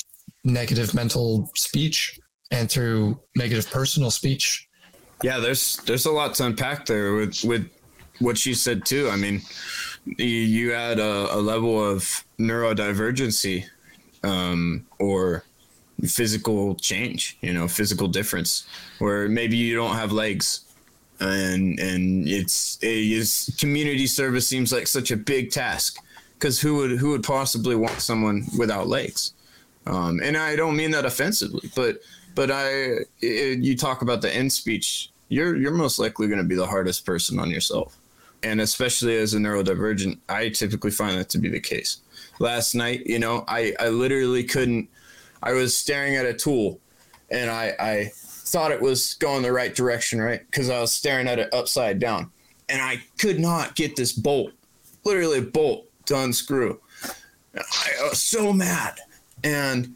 [0.43, 2.19] negative mental speech
[2.51, 4.67] and through negative personal speech.
[5.23, 7.69] Yeah, there's there's a lot to unpack there with with
[8.21, 9.09] what you said too.
[9.09, 9.41] I mean,
[10.05, 13.65] you, you add a, a level of neurodivergency
[14.23, 15.43] um, or
[16.07, 18.65] physical change, you know, physical difference,
[18.99, 20.61] where maybe you don't have legs,
[21.19, 25.97] and and it's, it's community service seems like such a big task
[26.41, 29.33] because who would who would possibly want someone without legs?
[29.85, 31.99] Um, and I don't mean that offensively, but
[32.35, 35.11] but I it, you talk about the end speech.
[35.29, 37.97] You're you're most likely going to be the hardest person on yourself,
[38.43, 41.97] and especially as a neurodivergent, I typically find that to be the case.
[42.39, 44.89] Last night, you know, I I literally couldn't.
[45.43, 46.79] I was staring at a tool,
[47.29, 50.41] and I I thought it was going the right direction, right?
[50.49, 52.31] Because I was staring at it upside down,
[52.69, 54.51] and I could not get this bolt,
[55.03, 56.79] literally a bolt, to unscrew.
[57.55, 58.99] I was so mad,
[59.43, 59.95] and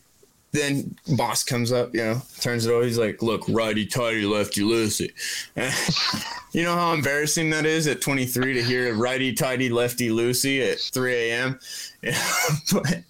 [0.55, 2.83] then boss comes up, you know, turns it over.
[2.85, 5.11] He's like, "Look, righty tighty, lefty loosey."
[6.53, 10.79] you know how embarrassing that is at 23 to hear righty tighty, lefty loosey at
[10.79, 11.59] 3 a.m.
[12.71, 13.03] but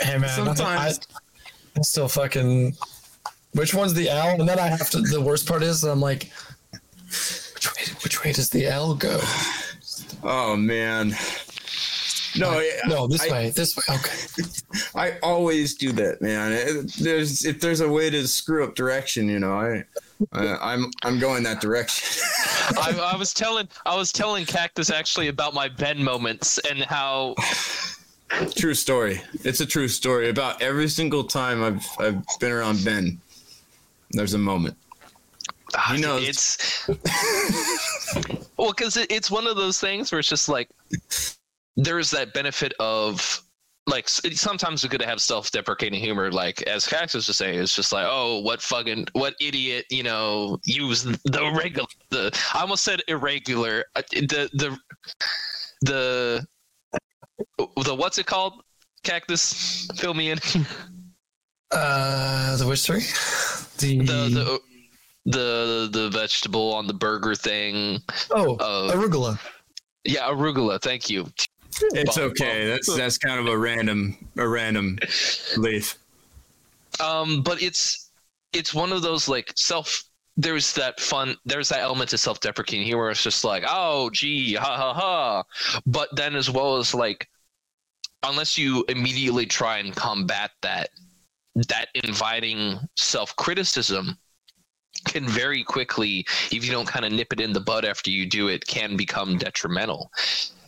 [0.00, 1.00] Hey man, Sometimes-
[1.76, 2.74] I, I still fucking.
[3.52, 4.38] Which one's the L?
[4.38, 5.00] And then I have to.
[5.00, 6.30] The worst part is I'm like,
[7.54, 7.82] which way?
[8.02, 9.18] Which way does the L go?
[10.22, 11.14] oh man,
[12.38, 13.50] no, yeah, No, this I- way.
[13.50, 13.82] This way.
[13.88, 14.44] Okay.
[14.94, 16.52] I always do that, man.
[16.52, 19.84] It- There's if there's a way to screw up direction, you know, I,
[20.32, 22.22] I I'm I'm going that direction.
[22.80, 27.34] I, I was telling I was telling Cactus actually about my Ben moments and how
[28.56, 29.20] true story.
[29.44, 30.28] It's a true story.
[30.30, 33.18] About every single time I've I've been around Ben,
[34.10, 34.76] there's a moment.
[35.76, 36.28] ah, He knows.
[36.28, 36.88] it's
[38.56, 40.68] well because it, it's one of those things where it's just like
[41.76, 43.42] there's that benefit of
[43.88, 47.74] like sometimes it's good to have self-deprecating humor like as Cactus was just saying it's
[47.74, 52.82] just like oh what fucking what idiot you know use the regular the I almost
[52.82, 54.78] said irregular uh, the the
[55.82, 56.46] the
[57.84, 58.62] the what's it called?
[59.02, 59.88] Cactus?
[59.96, 60.38] Fill me in.
[61.72, 63.00] Uh, the which three?
[63.78, 64.60] The, the the
[65.24, 67.98] the the vegetable on the burger thing.
[68.30, 69.38] Oh uh, arugula.
[70.04, 70.80] yeah arugula.
[70.80, 71.26] Thank you
[71.92, 72.66] It's okay.
[72.66, 74.98] That's that's kind of a random a random
[75.56, 75.98] leaf.
[77.00, 78.10] Um, but it's
[78.52, 80.04] it's one of those like self.
[80.38, 81.36] There's that fun.
[81.46, 85.44] There's that element of self-deprecating here where it's just like, oh, gee, ha ha ha.
[85.86, 87.26] But then as well as like,
[88.22, 90.90] unless you immediately try and combat that,
[91.68, 94.18] that inviting self-criticism
[95.06, 98.26] can very quickly, if you don't kind of nip it in the bud after you
[98.26, 100.10] do it, can become detrimental.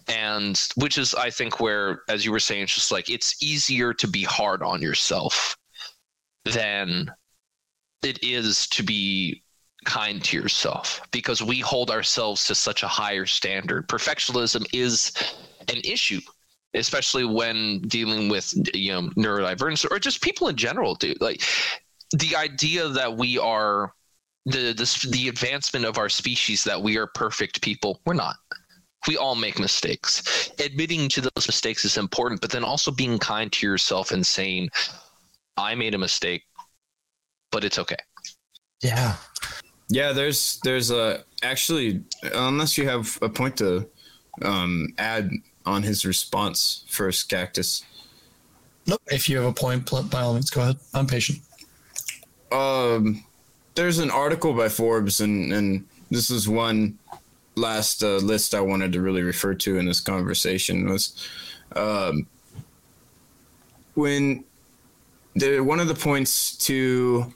[0.08, 3.92] And which is, I think, where, as you were saying, it's just like it's easier
[3.94, 5.56] to be hard on yourself
[6.44, 7.12] than
[8.02, 9.42] it is to be
[9.84, 11.02] kind to yourself.
[11.10, 13.88] Because we hold ourselves to such a higher standard.
[13.88, 15.12] Perfectionism is
[15.68, 16.20] an issue
[16.74, 21.42] especially when dealing with you know neurodivergence or just people in general do like
[22.12, 23.92] the idea that we are
[24.46, 28.36] the, the the advancement of our species that we are perfect people we're not
[29.06, 33.52] we all make mistakes admitting to those mistakes is important but then also being kind
[33.52, 34.68] to yourself and saying
[35.56, 36.42] i made a mistake
[37.52, 37.96] but it's okay
[38.82, 39.16] Yeah.
[39.90, 42.02] Yeah, there's there's a actually
[42.34, 43.88] unless you have a point to
[44.42, 45.30] um, add
[45.64, 47.84] on his response first, Cactus.
[48.86, 49.00] Nope.
[49.06, 50.76] If you have a point, by all means, go ahead.
[50.92, 51.38] I'm patient.
[52.52, 53.24] Um,
[53.74, 56.98] there's an article by Forbes, and and this is one
[57.58, 61.28] last uh, list I wanted to really refer to in this conversation was
[61.76, 62.26] um,
[63.94, 64.44] when
[65.34, 67.32] the one of the points to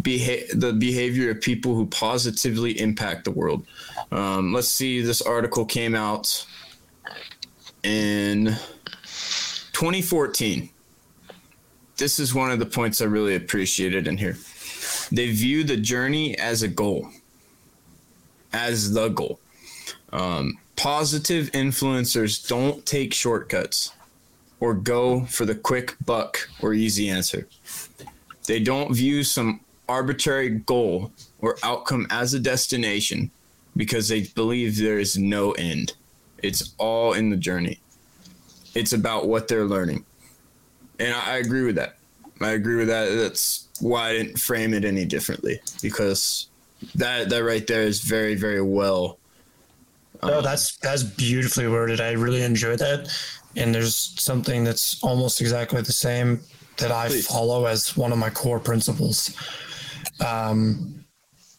[0.00, 3.66] beha- the behavior of people who positively impact the world.
[4.10, 6.46] Um, let's see, this article came out
[7.82, 8.56] in
[9.72, 10.70] 2014.
[11.96, 14.36] This is one of the points I really appreciated in here.
[15.10, 17.08] They view the journey as a goal,
[18.52, 19.38] as the goal.
[20.12, 23.92] Um, positive influencers don't take shortcuts
[24.60, 27.48] or go for the quick buck or easy answer.
[28.46, 33.30] They don't view some arbitrary goal or outcome as a destination
[33.76, 35.94] because they believe there is no end.
[36.42, 37.80] It's all in the journey.
[38.74, 40.04] It's about what they're learning.
[40.98, 41.96] And I, I agree with that.
[42.40, 43.14] I agree with that.
[43.14, 46.48] That's why I didn't frame it any differently because
[46.96, 49.18] that that right there is very very well.
[50.24, 52.00] No, um, that's that's beautifully worded.
[52.00, 53.08] I really enjoy that.
[53.56, 56.40] And there's something that's almost exactly the same
[56.78, 57.26] that I Please.
[57.26, 59.36] follow as one of my core principles.
[60.24, 61.04] Um,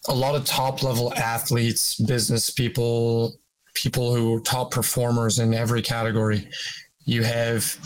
[0.07, 3.35] a lot of top level athletes, business people,
[3.73, 6.47] people who are top performers in every category,
[7.05, 7.77] you have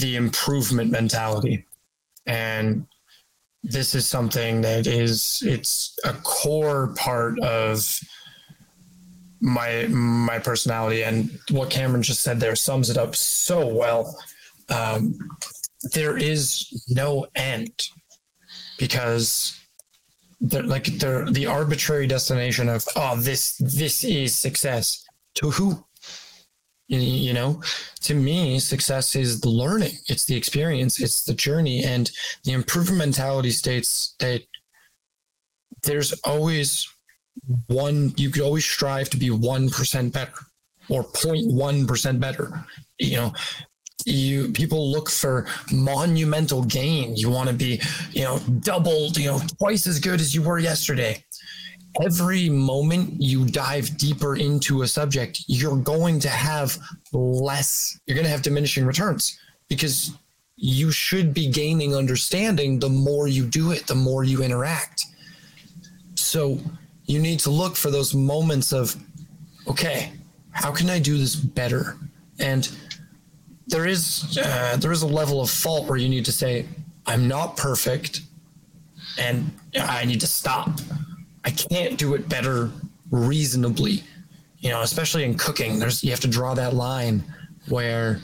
[0.00, 1.66] the improvement mentality.
[2.26, 2.86] And
[3.62, 8.00] this is something that is it's a core part of
[9.42, 14.16] my my personality and what Cameron just said there sums it up so well.
[14.68, 15.18] Um,
[15.92, 17.88] there is no end
[18.78, 19.58] because
[20.40, 25.04] they're like they're the arbitrary destination of oh this this is success.
[25.34, 25.84] To who?
[26.88, 27.62] You, you know
[28.02, 29.94] to me success is the learning.
[30.06, 31.00] It's the experience.
[31.00, 31.82] It's the journey.
[31.84, 32.10] And
[32.44, 34.42] the improvement mentality states that
[35.82, 36.91] there's always
[37.66, 40.32] one you could always strive to be 1% better
[40.88, 42.64] or 0.1% better.
[42.98, 43.32] You know
[44.06, 47.16] you people look for monumental gain.
[47.16, 47.80] You want to be
[48.12, 51.24] you know doubled you know twice as good as you were yesterday.
[52.02, 56.78] Every moment you dive deeper into a subject you're going to have
[57.12, 59.38] less you're going to have diminishing returns
[59.68, 60.12] because
[60.56, 65.04] you should be gaining understanding the more you do it the more you interact.
[66.14, 66.58] So
[67.06, 68.96] you need to look for those moments of
[69.66, 70.12] okay
[70.52, 71.96] how can i do this better?
[72.38, 72.70] And
[73.66, 76.66] there is uh, there is a level of fault where you need to say
[77.06, 78.20] i'm not perfect
[79.18, 79.50] and
[79.80, 80.80] i need to stop.
[81.44, 82.70] I can't do it better
[83.10, 84.04] reasonably.
[84.58, 87.24] You know especially in cooking there's you have to draw that line
[87.68, 88.20] where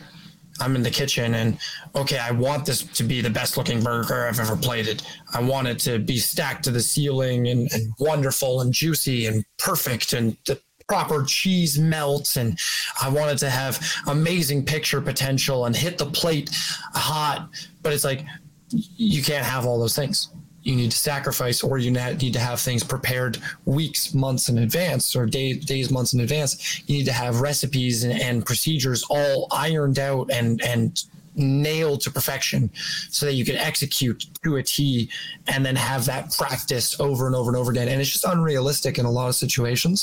[0.61, 1.59] i'm in the kitchen and
[1.95, 5.03] okay i want this to be the best looking burger i've ever plated
[5.35, 9.45] i want it to be stacked to the ceiling and, and wonderful and juicy and
[9.59, 12.59] perfect and the proper cheese melts and
[13.01, 16.51] I wanted to have amazing picture potential and hit the plate
[16.95, 17.51] hot.
[17.83, 18.25] But it's like
[18.73, 20.31] you can't have all those things.
[20.69, 25.17] You need to sacrifice, or you need to have things prepared weeks, months in advance,
[25.17, 26.83] or day, days, months in advance.
[26.87, 31.03] You need to have recipes and, and procedures all ironed out and and
[31.35, 32.71] nailed to perfection,
[33.09, 35.09] so that you can execute to a T,
[35.47, 37.89] and then have that practiced over and over and over again.
[37.89, 39.99] And it's just unrealistic in a lot of situations.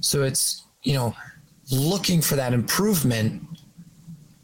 [0.00, 1.16] So it's, you know,
[1.72, 3.42] looking for that improvement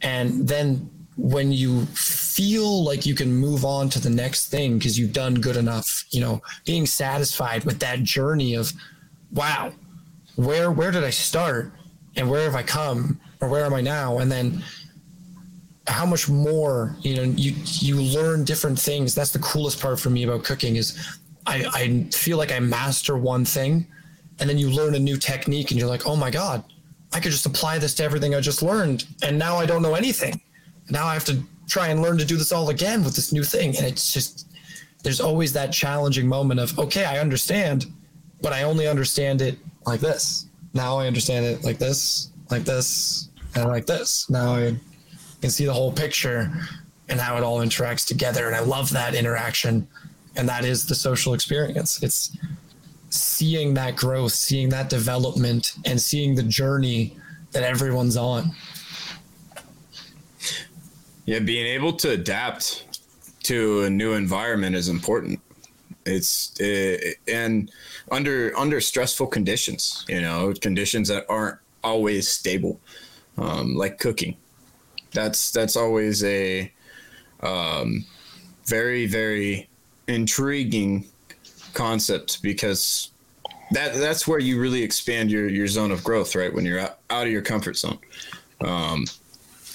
[0.01, 4.97] and then when you feel like you can move on to the next thing because
[4.99, 8.71] you've done good enough you know being satisfied with that journey of
[9.33, 9.71] wow
[10.35, 11.71] where where did i start
[12.15, 14.19] and where have i come or where am i now?
[14.19, 14.63] And then
[15.87, 19.15] how much more you know you you learn different things.
[19.15, 20.97] That's the coolest part for me about cooking is
[21.45, 23.87] i i feel like i master one thing
[24.39, 26.61] and then you learn a new technique and you're like oh my god
[27.13, 29.95] i could just apply this to everything i just learned and now i don't know
[29.95, 30.41] anything
[30.89, 33.43] now I have to try and learn to do this all again with this new
[33.43, 33.75] thing.
[33.77, 34.47] And it's just,
[35.03, 37.87] there's always that challenging moment of, okay, I understand,
[38.41, 40.45] but I only understand it like this.
[40.73, 44.29] Now I understand it like this, like this, and like this.
[44.29, 44.75] Now I
[45.41, 46.51] can see the whole picture
[47.09, 48.47] and how it all interacts together.
[48.47, 49.87] And I love that interaction.
[50.35, 52.01] And that is the social experience.
[52.03, 52.37] It's
[53.09, 57.15] seeing that growth, seeing that development, and seeing the journey
[57.51, 58.51] that everyone's on.
[61.27, 62.85] Yeah, being able to adapt
[63.43, 65.41] to a new environment is important.
[66.05, 67.69] It's it, and
[68.09, 72.79] under under stressful conditions, you know, conditions that aren't always stable,
[73.37, 74.37] um, like cooking.
[75.11, 76.71] That's that's always a
[77.41, 78.05] um,
[78.65, 79.67] very very
[80.07, 81.07] intriguing
[81.73, 83.11] concept because
[83.71, 86.53] that that's where you really expand your your zone of growth, right?
[86.53, 87.99] When you're out, out of your comfort zone,
[88.61, 89.05] um,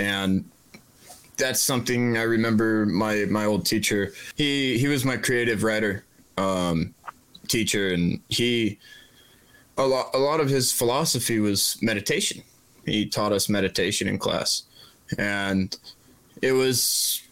[0.00, 0.46] and
[1.36, 4.12] that's something I remember my my old teacher.
[4.36, 6.04] He he was my creative writer
[6.36, 6.94] um,
[7.48, 8.78] teacher, and he
[9.78, 12.42] a lot a lot of his philosophy was meditation.
[12.84, 14.64] He taught us meditation in class,
[15.18, 15.76] and
[16.40, 17.22] it was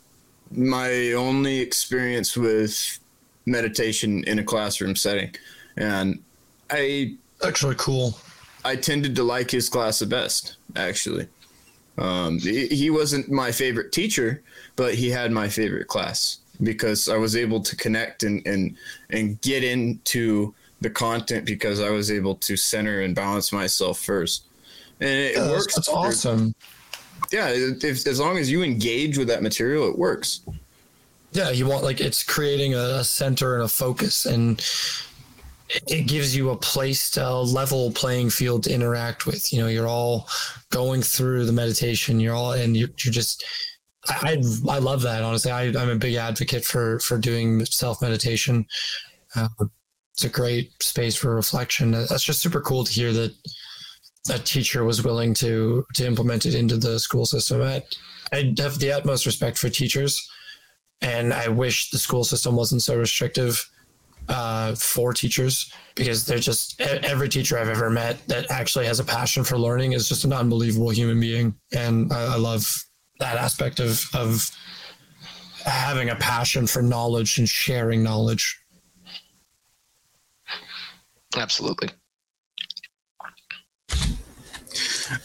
[0.51, 2.98] my only experience with
[3.47, 5.35] meditation in a classroom setting,
[5.77, 6.22] and
[6.70, 7.16] I
[7.47, 8.18] actually cool.
[8.64, 11.28] I tended to like his class the best, actually.
[11.99, 14.43] Um, he, he wasn't my favorite teacher,
[14.77, 18.77] but he had my favorite class because I was able to connect and and
[19.11, 24.45] and get into the content because I was able to center and balance myself first.
[25.01, 25.75] And it yeah, works.
[25.75, 26.55] That's awesome.
[27.31, 30.41] Yeah, if, as long as you engage with that material, it works.
[31.33, 34.61] Yeah, you want like it's creating a, center and a focus, and
[35.88, 39.52] it gives you a place to a level playing field to interact with.
[39.52, 40.28] You know, you're all
[40.70, 42.20] going through the meditation.
[42.20, 43.44] You're all, and you're, you're just.
[44.09, 45.52] I, I love that honestly.
[45.52, 48.66] I, I'm a big advocate for for doing self meditation.
[49.36, 49.48] Uh,
[50.14, 51.90] it's a great space for reflection.
[51.92, 53.34] That's just super cool to hear that
[54.30, 57.62] a teacher was willing to to implement it into the school system.
[57.62, 57.82] I,
[58.32, 60.28] I have the utmost respect for teachers,
[61.02, 63.69] and I wish the school system wasn't so restrictive
[64.31, 69.05] uh, for teachers because they're just every teacher I've ever met that actually has a
[69.05, 72.65] passion for learning is just an unbelievable human being, and I, I love
[73.19, 74.48] that aspect of of
[75.65, 78.59] having a passion for knowledge and sharing knowledge.
[81.36, 81.90] Absolutely.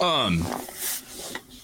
[0.02, 0.46] Um,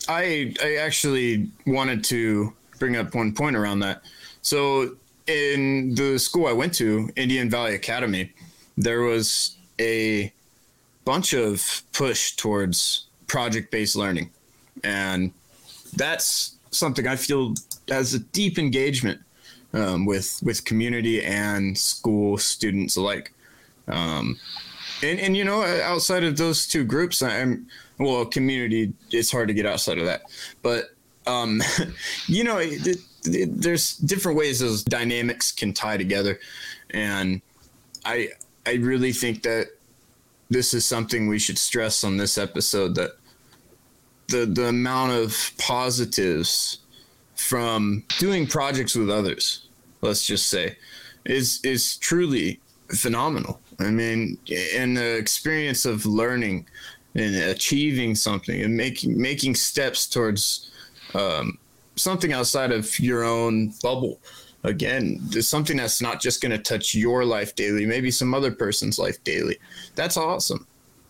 [0.07, 4.03] I I actually wanted to bring up one point around that.
[4.43, 4.95] So
[5.31, 8.31] in the school I went to, Indian Valley Academy,
[8.77, 10.31] there was a
[11.05, 14.29] bunch of push towards project based learning.
[14.83, 15.31] And
[15.95, 17.55] that's something I feel
[17.87, 19.19] has a deep engagement
[19.73, 23.33] um, with with community and school students alike.
[23.87, 24.39] Um,
[25.03, 27.67] and, and you know, outside of those two groups, I'm
[27.97, 28.93] well, community.
[29.11, 30.23] It's hard to get outside of that,
[30.61, 30.91] but
[31.27, 31.61] um,
[32.27, 36.39] you know, it, there's different ways those dynamics can tie together,
[36.89, 37.41] and
[38.05, 38.29] I
[38.65, 39.67] I really think that
[40.49, 43.11] this is something we should stress on this episode that
[44.27, 46.79] the the amount of positives
[47.35, 49.67] from doing projects with others,
[50.01, 50.77] let's just say,
[51.25, 53.59] is is truly phenomenal.
[53.79, 56.67] I mean, in the experience of learning
[57.15, 60.71] and achieving something and making making steps towards
[61.13, 61.57] um,
[61.95, 64.19] something outside of your own bubble.
[64.63, 68.99] Again something that's not just going to touch your life daily maybe some other person's
[68.99, 69.57] life daily.
[69.95, 70.67] That's awesome.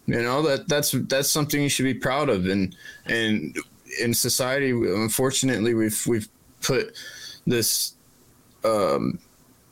[0.07, 2.45] You know that that's that's something you should be proud of.
[2.45, 2.75] And
[3.07, 3.57] and
[3.99, 6.29] in society unfortunately we've we've
[6.61, 6.97] put
[7.45, 7.95] this
[8.63, 9.19] um,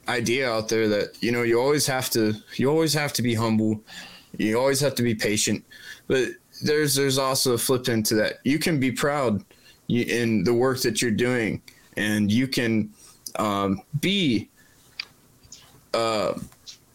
[0.08, 3.34] idea out there that you know you always have to you always have to be
[3.34, 3.82] humble.
[4.38, 5.64] You always have to be patient.
[6.08, 6.30] But
[6.62, 8.40] there's there's also a flip into that.
[8.44, 9.44] You can be proud
[9.90, 11.62] in the work that you're doing,
[11.98, 12.92] and you can
[13.38, 14.50] um, be
[15.94, 16.34] uh,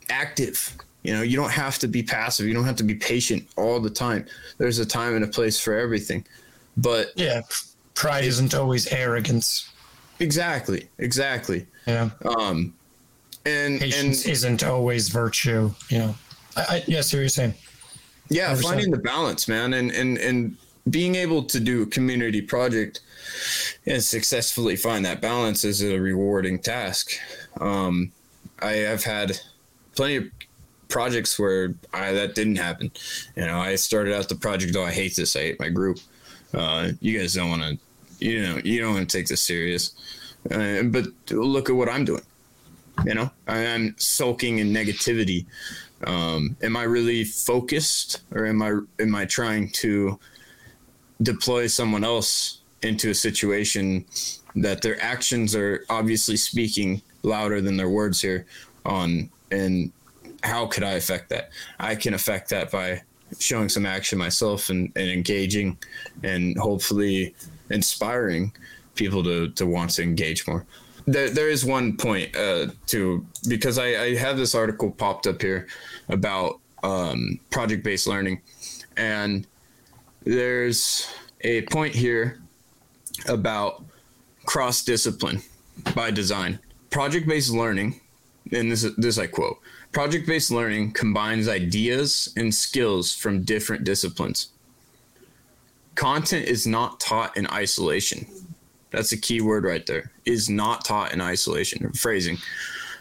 [0.08, 0.76] active.
[1.02, 2.46] You know, you don't have to be passive.
[2.46, 4.26] You don't have to be patient all the time.
[4.56, 6.24] There's a time and a place for everything.
[6.76, 7.42] But yeah,
[7.94, 9.70] Pride isn't always arrogance.
[10.20, 10.88] Exactly.
[10.98, 11.66] Exactly.
[11.86, 12.10] Yeah.
[12.24, 12.74] Um,
[13.44, 15.72] and Patience and isn't always virtue.
[15.90, 16.14] You know.
[16.56, 17.54] I, I yeah, see what you're saying.
[18.30, 18.62] yeah 100%.
[18.62, 20.56] finding the balance man and and and
[20.90, 23.00] being able to do a community project
[23.86, 27.12] and successfully find that balance is a rewarding task.
[27.60, 28.12] Um
[28.60, 29.38] i have had
[29.96, 30.24] plenty of
[30.88, 32.90] projects where i that didn't happen.
[33.36, 35.98] You know i started out the project oh i hate this i hate my group
[36.52, 37.78] uh you guys don't want to
[38.24, 39.92] you know you don't want to take this serious.
[40.50, 42.22] Uh, but look at what i'm doing.
[43.04, 45.46] You know i'm sulking in negativity.
[46.06, 50.18] Um, am I really focused or am I am I trying to
[51.22, 54.04] deploy someone else into a situation
[54.56, 58.46] that their actions are obviously speaking louder than their words here
[58.84, 59.92] on and
[60.42, 61.50] how could I affect that?
[61.80, 63.02] I can affect that by
[63.38, 65.78] showing some action myself and, and engaging
[66.22, 67.34] and hopefully
[67.70, 68.52] inspiring
[68.94, 70.66] people to, to want to engage more.
[71.06, 75.40] There, there is one point uh, to because I, I have this article popped up
[75.40, 75.66] here
[76.08, 78.40] about um, project based learning,
[78.96, 79.46] and
[80.24, 81.08] there's
[81.42, 82.40] a point here
[83.28, 83.84] about
[84.46, 85.42] cross discipline
[85.94, 86.58] by design.
[86.90, 88.00] Project based learning,
[88.52, 89.58] and this this I quote:
[89.92, 94.48] project based learning combines ideas and skills from different disciplines.
[95.94, 98.26] Content is not taught in isolation.
[98.90, 100.10] That's a key word right there.
[100.24, 101.92] Is not taught in isolation.
[101.92, 102.38] Phrasing.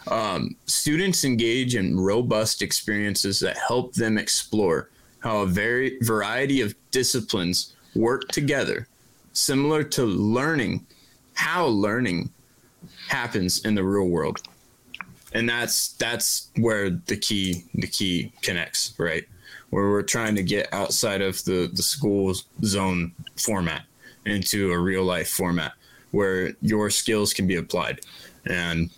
[0.08, 4.90] Um, students engage in robust experiences that help them explore
[5.24, 8.88] how a very variety of disciplines work together,
[9.32, 10.86] similar to learning
[11.34, 12.30] how learning
[13.08, 14.42] happens in the real world.
[15.32, 19.24] And that's that's where the key the key connects, right?
[19.70, 23.84] Where we're trying to get outside of the the school zone format
[24.26, 25.74] into a real life format
[26.12, 28.02] where your skills can be applied.
[28.46, 28.90] And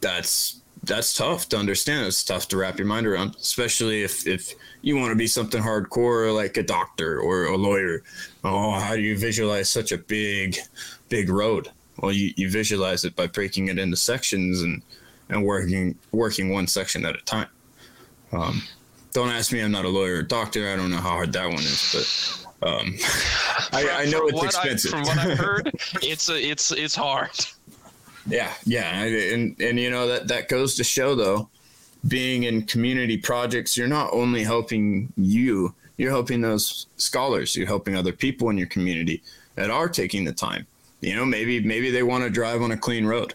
[0.00, 2.06] that's that's tough to understand.
[2.06, 5.62] It's tough to wrap your mind around, especially if if you want to be something
[5.62, 8.02] hardcore like a doctor or a lawyer.
[8.42, 10.56] Oh, how do you visualize such a big,
[11.08, 11.68] big road?
[11.98, 14.82] Well, you, you visualize it by breaking it into sections and
[15.28, 17.48] and working working one section at a time.
[18.32, 18.62] Um,
[19.12, 19.60] don't ask me.
[19.60, 20.72] I'm not a lawyer or doctor.
[20.72, 22.96] I don't know how hard that one is, but um,
[23.72, 24.90] I, I know it's what I- expensive.
[24.90, 25.70] from what I've heard,
[26.02, 27.30] it's a, it's it's hard.
[28.26, 31.48] Yeah, yeah, and and you know that that goes to show though,
[32.06, 37.96] being in community projects, you're not only helping you, you're helping those scholars, you're helping
[37.96, 39.22] other people in your community
[39.56, 40.66] that are taking the time.
[41.00, 43.34] You know, maybe maybe they want to drive on a clean road.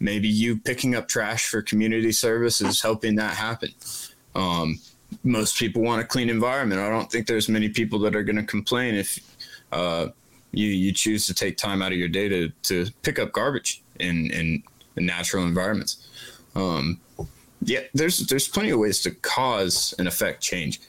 [0.00, 3.70] Maybe you picking up trash for community service is helping that happen.
[4.34, 4.80] Um,
[5.22, 6.80] most people want a clean environment.
[6.80, 9.20] I don't think there's many people that are going to complain if
[9.70, 10.08] uh,
[10.50, 13.83] you you choose to take time out of your day to, to pick up garbage
[13.98, 14.62] in, in,
[14.96, 16.08] natural environments.
[16.54, 17.00] Um,
[17.62, 20.80] yeah, there's there's plenty of ways to cause and affect change.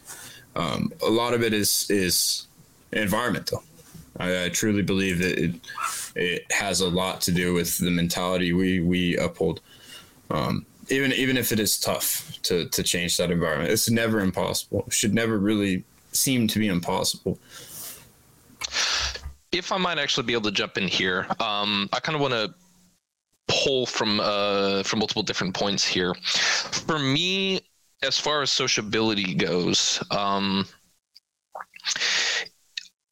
[0.55, 2.47] Um, a lot of it is is
[2.91, 3.63] environmental.
[4.19, 5.55] I, I truly believe that it
[6.15, 9.61] it has a lot to do with the mentality we we uphold.
[10.29, 14.83] Um, even even if it is tough to to change that environment, it's never impossible.
[14.87, 17.39] It should never really seem to be impossible.
[19.51, 22.33] if I might actually be able to jump in here, um, I kind of want
[22.33, 22.53] to
[23.47, 26.13] pull from uh, from multiple different points here.
[26.15, 27.61] For me,
[28.03, 30.65] as far as sociability goes, um,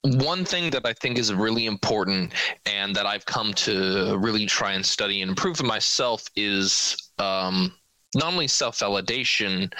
[0.03, 2.33] one thing that I think is really important
[2.65, 7.73] and that I've come to really try and study and improve in myself is um,
[8.15, 9.73] not only self validation,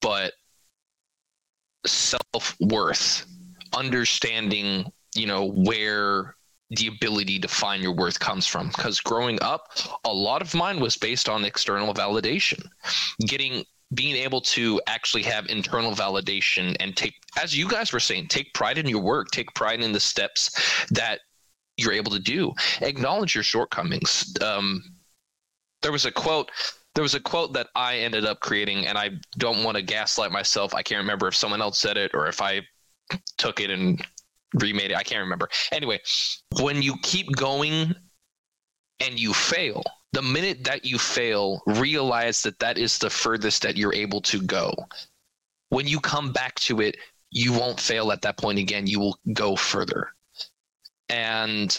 [0.00, 0.34] but
[1.86, 3.26] self worth,
[3.74, 6.36] understanding you know where
[6.70, 8.68] the ability to find your worth comes from.
[8.68, 9.68] Because growing up
[10.04, 12.64] a lot of mine was based on external validation.
[13.20, 13.64] Getting
[13.94, 18.52] being able to actually have internal validation and take as you guys were saying take
[18.52, 21.20] pride in your work take pride in the steps that
[21.76, 22.52] you're able to do.
[22.80, 24.34] Acknowledge your shortcomings.
[24.40, 24.82] Um,
[25.82, 26.50] there was a quote
[26.94, 30.32] there was a quote that i ended up creating and i don't want to gaslight
[30.32, 30.74] myself.
[30.74, 32.62] I can't remember if someone else said it or if i
[33.38, 34.04] took it and
[34.56, 34.96] remade it.
[34.96, 35.48] I can't remember.
[35.72, 36.00] Anyway,
[36.60, 37.94] when you keep going
[39.00, 43.76] and you fail, the minute that you fail, realize that that is the furthest that
[43.76, 44.72] you're able to go.
[45.68, 46.96] When you come back to it,
[47.30, 48.86] you won't fail at that point again.
[48.86, 50.12] You will go further.
[51.08, 51.78] And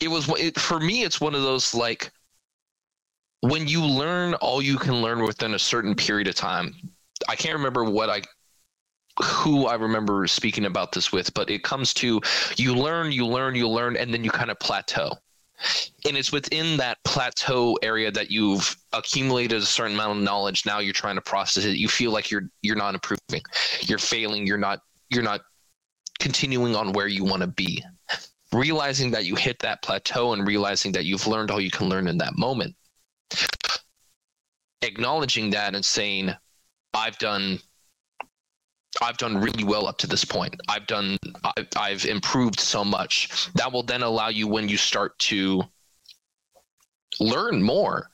[0.00, 2.10] it was it, for me, it's one of those like
[3.40, 6.74] when you learn all you can learn within a certain period of time.
[7.28, 8.22] I can't remember what I
[9.20, 12.20] who I remember speaking about this with, but it comes to
[12.56, 15.10] you learn, you learn, you learn, and then you kind of plateau.
[16.06, 20.66] And it's within that plateau area that you've accumulated a certain amount of knowledge.
[20.66, 21.76] Now you're trying to process it.
[21.76, 23.42] You feel like you're you're not improving.
[23.82, 24.46] You're failing.
[24.46, 24.80] You're not
[25.10, 25.42] you're not
[26.18, 27.84] continuing on where you want to be.
[28.52, 32.08] Realizing that you hit that plateau and realizing that you've learned all you can learn
[32.08, 32.74] in that moment.
[34.82, 36.32] Acknowledging that and saying,
[36.92, 37.60] I've done
[39.00, 40.60] I've done really well up to this point.
[40.68, 41.16] I've done,
[41.76, 43.48] I've improved so much.
[43.54, 45.64] That will then allow you when you start to
[47.18, 48.10] learn more,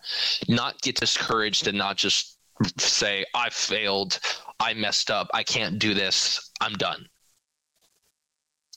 [0.48, 2.38] not get discouraged and not just
[2.78, 4.20] say, I failed,
[4.60, 7.08] I messed up, I can't do this, I'm done.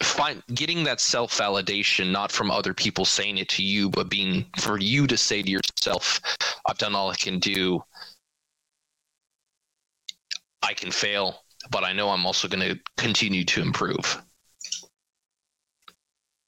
[0.01, 4.45] Find getting that self validation, not from other people saying it to you, but being
[4.57, 6.19] for you to say to yourself,
[6.67, 7.83] I've done all I can do.
[10.63, 14.21] I can fail but I know I'm also going to continue to improve.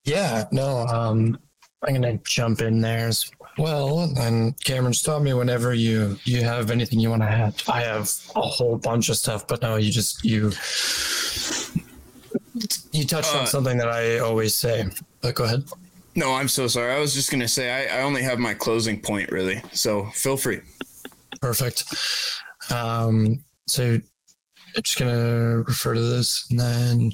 [0.06, 1.38] Yeah, no, um,
[1.84, 4.12] I'm going to jump in there as well.
[4.18, 7.62] And Cameron, stop me whenever you you have anything you want to add.
[7.68, 10.52] I have a whole bunch of stuff, but no, you just you
[12.92, 14.86] you touched uh, on something that I always say.
[15.22, 15.64] But go ahead.
[16.16, 16.94] No, I'm so sorry.
[16.94, 20.06] I was just going to say I, I only have my closing point really, so
[20.08, 20.62] feel free.
[21.42, 21.86] Perfect.
[22.72, 24.00] Um, so
[24.76, 27.12] I'm just gonna refer to this and then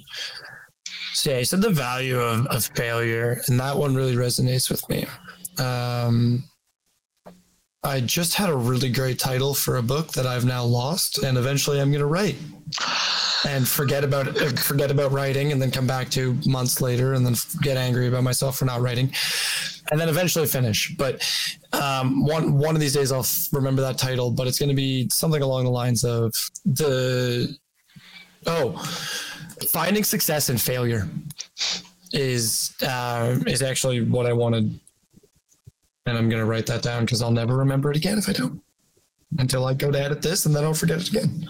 [1.14, 4.88] so yeah, he said the value of, of failure, and that one really resonates with
[4.90, 5.06] me.
[5.58, 6.44] Um,
[7.84, 11.38] I just had a really great title for a book that I've now lost, and
[11.38, 12.36] eventually I'm going to write
[13.48, 17.36] and forget about forget about writing, and then come back to months later, and then
[17.62, 19.14] get angry about myself for not writing,
[19.92, 20.94] and then eventually finish.
[20.98, 21.26] But
[21.72, 25.08] um, one one of these days I'll remember that title, but it's going to be
[25.10, 26.34] something along the lines of
[26.66, 27.58] the
[28.46, 28.72] oh,
[29.70, 31.08] finding success and failure
[32.12, 34.80] is uh, is actually what I wanted,
[36.10, 38.34] and I'm going to write that down because I'll never remember it again if I
[38.34, 38.62] don't
[39.38, 41.48] until I go to edit this, and then I'll forget it again.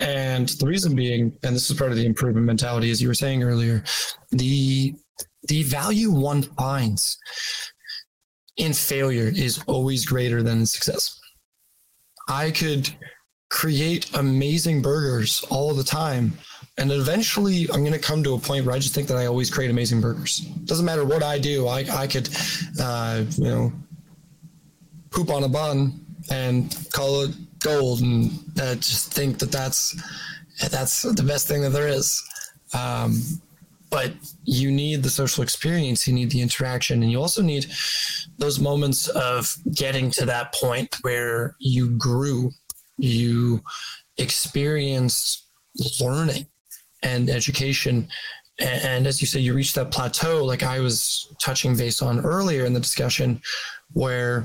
[0.00, 3.14] And the reason being, and this is part of the improvement mentality, as you were
[3.14, 3.84] saying earlier,
[4.30, 4.94] the
[5.48, 7.18] the value one finds
[8.56, 11.18] in failure is always greater than success.
[12.28, 12.90] I could
[13.48, 16.32] create amazing burgers all the time.
[16.80, 19.26] And eventually I'm going to come to a point where I just think that I
[19.26, 20.38] always create amazing burgers.
[20.64, 21.68] Doesn't matter what I do.
[21.68, 22.30] I, I could,
[22.80, 23.72] uh, you know,
[25.10, 26.00] poop on a bun
[26.30, 29.94] and call it gold and uh, just think that that's,
[30.70, 32.22] that's the best thing that there is.
[32.72, 33.20] Um,
[33.90, 34.12] but
[34.44, 37.66] you need the social experience you need the interaction and you also need
[38.38, 42.52] those moments of getting to that point where you grew
[42.98, 43.60] you
[44.16, 45.46] experienced
[46.00, 46.46] learning
[47.02, 48.08] and education
[48.58, 52.64] and as you say you reach that plateau like i was touching base on earlier
[52.64, 53.40] in the discussion
[53.92, 54.44] where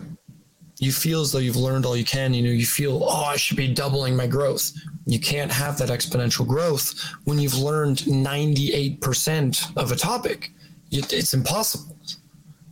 [0.79, 2.33] you feel as though you've learned all you can.
[2.33, 4.71] You know, you feel, oh, I should be doubling my growth.
[5.05, 10.51] You can't have that exponential growth when you've learned 98% of a topic.
[10.91, 11.97] It's impossible.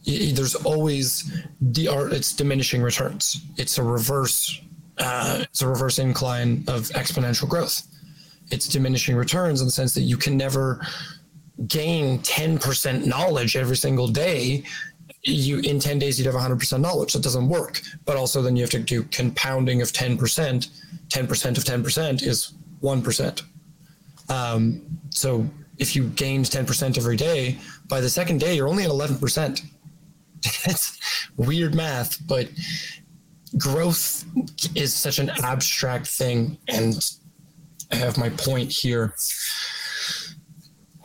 [0.06, 3.42] There's always the art, it's diminishing returns.
[3.58, 4.62] It's a reverse,
[4.98, 7.88] uh, it's a reverse incline of exponential growth.
[8.54, 10.86] It's diminishing returns in the sense that you can never
[11.68, 14.64] gain 10% knowledge every single day.
[15.24, 17.14] You in 10 days you'd have 100% knowledge.
[17.14, 17.82] That doesn't work.
[18.06, 20.68] But also then you have to do compounding of 10%
[21.14, 23.42] 10% of 10% is 1%
[24.30, 25.48] um, so
[25.78, 27.58] if you gained 10% every day
[27.88, 29.62] by the second day you're only at 11%
[30.44, 32.50] it's weird math but
[33.58, 34.26] growth
[34.76, 37.14] is such an abstract thing and
[37.96, 39.16] have my point here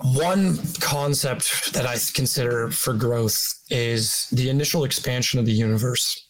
[0.00, 6.26] one concept that I consider for growth is the initial expansion of the universe.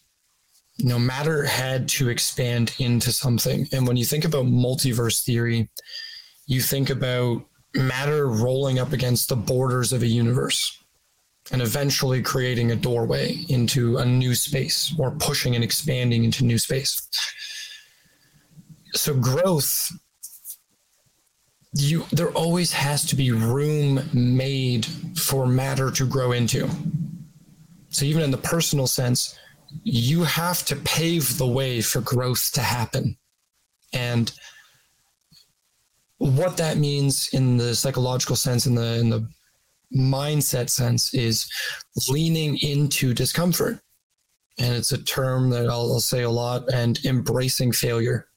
[0.79, 3.67] No matter had to expand into something.
[3.73, 5.69] And when you think about multiverse theory,
[6.47, 7.43] you think about
[7.75, 10.75] matter rolling up against the borders of a universe
[11.51, 16.57] and eventually creating a doorway into a new space or pushing and expanding into new
[16.57, 17.07] space.
[18.93, 19.91] So, growth
[21.73, 24.85] you there always has to be room made
[25.15, 26.69] for matter to grow into.
[27.89, 29.37] So even in the personal sense,
[29.83, 33.17] you have to pave the way for growth to happen.
[33.93, 34.31] And
[36.17, 39.27] what that means in the psychological sense, in the in the
[39.95, 41.49] mindset sense, is
[42.09, 43.79] leaning into discomfort.
[44.57, 48.28] And it's a term that I'll, I'll say a lot, and embracing failure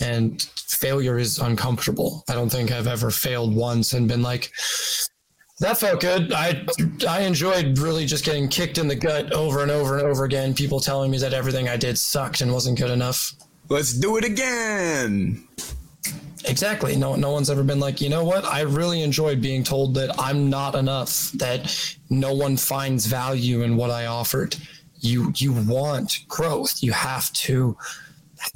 [0.00, 2.24] and failure is uncomfortable.
[2.28, 4.52] I don't think I've ever failed once and been like,
[5.58, 6.32] that felt good.
[6.32, 6.66] I
[7.08, 10.52] I enjoyed really just getting kicked in the gut over and over and over again.
[10.52, 13.32] People telling me that everything I did sucked and wasn't good enough.
[13.68, 15.48] Let's do it again.
[16.44, 16.94] Exactly.
[16.94, 18.44] No no one's ever been like, you know what?
[18.44, 21.74] I really enjoyed being told that I'm not enough, that
[22.10, 24.56] no one finds value in what I offered.
[24.98, 26.82] You you want growth.
[26.82, 27.76] You have to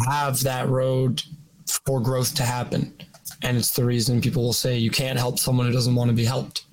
[0.06, 1.22] have that road
[1.66, 2.94] for growth to happen.
[3.42, 6.16] And it's the reason people will say you can't help someone who doesn't want to
[6.16, 6.64] be helped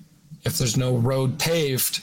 [0.44, 2.00] if there's no road paved,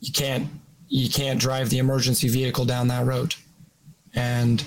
[0.00, 0.48] you can't
[0.88, 3.34] you can't drive the emergency vehicle down that road.
[4.14, 4.64] And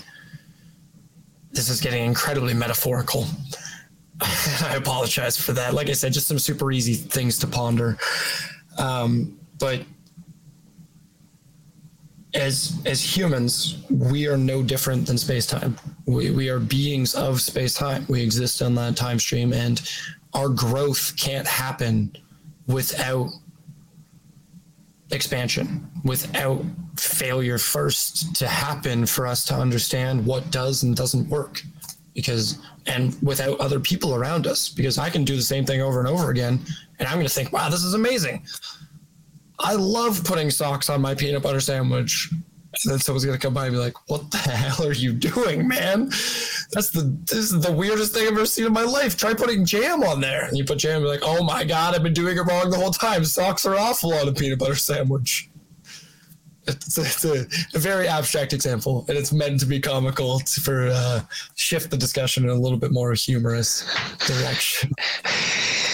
[1.51, 3.25] this is getting incredibly metaphorical.
[4.21, 5.73] I apologize for that.
[5.73, 7.97] Like I said, just some super easy things to ponder.
[8.77, 9.81] Um, but
[12.33, 15.75] as as humans, we are no different than space time.
[16.05, 18.05] We, we are beings of space time.
[18.07, 19.81] We exist on that time stream, and
[20.33, 22.15] our growth can't happen
[22.67, 23.29] without
[25.11, 26.63] expansion, without
[26.97, 31.61] failure first to happen for us to understand what does and doesn't work.
[32.13, 35.99] Because, and without other people around us, because I can do the same thing over
[35.99, 36.59] and over again,
[36.99, 38.43] and I'm going to think, wow, this is amazing.
[39.59, 42.29] I love putting socks on my peanut butter sandwich
[42.83, 45.67] and then someone's gonna come by and be like, "What the hell are you doing,
[45.67, 46.09] man?
[46.71, 49.17] That's the this is the weirdest thing I've ever seen in my life.
[49.17, 51.95] Try putting jam on there." And you put jam, and you're like, "Oh my god,
[51.95, 53.25] I've been doing it wrong the whole time.
[53.25, 55.49] Socks are awful on a peanut butter sandwich."
[56.67, 60.89] It's, it's a, a, very abstract example, and it's meant to be comical to, for
[60.93, 61.21] uh,
[61.55, 63.89] shift the discussion in a little bit more humorous
[64.27, 64.91] direction.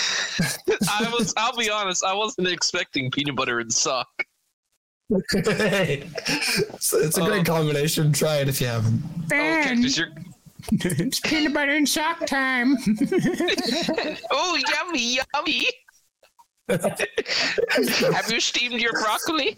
[0.90, 1.34] I was.
[1.38, 2.04] I'll be honest.
[2.04, 4.26] I wasn't expecting peanut butter and sock
[5.10, 7.54] it's, it's, a great oh.
[7.54, 8.12] combination.
[8.12, 9.28] Try it if you haven't.
[9.28, 10.06] Ben, oh,
[10.72, 12.76] it's peanut butter and sock time.
[14.32, 15.68] oh, yummy, yummy.
[16.70, 19.58] have you steamed your broccoli?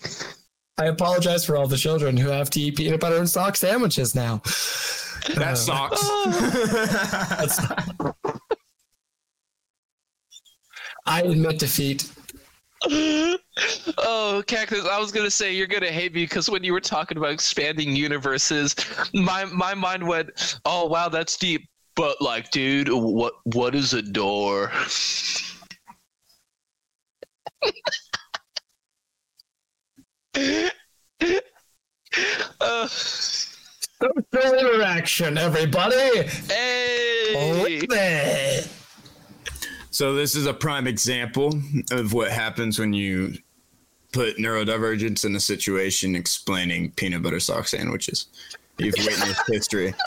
[0.77, 4.13] I apologize for all the children who have to eat peanut butter and sock sandwiches
[4.13, 4.41] now.
[5.35, 6.09] That uh, sucks.
[7.37, 7.59] That's,
[11.07, 12.11] I admit defeat.
[12.89, 17.17] oh, Cactus, I was gonna say you're gonna hate me because when you were talking
[17.17, 18.75] about expanding universes,
[19.13, 24.01] my my mind went, "Oh wow, that's deep." But like, dude, what what is a
[24.01, 24.71] door?
[32.61, 36.27] uh, Social interaction, everybody.
[36.47, 37.87] Hey.
[39.97, 41.59] So this is a prime example
[41.89, 43.33] of what happens when you
[44.13, 48.27] put neurodivergence in a situation explaining peanut butter sock sandwiches.
[48.77, 49.95] You've witnessed history.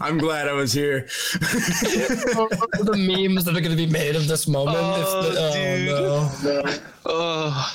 [0.00, 1.00] I'm glad I was here.
[1.40, 4.78] the memes that are going to be made of this moment.
[4.80, 6.62] Oh, the, oh no.
[7.04, 7.74] Oh.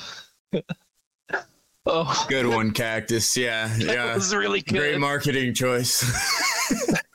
[1.86, 3.38] Oh, good one, Cactus.
[3.38, 4.80] Yeah, that yeah, was really good.
[4.80, 6.04] Great marketing choice.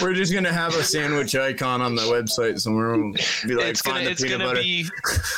[0.00, 2.96] We're just gonna have a sandwich icon on the website somewhere.
[2.96, 4.60] We'll be like, it's gonna, it's gonna butter.
[4.60, 4.86] be,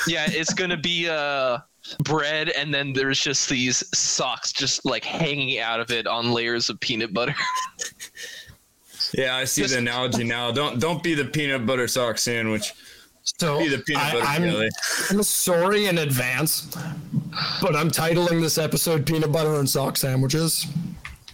[0.06, 1.58] yeah, it's gonna be uh
[2.00, 6.70] bread, and then there's just these socks just like hanging out of it on layers
[6.70, 7.34] of peanut butter.
[9.14, 10.50] yeah, I see just, the analogy now.
[10.50, 12.72] Don't don't be the peanut butter sock sandwich.
[13.38, 13.60] So
[13.96, 14.70] I, am
[15.10, 16.66] I'm sorry in advance,
[17.62, 20.66] but I'm titling this episode "Peanut Butter and Sock Sandwiches."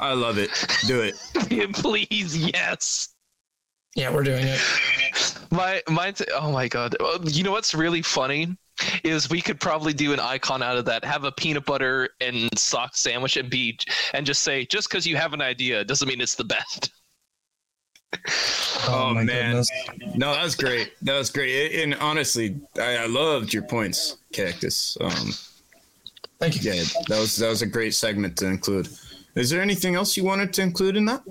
[0.00, 0.50] I love it.
[0.86, 1.14] Do it,
[1.74, 2.36] please.
[2.36, 3.10] Yes.
[3.94, 4.60] Yeah, we're doing it.
[5.50, 6.14] My my.
[6.34, 6.96] Oh my god.
[7.24, 8.56] You know what's really funny
[9.04, 11.04] is we could probably do an icon out of that.
[11.04, 13.78] Have a peanut butter and sock sandwich and be
[14.14, 16.92] and just say just because you have an idea doesn't mean it's the best.
[18.88, 19.70] Oh, oh man, goodness.
[20.16, 20.92] no, that was great.
[21.02, 21.80] That was great.
[21.82, 24.96] And honestly, I, I loved your points, Cactus.
[25.00, 25.32] Um,
[26.40, 26.72] Thank you.
[26.72, 28.88] Yeah, that was that was a great segment to include.
[29.34, 31.22] Is there anything else you wanted to include in that?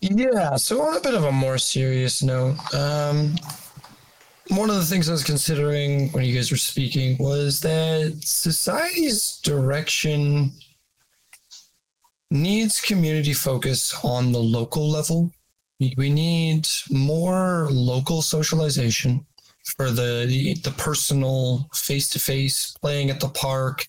[0.00, 0.56] Yeah.
[0.56, 3.36] So on a bit of a more serious note, um,
[4.48, 9.40] one of the things I was considering when you guys were speaking was that society's
[9.42, 10.52] direction
[12.30, 15.32] needs community focus on the local level.
[15.96, 19.26] We need more local socialization
[19.64, 23.86] for the the, the personal face to face playing at the park,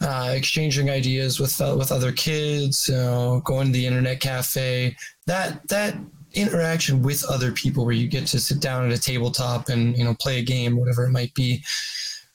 [0.00, 4.96] uh, exchanging ideas with uh, with other kids, you know, going to the internet cafe.
[5.26, 5.96] That that
[6.32, 10.04] interaction with other people where you get to sit down at a tabletop and you
[10.04, 11.62] know play a game, whatever it might be.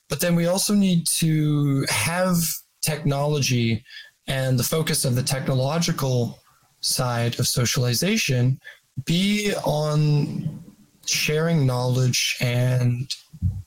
[0.08, 2.36] But then we also need to have
[2.82, 3.84] technology
[4.28, 6.38] and the focus of the technological
[6.80, 8.60] side of socialization
[9.04, 10.62] be on
[11.04, 13.14] sharing knowledge and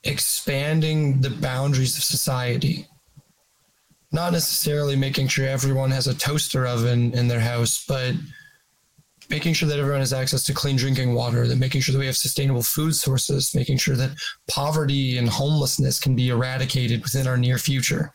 [0.04, 2.88] expanding the boundaries of society.
[4.12, 8.16] Not necessarily making sure everyone has a toaster oven in their house, but
[9.30, 12.08] making sure that everyone has access to clean drinking water, that making sure that we
[12.08, 14.18] have sustainable food sources, making sure that
[14.50, 18.14] poverty and homelessness can be eradicated within our near future.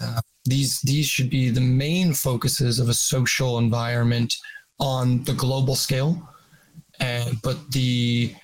[0.00, 4.36] Uh, these these should be the main focuses of a social environment
[4.80, 6.28] on the global scale,
[6.98, 8.34] and but the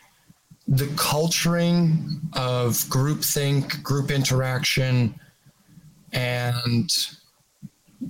[0.69, 5.19] the culturing of groupthink, group interaction,
[6.13, 6.91] and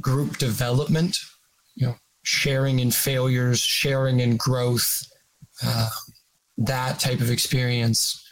[0.01, 1.18] group development,
[1.74, 5.02] you know, sharing in failures, sharing in growth,
[5.64, 5.89] uh,
[6.59, 8.23] that type of experience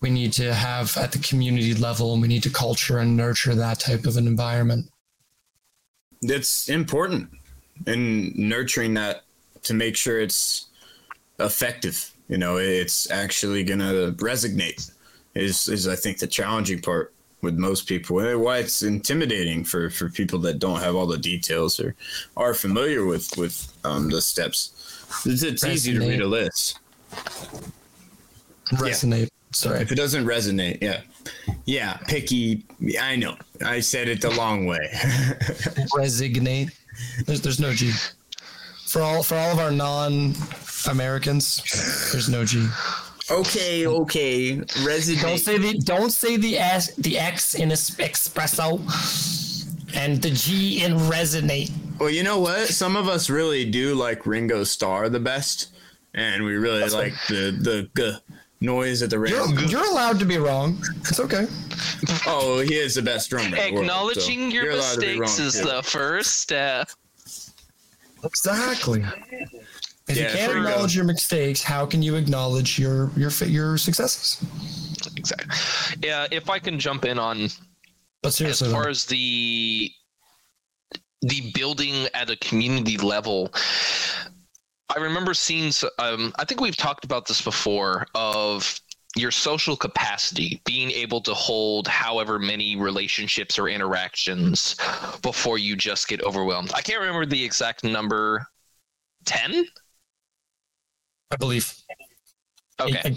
[0.00, 3.54] we need to have at the community level and we need to culture and nurture
[3.54, 4.86] that type of an environment.
[6.22, 7.30] That's important
[7.86, 9.22] in nurturing that
[9.64, 10.66] to make sure it's
[11.40, 12.12] effective.
[12.28, 14.92] You know, it's actually going to resonate
[15.34, 17.12] is, is I think the challenging part
[17.42, 21.78] with most people why it's intimidating for, for people that don't have all the details
[21.78, 21.94] or
[22.36, 24.72] are familiar with, with um, the steps.
[25.24, 26.80] It's, it's easy to read a list.
[28.72, 29.22] Resonate.
[29.22, 29.28] Yeah.
[29.52, 29.80] Sorry.
[29.80, 31.02] If it doesn't resonate, yeah.
[31.64, 32.64] Yeah, picky.
[33.00, 33.36] I know.
[33.64, 34.92] I said it the long way.
[35.96, 36.70] Resignate.
[37.24, 37.92] There's there's no G.
[38.86, 40.34] For all for all of our non
[40.88, 41.62] Americans,
[42.12, 42.68] there's no G.
[43.30, 44.56] Okay, okay.
[44.56, 45.22] Resonate.
[45.22, 48.80] Don't say the don't say the S the X in espresso
[49.96, 51.70] and the G in resonate.
[51.98, 52.68] Well, you know what?
[52.68, 55.72] Some of us really do like Ringo Starr the best,
[56.14, 58.16] and we really That's like the the g
[58.60, 59.44] noise at the radio.
[59.46, 60.78] You're, you're, allowed to be wrong.
[61.00, 61.46] It's okay.
[62.26, 63.56] Oh, he is the best drummer.
[63.56, 65.66] Acknowledging world, so your mistakes is too.
[65.66, 66.90] the first step.
[68.24, 69.04] Exactly.
[70.08, 74.44] If yeah, you can't acknowledge your mistakes, how can you acknowledge your your your successes?
[75.16, 75.56] Exactly.
[76.06, 77.48] Yeah, if I can jump in on
[78.22, 78.90] but seriously, as far though.
[78.90, 79.90] as the
[81.22, 83.52] the building at a community level,
[84.94, 85.72] I remember seeing.
[85.98, 88.06] Um, I think we've talked about this before.
[88.14, 88.80] Of
[89.16, 94.76] your social capacity, being able to hold however many relationships or interactions
[95.22, 96.70] before you just get overwhelmed.
[96.74, 98.46] I can't remember the exact number.
[99.24, 99.66] Ten.
[101.30, 101.74] I believe.
[102.80, 103.00] Okay.
[103.04, 103.16] I,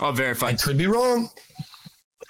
[0.00, 0.48] I'll verify.
[0.48, 1.30] I could be wrong.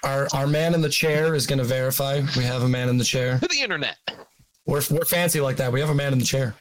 [0.03, 2.21] Our our man in the chair is going to verify.
[2.37, 3.39] We have a man in the chair.
[3.39, 3.97] The internet.
[4.65, 5.71] We're we're fancy like that.
[5.71, 6.55] We have a man in the chair.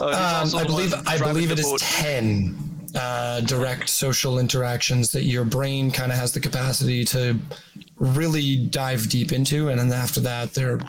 [0.00, 2.56] um, I believe I believe it is ten
[2.94, 7.38] uh, direct social interactions that your brain kind of has the capacity to
[7.96, 10.80] really dive deep into, and then after that, they're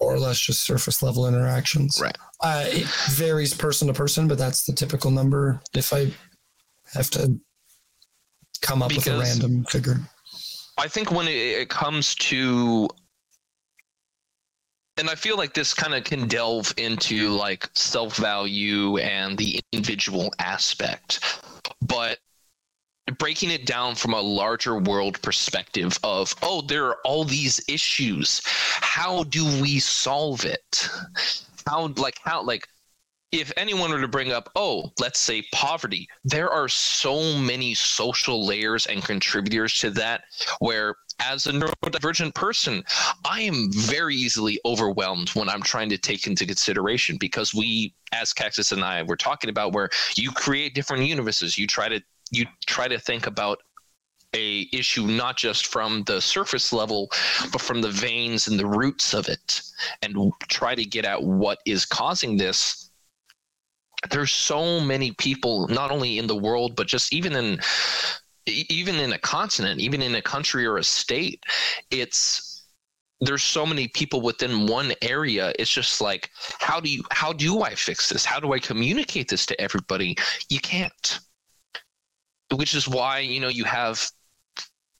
[0.00, 2.00] more or less just surface level interactions.
[2.00, 2.16] Right.
[2.40, 5.60] Uh, it varies person to person, but that's the typical number.
[5.74, 6.12] If I
[6.92, 7.38] have to
[8.60, 10.00] come up because with a random figure,
[10.78, 12.88] I think when it comes to
[14.98, 19.60] and I feel like this kind of can delve into like self value and the
[19.72, 21.42] individual aspect,
[21.82, 22.18] but
[23.18, 28.42] breaking it down from a larger world perspective of oh there are all these issues
[28.44, 30.88] how do we solve it
[31.66, 32.66] how like how like
[33.32, 38.44] if anyone were to bring up oh let's say poverty there are so many social
[38.44, 40.24] layers and contributors to that
[40.58, 42.84] where as a neurodivergent person,
[43.24, 48.32] I am very easily overwhelmed when I'm trying to take into consideration because we, as
[48.32, 51.56] Cactus and I, were talking about where you create different universes.
[51.56, 53.58] You try to you try to think about
[54.34, 57.08] a issue not just from the surface level
[57.52, 59.62] but from the veins and the roots of it
[60.02, 62.90] and try to get at what is causing this.
[64.10, 67.60] There's so many people not only in the world but just even in
[68.46, 71.42] even in a continent, even in a country or a state,
[71.90, 72.62] it's
[73.20, 75.52] there's so many people within one area.
[75.58, 76.30] It's just like
[76.60, 78.24] how do you how do i fix this?
[78.24, 80.16] How do i communicate this to everybody?
[80.50, 81.20] You can't
[82.54, 84.10] which is why you know you have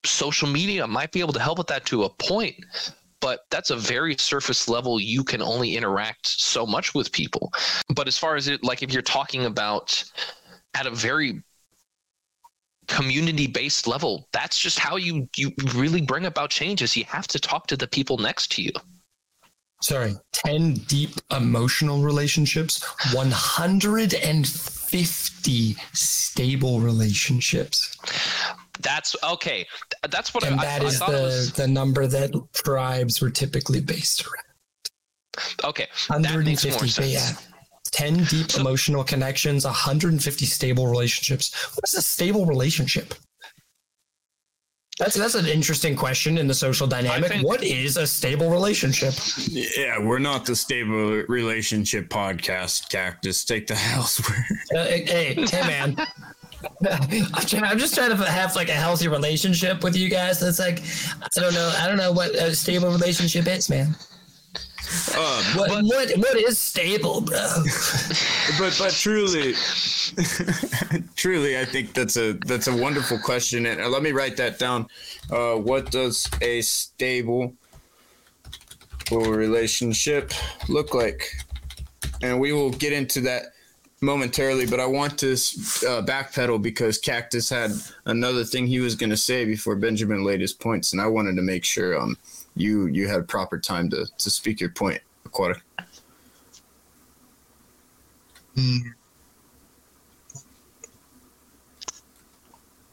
[0.05, 2.55] social media might be able to help with that to a point
[3.21, 7.53] but that's a very surface level you can only interact so much with people.
[7.95, 10.05] But as far as it like if you're talking about
[10.75, 11.43] at a very
[12.87, 17.41] community based level that's just how you you really bring about changes you have to
[17.41, 18.71] talk to the people next to you.
[19.83, 27.97] Sorry 10 deep emotional relationships 150 stable relationships
[28.81, 29.67] That's okay.
[30.11, 31.53] That's what and I, that I, is I the was.
[31.53, 35.65] the number that tribes were typically based around.
[35.65, 37.33] Okay, that makes more 150, yeah.
[37.93, 41.55] 10 deep So- emotional connections, 150 stable relationships.
[41.75, 43.15] What is a stable relationship?
[44.99, 47.31] That's that's an interesting question in the social dynamic.
[47.31, 49.13] think- what is a stable relationship?
[49.49, 53.45] Yeah, we're not the stable relationship podcast, Cactus.
[53.45, 54.45] Take the elsewhere.
[54.75, 55.97] Uh, hey, hey, man.
[56.91, 60.41] I'm I'm just trying to have like a healthy relationship with you guys.
[60.41, 60.83] That's like,
[61.37, 63.95] I don't know, I don't know what a stable relationship is, man.
[65.17, 67.39] Um, What what what is stable, bro?
[68.59, 69.55] but but truly,
[71.17, 73.67] truly, I think that's a that's a wonderful question.
[73.67, 74.87] And uh, let me write that down.
[75.31, 77.55] Uh, what does a stable
[79.11, 80.33] relationship
[80.69, 81.31] look like?
[82.23, 83.47] And we will get into that
[84.01, 84.67] momentarily.
[84.67, 87.73] But I want to uh, backpedal because Cactus had
[88.05, 91.37] another thing he was going to say before Benjamin laid his points, and I wanted
[91.37, 92.17] to make sure um
[92.57, 95.01] you you had proper time to to speak your point.
[95.25, 95.63] Aquatic.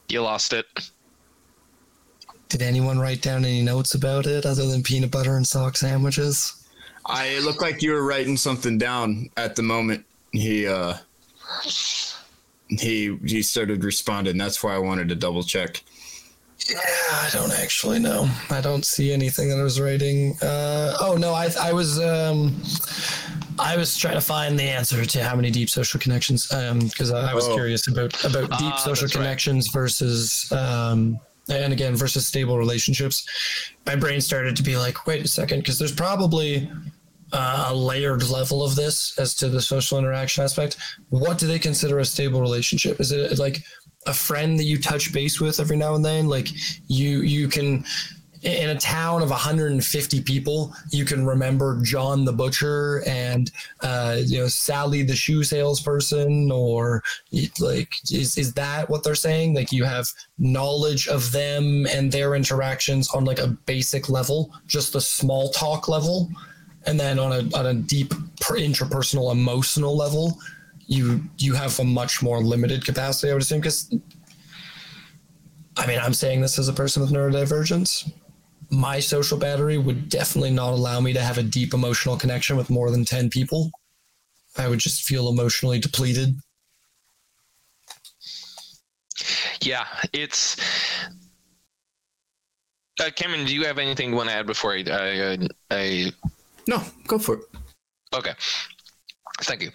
[0.10, 0.66] You lost it.
[2.50, 6.68] Did anyone write down any notes about it other than peanut butter and sock sandwiches?
[7.06, 10.06] I it looked like you were writing something down at the moment.
[10.32, 10.98] He uh
[12.68, 14.38] he he started responding.
[14.38, 15.84] That's why I wanted to double check.
[16.70, 16.78] Yeah,
[17.12, 18.30] I don't actually know.
[18.50, 20.38] I don't see anything that I was writing.
[20.42, 22.56] Uh, oh no, I I was um,
[23.60, 27.32] I was trying to find the answer to how many deep social connections because I,
[27.32, 27.54] I was Oh.
[27.54, 29.24] curious about about deep Ah, social that's right.
[29.24, 31.20] connections versus um,
[31.50, 33.28] and again versus stable relationships.
[33.86, 36.72] My brain started to be like, wait a second, because there's probably
[37.34, 40.78] uh, a layered level of this as to the social interaction aspect.
[41.10, 43.00] What do they consider a stable relationship?
[43.02, 43.64] Is it like
[44.06, 46.28] a friend that you touch base with every now and then?
[46.28, 46.50] Like
[46.88, 47.86] you you can
[48.44, 53.50] in a town of 150 people, you can remember John the butcher and
[53.82, 57.02] uh, you know Sally the shoe salesperson, or
[57.60, 59.54] like is is that what they're saying?
[59.54, 64.96] Like you have knowledge of them and their interactions on like a basic level, just
[64.96, 66.30] a small talk level,
[66.86, 70.38] and then on a on a deep interpersonal emotional level,
[70.94, 73.32] you you have a much more limited capacity.
[73.32, 73.94] I would assume because.
[75.76, 78.12] I mean, I'm saying this as a person with neurodivergence
[78.74, 82.70] my social battery would definitely not allow me to have a deep emotional connection with
[82.70, 83.72] more than 10 people.
[84.58, 86.36] I would just feel emotionally depleted.
[89.62, 90.58] Yeah, it's.
[93.00, 96.12] Uh, Cameron, do you have anything you want to add before I, I, I
[96.68, 97.42] No, go for it.
[98.14, 98.34] Okay.
[99.42, 99.72] Thank you.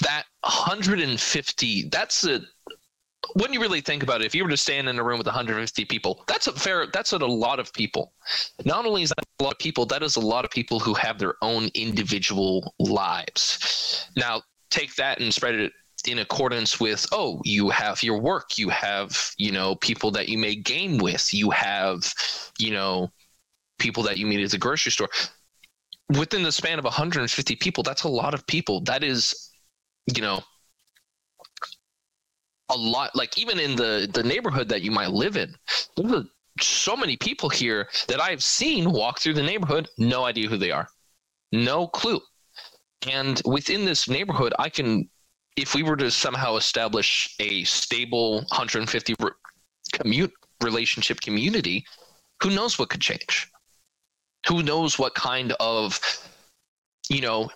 [0.00, 2.40] That 150, that's a
[3.34, 5.26] when you really think about it, if you were to stand in a room with
[5.26, 8.12] 150 people, that's a fair that's a lot of people.
[8.64, 10.94] Not only is that a lot of people, that is a lot of people who
[10.94, 14.08] have their own individual lives.
[14.16, 15.72] Now, take that and spread it
[16.06, 20.38] in accordance with oh you have your work you have you know people that you
[20.38, 22.12] may game with you have
[22.58, 23.10] you know
[23.78, 25.08] people that you meet at the grocery store
[26.16, 29.45] within the span of 150 people that's a lot of people that is
[30.14, 30.40] you know
[32.70, 35.54] a lot like even in the the neighborhood that you might live in
[35.96, 36.26] there's
[36.60, 40.70] so many people here that i've seen walk through the neighborhood no idea who they
[40.70, 40.88] are.
[41.52, 42.20] No clue.
[43.08, 45.08] And within this neighborhood i can
[45.56, 49.30] if we were to somehow establish a stable 150 re-
[49.92, 51.84] commute relationship community
[52.42, 53.50] who knows what could change?
[54.48, 56.00] Who knows what kind of
[57.08, 57.50] you know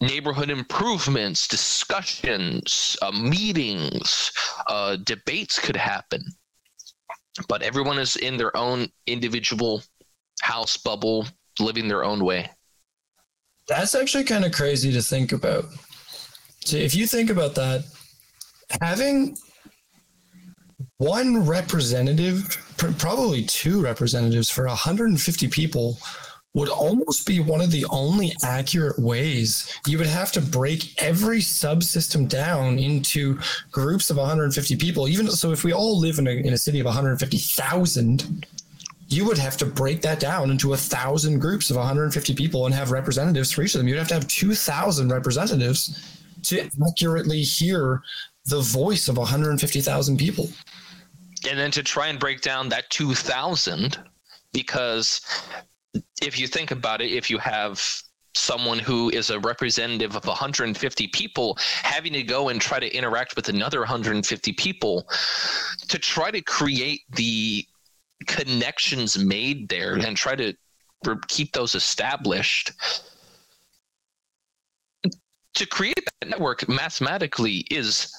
[0.00, 4.32] neighborhood improvements discussions uh, meetings
[4.68, 6.22] uh, debates could happen
[7.48, 9.82] but everyone is in their own individual
[10.42, 11.26] house bubble
[11.60, 12.50] living their own way
[13.68, 15.64] That's actually kind of crazy to think about.
[16.64, 17.84] So if you think about that,
[18.80, 19.36] having
[20.98, 25.98] one representative, pr- probably two representatives for 150 people
[26.54, 29.76] would almost be one of the only accurate ways.
[29.86, 33.38] You would have to break every subsystem down into
[33.72, 35.08] groups of 150 people.
[35.08, 38.46] Even so, if we all live in a, in a city of 150,000,
[39.08, 42.74] you would have to break that down into a thousand groups of 150 people and
[42.74, 43.88] have representatives for each of them.
[43.88, 48.02] You'd have to have 2,000 representatives to accurately hear
[48.46, 50.48] the voice of 150,000 people.
[51.48, 53.98] and then to try and break down that 2000
[54.52, 55.20] because
[56.22, 57.82] if you think about it if you have
[58.36, 63.36] someone who is a representative of 150 people having to go and try to interact
[63.36, 65.08] with another 150 people
[65.88, 67.64] to try to create the
[68.26, 70.52] connections made there and try to
[71.28, 72.72] keep those established
[75.54, 78.12] to create that network mathematically is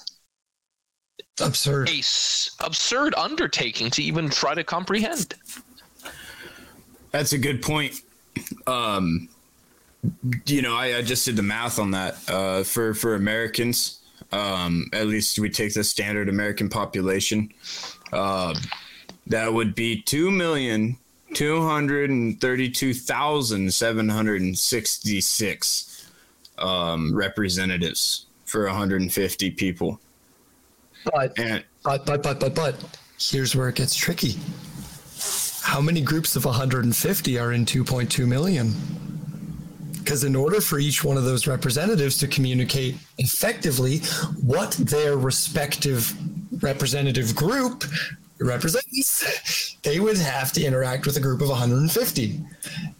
[1.40, 1.88] absurd.
[1.90, 5.34] a s- absurd undertaking to even try to comprehend
[7.10, 8.00] That's a good point.
[8.66, 9.28] Um,
[10.46, 12.16] you know, I, I just did the math on that.
[12.28, 14.00] Uh, for for Americans,
[14.32, 17.52] um, at least we take the standard American population.
[18.12, 18.54] Uh,
[19.26, 20.96] that would be two million
[21.34, 26.08] two hundred and thirty-two thousand seven hundred and sixty-six
[26.58, 30.00] um, representatives for 150 people.
[31.04, 34.36] but And but but but but but here's where it gets tricky
[35.76, 38.72] how many groups of 150 are in 2.2 million?
[39.98, 43.98] Because in order for each one of those representatives to communicate effectively
[44.42, 46.14] what their respective
[46.62, 47.84] representative group
[48.38, 52.40] represents, they would have to interact with a group of 150.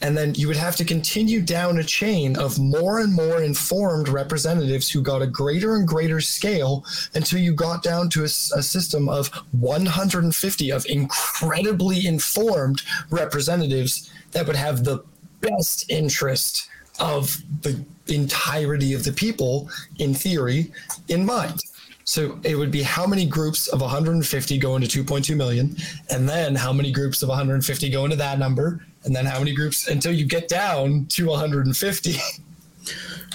[0.00, 4.08] And then you would have to continue down a chain of more and more informed
[4.08, 6.84] representatives who got a greater and greater scale
[7.14, 14.56] until you got down to a system of 150 of incredibly informed representatives that would
[14.56, 15.04] have the
[15.40, 16.68] best interest
[16.98, 19.68] of the entirety of the people,
[19.98, 20.72] in theory,
[21.08, 21.60] in mind.
[22.06, 25.76] So it would be how many groups of 150 go into 2.2 million,
[26.08, 29.52] and then how many groups of 150 go into that number, and then how many
[29.52, 32.16] groups until you get down to 150.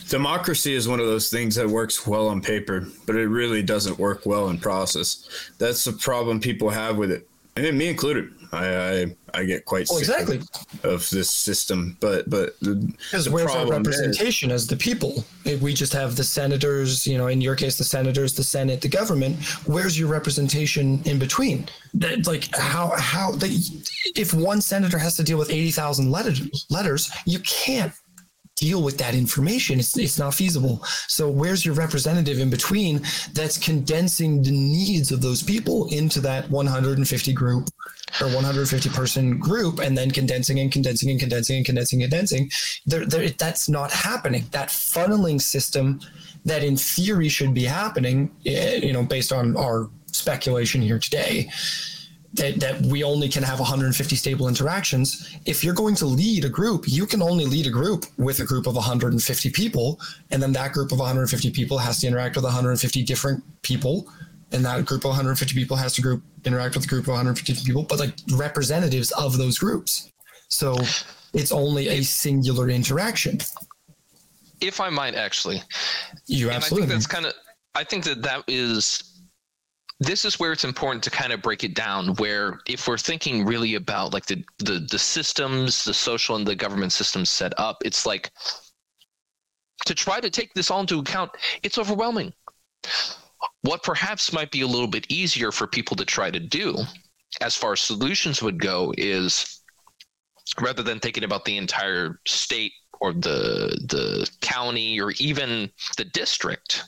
[0.07, 3.99] democracy is one of those things that works well on paper, but it really doesn't
[3.99, 5.27] work well in process.
[5.57, 7.27] That's the problem people have with it,
[7.57, 8.31] and me included.
[8.53, 8.65] I
[9.02, 10.38] I, I get quite Well, sick exactly.
[10.84, 15.23] of, of this system, but but Because where's our problem is- representation as the people?
[15.45, 18.82] If we just have the senators, you know, in your case, the senators, the Senate,
[18.82, 19.38] the government.
[19.65, 21.68] Where's your representation in between?
[21.94, 23.56] That, like how how they,
[24.15, 27.94] if one senator has to deal with eighty thousand letters, letters, you can't
[28.57, 29.80] deal with that information.
[29.80, 30.84] It's it's not feasible.
[31.07, 33.02] So where's your representative in between
[33.34, 37.69] that's condensing the needs of those people into that 150 group
[38.20, 42.50] or 150 person group and then condensing and condensing and condensing and condensing and condensing
[43.38, 44.46] that's not happening.
[44.52, 46.02] That funneling system
[46.46, 51.50] that in theory should be happening eh, you know based on our speculation here today
[52.34, 55.38] that, that we only can have 150 stable interactions.
[55.46, 58.46] If you're going to lead a group you can only lead a group with a
[58.46, 60.00] group of 150 people
[60.32, 64.12] and then that group of 150 people has to interact with 150 different people
[64.52, 67.65] and that group of 150 people has to group interact with a group of 150
[67.65, 70.11] people but like representatives of those groups
[70.49, 70.76] so
[71.34, 73.40] it's only a singular interaction
[74.61, 75.61] if I might actually.
[76.28, 77.34] you And I think that's kind of.
[77.76, 79.03] I think that that is.
[79.99, 82.15] This is where it's important to kind of break it down.
[82.15, 86.56] Where if we're thinking really about like the the the systems, the social and the
[86.56, 88.32] government systems set up, it's like
[89.86, 91.32] to try to take this all into account.
[91.64, 92.34] It's overwhelming.
[93.62, 96.78] What perhaps might be a little bit easier for people to try to do,
[97.40, 99.62] as far as solutions would go, is
[100.60, 106.84] rather than thinking about the entire state or the the county or even the district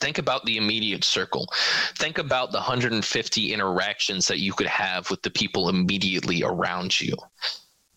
[0.00, 1.46] think about the immediate circle.
[1.96, 7.14] Think about the 150 interactions that you could have with the people immediately around you.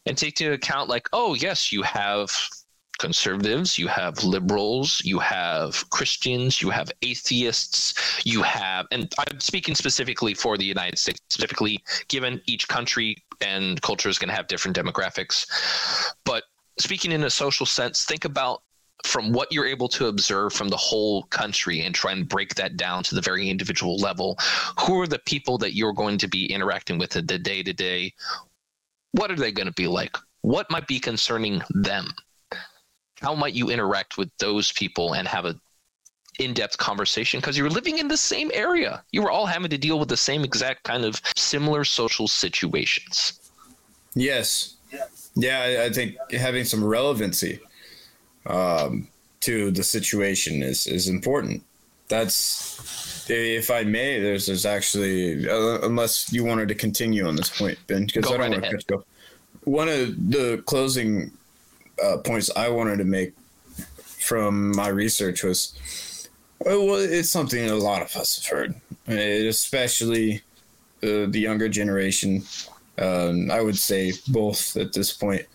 [0.05, 2.29] And take into account like oh yes you have
[3.05, 7.79] conservatives you have liberals you have christians you have atheists
[8.25, 11.75] you have and i'm speaking specifically for the united states specifically
[12.07, 13.09] given each country
[13.41, 15.37] and culture is going to have different demographics
[16.23, 16.43] but
[16.79, 18.61] speaking in a social sense, think about
[19.05, 22.77] from what you're able to observe from the whole country and try and break that
[22.77, 24.37] down to the very individual level.
[24.81, 27.73] Who are the people that you're going to be interacting with in the day to
[27.73, 28.13] day?
[29.11, 30.17] What are they going to be like?
[30.41, 32.13] What might be concerning them?
[33.23, 35.55] How might you interact with those people and have a
[36.39, 39.03] in-depth conversation because you're living in the same area.
[39.11, 43.39] You were all having to deal with the same exact kind of similar social situations.
[44.15, 44.75] Yes.
[45.35, 47.59] Yeah, I, think having some relevancy
[48.45, 49.07] um,
[49.41, 51.63] to the situation is, is important.
[52.07, 57.49] That's, if I may, there's there's actually, uh, unless you wanted to continue on this
[57.49, 59.03] point, Ben, because I don't want to.
[59.63, 61.31] One of the closing
[62.01, 63.33] uh, points I wanted to make
[63.97, 66.29] from my research was,
[66.59, 68.75] well, it's something a lot of us have heard,
[69.09, 70.41] uh, especially
[71.03, 72.43] uh, the younger generation
[72.97, 75.45] um, I would say both at this point.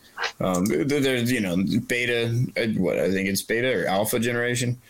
[0.41, 1.57] Um, there's you know
[1.87, 4.81] beta, uh, what I think it's beta or alpha generation.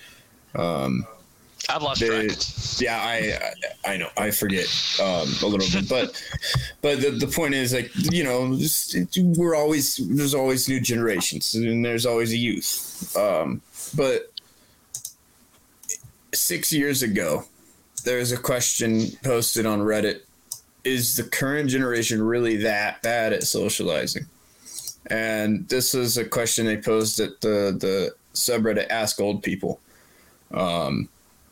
[0.55, 1.07] Um,
[1.69, 2.81] I've lost the, track.
[2.81, 3.39] yeah, I,
[3.87, 4.67] I I know I forget
[5.01, 6.23] um, a little bit, but
[6.83, 8.97] but the, the point is like you know just,
[9.37, 13.17] we're always there's always new generations and there's always a youth.
[13.17, 13.61] Um,
[13.97, 14.33] but
[16.35, 17.45] six years ago,
[18.05, 20.21] there was a question posted on Reddit:
[20.85, 24.27] Is the current generation really that bad at socializing?
[25.11, 29.81] And this is a question they posed at the the subreddit Ask Old People.
[30.53, 31.09] Um,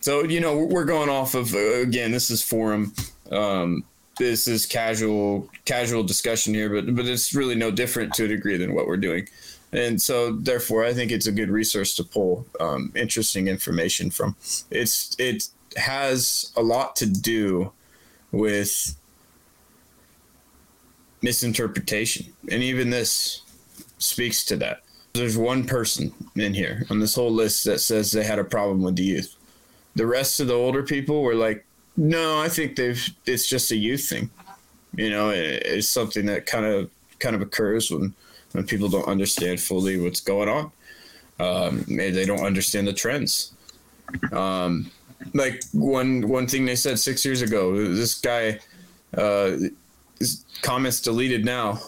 [0.06, 2.12] so you know we're going off of again.
[2.12, 2.94] This is forum.
[3.32, 3.82] Um,
[4.20, 8.56] this is casual casual discussion here, but but it's really no different to a degree
[8.56, 9.28] than what we're doing.
[9.72, 14.36] And so therefore, I think it's a good resource to pull um, interesting information from.
[14.70, 17.72] It's it has a lot to do
[18.30, 18.96] with
[21.20, 23.42] misinterpretation, and even this
[23.98, 24.82] speaks to that.
[25.14, 28.82] There's one person in here on this whole list that says they had a problem
[28.82, 29.36] with the youth
[29.97, 31.64] the rest of the older people were like,
[31.97, 33.02] no, I think they've.
[33.24, 34.31] It's just a youth thing.
[34.94, 38.14] You know, it, it's something that kind of kind of occurs when
[38.52, 40.70] when people don't understand fully what's going on.
[41.40, 43.52] Um, maybe they don't understand the trends.
[44.32, 44.90] Um,
[45.32, 48.60] like one one thing they said six years ago, this guy,
[49.16, 49.56] uh,
[50.18, 51.81] his comments deleted now,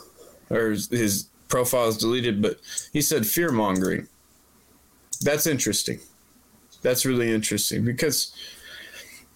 [0.51, 2.59] or his profile is deleted, but
[2.95, 4.09] he said fear mongering.
[5.21, 6.01] That's interesting
[6.83, 8.35] that's really interesting because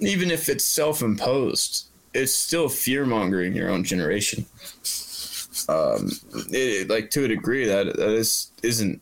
[0.00, 4.46] even if it's self-imposed, it's still fear mongering your own generation.
[5.68, 6.10] Um,
[6.50, 9.00] it, like to a degree that that is isn't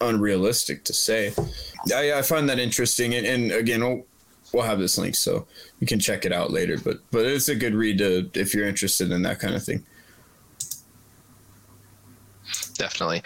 [0.00, 1.32] unrealistic to say.
[1.94, 4.04] I, I find that interesting, and, and again, we'll,
[4.52, 5.46] we'll have this link so
[5.80, 6.78] you can check it out later.
[6.78, 9.84] But but it's a good read to if you're interested in that kind of thing.
[12.74, 13.22] Definitely,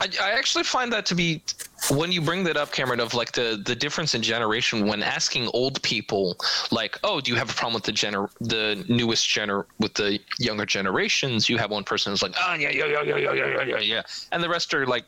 [0.00, 1.42] I, I actually find that to be
[1.90, 5.48] when you bring that up, Cameron, of like the the difference in generation when asking
[5.48, 6.36] old people,
[6.70, 10.20] like, oh, do you have a problem with the gener the newest gener with the
[10.38, 11.48] younger generations?
[11.48, 14.02] You have one person who's like, oh yeah, yeah, yeah, yeah, yeah, yeah, yeah, yeah,
[14.32, 15.04] and the rest are like,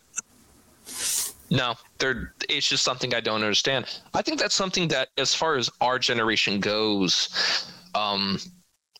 [1.50, 3.86] no, they're it's just something I don't understand.
[4.14, 8.38] I think that's something that, as far as our generation goes, um,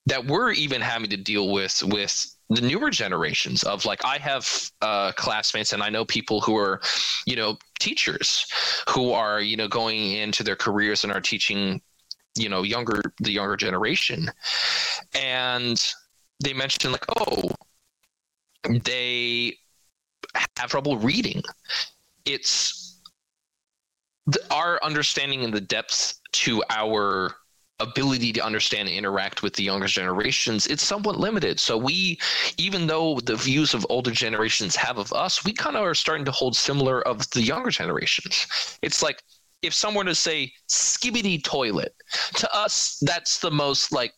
[0.07, 4.71] that we're even having to deal with with the newer generations of like I have
[4.83, 6.81] uh, classmates and I know people who are,
[7.27, 8.47] you know, teachers
[8.89, 11.83] who are you know going into their careers and are teaching,
[12.37, 14.31] you know, younger the younger generation,
[15.15, 15.93] and
[16.43, 17.51] they mentioned like oh,
[18.85, 19.57] they
[20.57, 21.43] have trouble reading.
[22.25, 23.01] It's
[24.27, 27.35] the, our understanding and the depth to our
[27.83, 31.59] ability to understand and interact with the younger generations it's somewhat limited.
[31.61, 32.19] So we
[32.59, 36.25] even though the views of older generations have of us we kind of are starting
[36.27, 38.79] to hold similar of the younger generations.
[38.83, 39.23] It's like
[39.63, 41.95] if someone to say Skibidi Toilet
[42.35, 44.13] to us that's the most like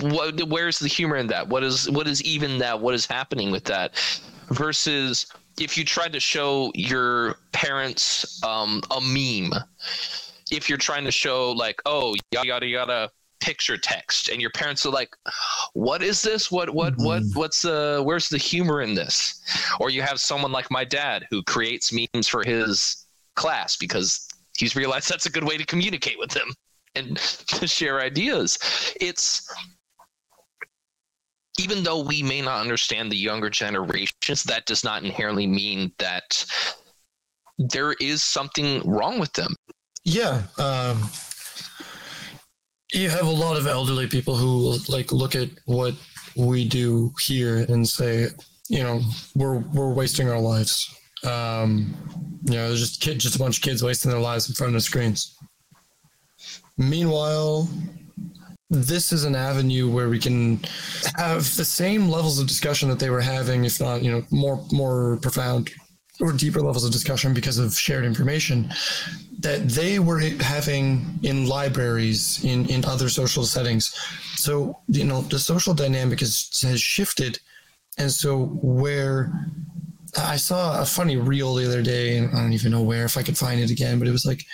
[0.00, 1.48] what where's the humor in that?
[1.48, 2.80] What is what is even that?
[2.80, 3.94] What is happening with that?
[4.50, 5.26] Versus
[5.58, 9.52] if you tried to show your parents um, a meme
[10.50, 14.84] if you're trying to show like, oh, yada yada yada picture text and your parents
[14.84, 15.16] are like
[15.72, 16.50] what is this?
[16.50, 17.04] What what mm-hmm.
[17.04, 19.42] what what's the where's the humor in this?
[19.80, 23.06] Or you have someone like my dad who creates memes for his
[23.36, 26.52] class because he's realized that's a good way to communicate with them
[26.94, 28.58] and to share ideas.
[29.00, 29.48] It's
[31.58, 36.44] even though we may not understand the younger generations that does not inherently mean that
[37.58, 39.54] there is something wrong with them
[40.04, 40.42] yeah.
[40.58, 41.10] Um,
[42.92, 45.94] you have a lot of elderly people who like look at what
[46.36, 48.28] we do here and say,
[48.68, 49.00] you know,
[49.34, 50.94] we're we're wasting our lives.
[51.24, 51.94] Um,
[52.44, 54.74] you know, there's just kid, just a bunch of kids wasting their lives in front
[54.74, 55.36] of screens.
[56.78, 57.68] Meanwhile,
[58.70, 60.60] this is an avenue where we can
[61.16, 64.64] have the same levels of discussion that they were having, if not, you know, more
[64.72, 65.70] more profound
[66.20, 68.70] or deeper levels of discussion because of shared information
[69.40, 73.94] that they were having in libraries in, in other social settings.
[74.36, 77.38] So you know the social dynamic is, has shifted.
[77.98, 79.32] And so where
[80.18, 83.16] i saw a funny reel the other day and i don't even know where if
[83.16, 84.44] i could find it again but it was like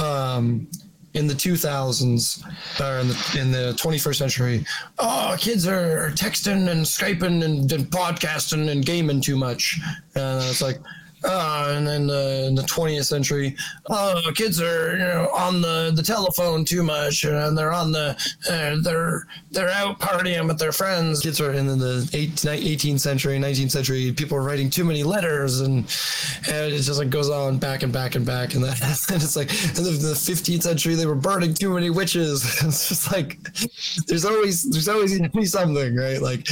[0.00, 0.66] um,
[1.14, 2.42] in the 2000s
[2.80, 4.66] or in the in the 21st century
[4.98, 9.78] oh kids are texting and skyping and, and podcasting and gaming too much.
[10.14, 10.78] And it's like
[11.24, 13.56] uh, and then in the 20th century,
[13.90, 18.16] uh, kids are you know on the, the telephone too much, and they're on the
[18.50, 21.20] uh, they're they're out partying with their friends.
[21.20, 24.12] Kids are in the 18th century, 19th century.
[24.12, 25.78] People are writing too many letters, and,
[26.48, 28.80] and it just like goes on back and back and back, and, that,
[29.12, 32.44] and it's like in the, the 15th century they were burning too many witches.
[32.62, 33.38] it's just like
[34.06, 36.20] there's always there's always to be something, right?
[36.20, 36.46] Like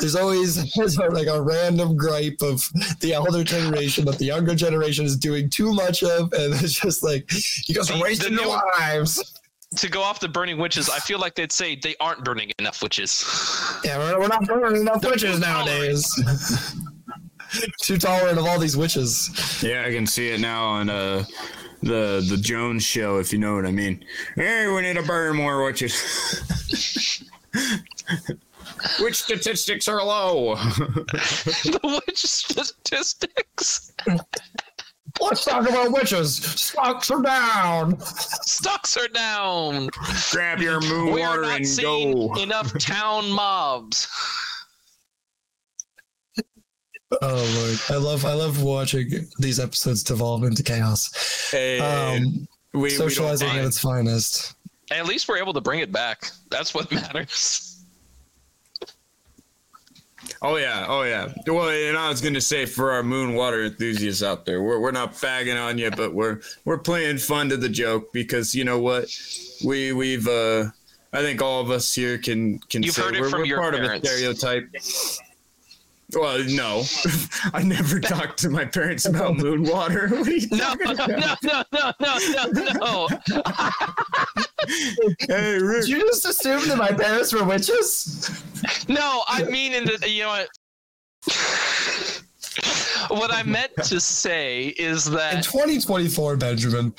[0.00, 2.68] there's always like a random gripe of
[3.00, 7.02] the elder generation that the younger generation is doing too much of, and it's just
[7.02, 7.30] like
[7.68, 9.36] you guys are wasting your lives.
[9.76, 12.82] To go off the burning witches, I feel like they'd say they aren't burning enough
[12.82, 13.24] witches.
[13.84, 16.04] Yeah, we're, we're not burning enough witches nowadays.
[17.80, 19.62] too tolerant of all these witches.
[19.62, 21.24] Yeah, I can see it now on uh
[21.82, 24.04] the the Jones show, if you know what I mean.
[24.34, 25.94] Hey, we need to burn more witches.
[29.00, 30.54] Which statistics are low?
[31.64, 33.92] the witch statistics.
[35.20, 36.36] Let's talk about witches.
[36.36, 37.98] Stocks are down.
[38.00, 39.88] Stocks are down.
[40.30, 42.34] Grab your moon We are not and seeing go.
[42.42, 44.08] enough town mobs.
[47.22, 51.10] Oh lord, I love I love watching these episodes devolve into chaos.
[51.50, 54.54] Hey, Um, we, we socializing at its finest.
[54.92, 56.30] At least we're able to bring it back.
[56.50, 57.69] That's what matters.
[60.42, 61.28] Oh yeah, oh yeah.
[61.46, 64.90] Well, and I was gonna say for our moon water enthusiasts out there, we're we're
[64.90, 68.78] not bagging on you, but we're we're playing fun to the joke because you know
[68.78, 69.14] what,
[69.64, 70.64] we we've uh,
[71.12, 73.58] I think all of us here can can You've say heard it we're, from we're
[73.58, 74.08] part parents.
[74.08, 75.29] of a stereotype.
[76.14, 76.82] Well, no,
[77.54, 80.08] I never talked to my parents about moon water.
[80.12, 81.42] What are you No, talking no, about?
[81.42, 82.18] no, no, no,
[82.52, 83.08] no, no.
[85.20, 85.82] Hey, Rick.
[85.86, 88.30] Did you just assume that my parents were witches?
[88.88, 90.48] No, I mean in the you know what.
[93.08, 96.94] What I meant to say is that In 2024, Benjamin.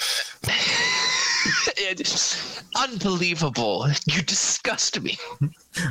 [1.78, 3.88] It, unbelievable.
[4.06, 5.18] You disgust me.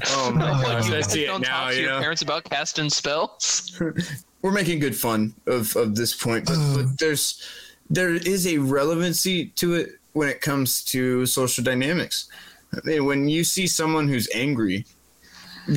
[0.07, 1.65] Oh my gosh, you I see it don't now.
[1.65, 3.81] talk to You your know, parents about casting spells.
[4.43, 7.47] we're making good fun of of this point, but, but there's
[7.89, 12.29] there is a relevancy to it when it comes to social dynamics.
[12.73, 14.85] I mean, when you see someone who's angry,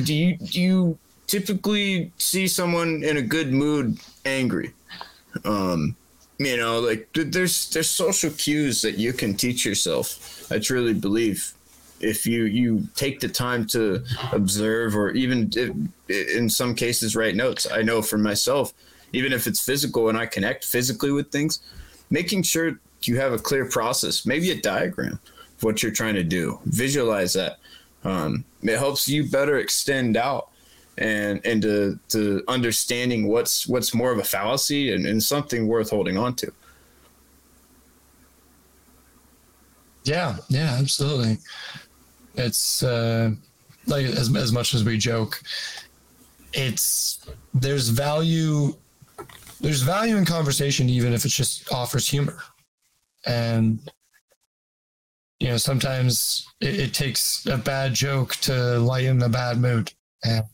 [0.04, 4.72] do you do you typically see someone in a good mood angry?
[5.44, 5.96] Um,
[6.38, 10.50] you know, like there's there's social cues that you can teach yourself.
[10.50, 11.52] I truly believe
[12.00, 15.50] if you you take the time to observe or even
[16.08, 17.66] in some cases write notes.
[17.70, 18.72] I know for myself,
[19.12, 21.60] even if it's physical and I connect physically with things,
[22.10, 25.18] making sure you have a clear process, maybe a diagram
[25.56, 26.58] of what you're trying to do.
[26.64, 27.58] Visualize that.
[28.02, 30.50] Um, it helps you better extend out
[30.98, 36.16] and into to understanding what's what's more of a fallacy and, and something worth holding
[36.16, 36.52] on to.
[40.04, 41.38] Yeah, yeah, absolutely.
[42.36, 43.30] It's uh,
[43.86, 45.40] like as as much as we joke,
[46.52, 48.74] it's there's value
[49.60, 52.42] there's value in conversation even if it just offers humor,
[53.26, 53.78] and
[55.40, 59.92] you know sometimes it, it takes a bad joke to lighten a bad mood,
[60.24, 60.44] and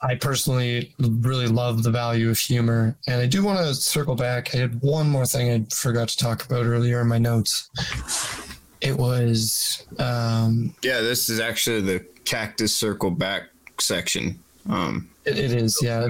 [0.00, 2.96] I personally really love the value of humor.
[3.08, 4.54] And I do want to circle back.
[4.54, 7.68] I had one more thing I forgot to talk about earlier in my notes.
[8.80, 13.44] It was um, Yeah, this is actually the cactus circle back
[13.80, 14.38] section.
[14.68, 16.06] Um, it, it is yeah.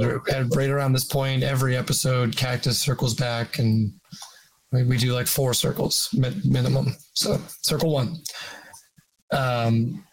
[0.54, 3.92] Right around this point, every episode, Cactus circles back, and
[4.72, 6.96] we, do like four circles mi- minimum.
[7.14, 8.16] So circle one.
[9.32, 10.04] Um,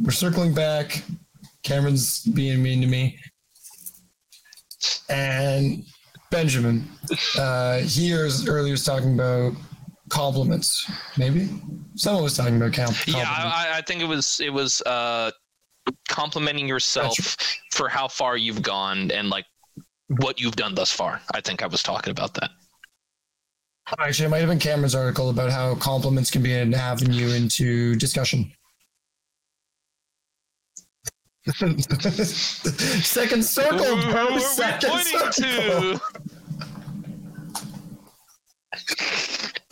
[0.00, 1.02] we're circling back.
[1.66, 3.18] Cameron's being mean to me.
[5.08, 5.84] And
[6.30, 6.88] Benjamin,
[7.38, 9.54] uh, he was earlier was talking about
[10.08, 10.88] compliments.
[11.18, 11.48] Maybe
[11.96, 13.08] someone was talking about com- compliments.
[13.08, 15.32] Yeah, I, I think it was it was uh,
[16.08, 17.36] complimenting yourself
[17.72, 19.46] for how far you've gone and like
[20.20, 21.20] what you've done thus far.
[21.34, 22.50] I think I was talking about that.
[23.98, 27.94] Actually, it might have been Cameron's article about how compliments can be an avenue into
[27.96, 28.52] discussion.
[31.54, 34.26] Second circle, Who bro.
[34.28, 35.98] are we Second pointing circle.
[35.98, 36.00] to?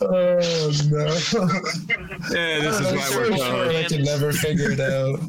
[0.01, 1.05] Oh no!
[1.05, 3.69] yeah, this is I'm why we're sure.
[3.69, 5.21] I can never figure it out.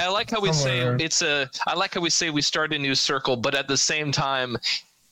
[0.00, 0.98] I like how we Somewhere.
[0.98, 1.50] say it's a.
[1.66, 4.56] I like how we say we start a new circle, but at the same time,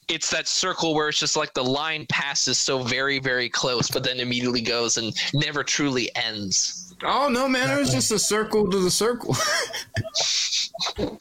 [0.08, 4.04] it's that circle where it's just like the line passes so very, very close, but
[4.04, 6.83] then immediately goes and never truly ends.
[7.02, 7.70] Oh no, man!
[7.70, 9.36] It was just a circle to the circle.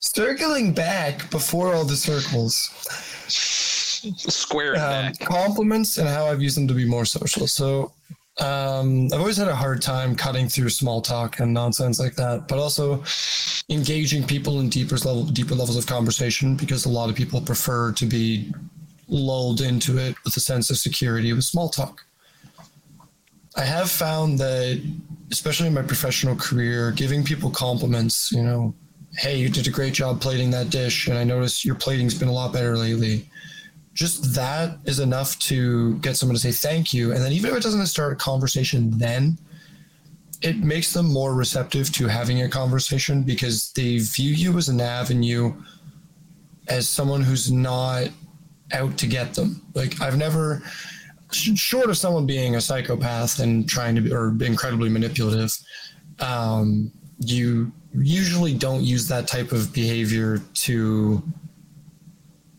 [0.00, 2.70] circling back before all the circles.
[3.28, 5.18] Square it Um, back.
[5.20, 7.46] compliments and how I've used them to be more social.
[7.48, 7.92] So
[8.38, 12.46] um, I've always had a hard time cutting through small talk and nonsense like that,
[12.48, 13.02] but also
[13.68, 17.90] engaging people in deeper level, deeper levels of conversation because a lot of people prefer
[17.92, 18.52] to be
[19.08, 22.05] lulled into it with a sense of security with small talk.
[23.56, 24.82] I have found that,
[25.32, 28.74] especially in my professional career, giving people compliments, you know,
[29.16, 32.28] hey, you did a great job plating that dish, and I noticed your plating's been
[32.28, 33.26] a lot better lately
[33.96, 37.12] just that is enough to get someone to say thank you.
[37.12, 39.38] And then even if it doesn't start a conversation, then
[40.42, 44.82] it makes them more receptive to having a conversation because they view you as an
[44.82, 45.54] avenue
[46.68, 48.08] as someone who's not
[48.72, 49.62] out to get them.
[49.74, 50.62] Like I've never,
[51.32, 55.56] short of someone being a psychopath and trying to be or incredibly manipulative,
[56.20, 61.22] um, you usually don't use that type of behavior to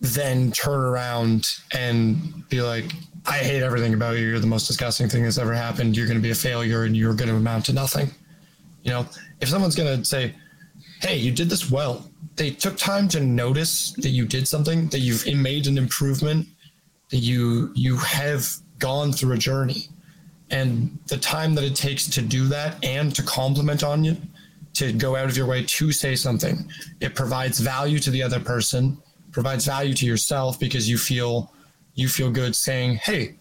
[0.01, 2.91] then turn around and be like,
[3.25, 4.27] I hate everything about you.
[4.27, 5.97] You're the most disgusting thing that's ever happened.
[5.97, 8.09] You're going to be a failure and you're going to amount to nothing.
[8.83, 9.05] You know,
[9.41, 10.33] if someone's going to say,
[11.01, 14.99] Hey, you did this well, they took time to notice that you did something, that
[14.99, 16.47] you've made an improvement,
[17.09, 18.47] you, you have
[18.79, 19.87] gone through a journey.
[20.49, 24.17] And the time that it takes to do that and to compliment on you,
[24.75, 26.69] to go out of your way to say something,
[27.01, 28.97] it provides value to the other person
[29.37, 31.53] provides value to yourself because you feel
[31.93, 33.35] you feel good saying, "Hey,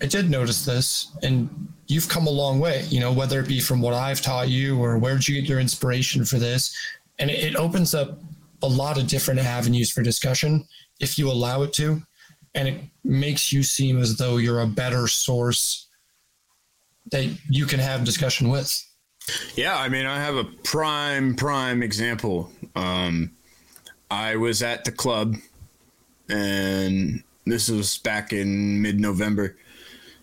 [0.00, 1.48] I did notice this, and
[1.88, 4.78] you've come a long way." You know, whether it be from what I've taught you
[4.78, 6.72] or where did you get your inspiration for this,
[7.18, 8.20] and it, it opens up
[8.62, 10.64] a lot of different avenues for discussion
[11.00, 12.02] if you allow it to,
[12.56, 15.86] and it makes you seem as though you're a better source
[17.12, 18.82] that you can have discussion with.
[19.54, 22.50] Yeah, I mean, I have a prime, prime example.
[22.74, 23.32] Um,
[24.10, 25.36] I was at the club,
[26.28, 29.56] and this was back in mid November.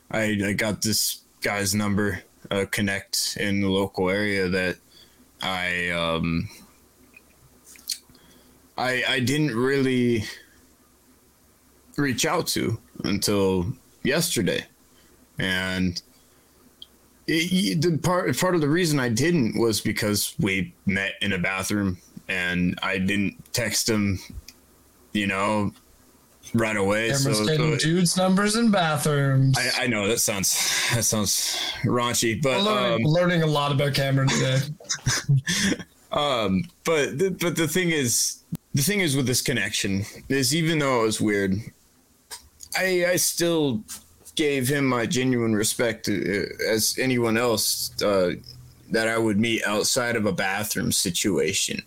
[0.10, 4.78] I, I got this guy's number, uh, connect in the local area that
[5.42, 6.50] I um,
[8.78, 10.24] I I didn't really
[11.98, 13.68] reach out to until
[14.04, 14.66] yesterday,
[15.38, 16.02] and
[17.28, 21.38] it, the part part of the reason I didn't was because we met in a
[21.38, 21.98] bathroom
[22.28, 24.20] and I didn't text him,
[25.14, 25.74] you know,
[26.54, 27.12] right away.
[27.12, 29.58] Cameron's so, so dudes' numbers in bathrooms.
[29.58, 30.54] I, I know that sounds
[30.94, 34.60] that sounds raunchy, but learning, um, learning a lot about Cameron today.
[36.12, 40.80] um, but the, but the thing is, the thing is with this connection is even
[40.80, 41.56] though it was weird,
[42.77, 43.84] I I still
[44.35, 46.14] gave him my genuine respect uh,
[46.68, 48.32] as anyone else uh,
[48.92, 51.82] that I would meet outside of a bathroom situation.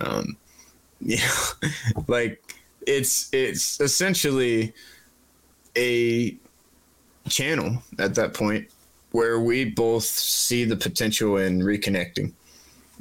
[0.00, 0.36] Um,
[1.00, 1.68] you know,
[2.06, 2.40] like
[2.86, 4.72] it's it's essentially
[5.76, 6.36] a
[7.28, 8.68] channel at that point
[9.12, 12.32] where we both see the potential in reconnecting.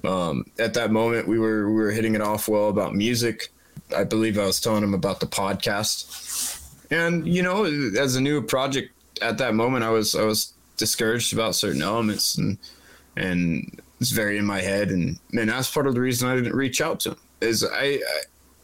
[0.04, 3.50] Um, at that moment, we were we were hitting it off well about music.
[3.96, 6.61] I believe I was telling him about the podcast,
[6.92, 11.34] and you know, as a new project at that moment, I was I was discouraged
[11.34, 12.58] about certain elements, and
[13.16, 16.56] and it's very in my head, and and that's part of the reason I didn't
[16.56, 17.18] reach out to him.
[17.40, 18.00] Is I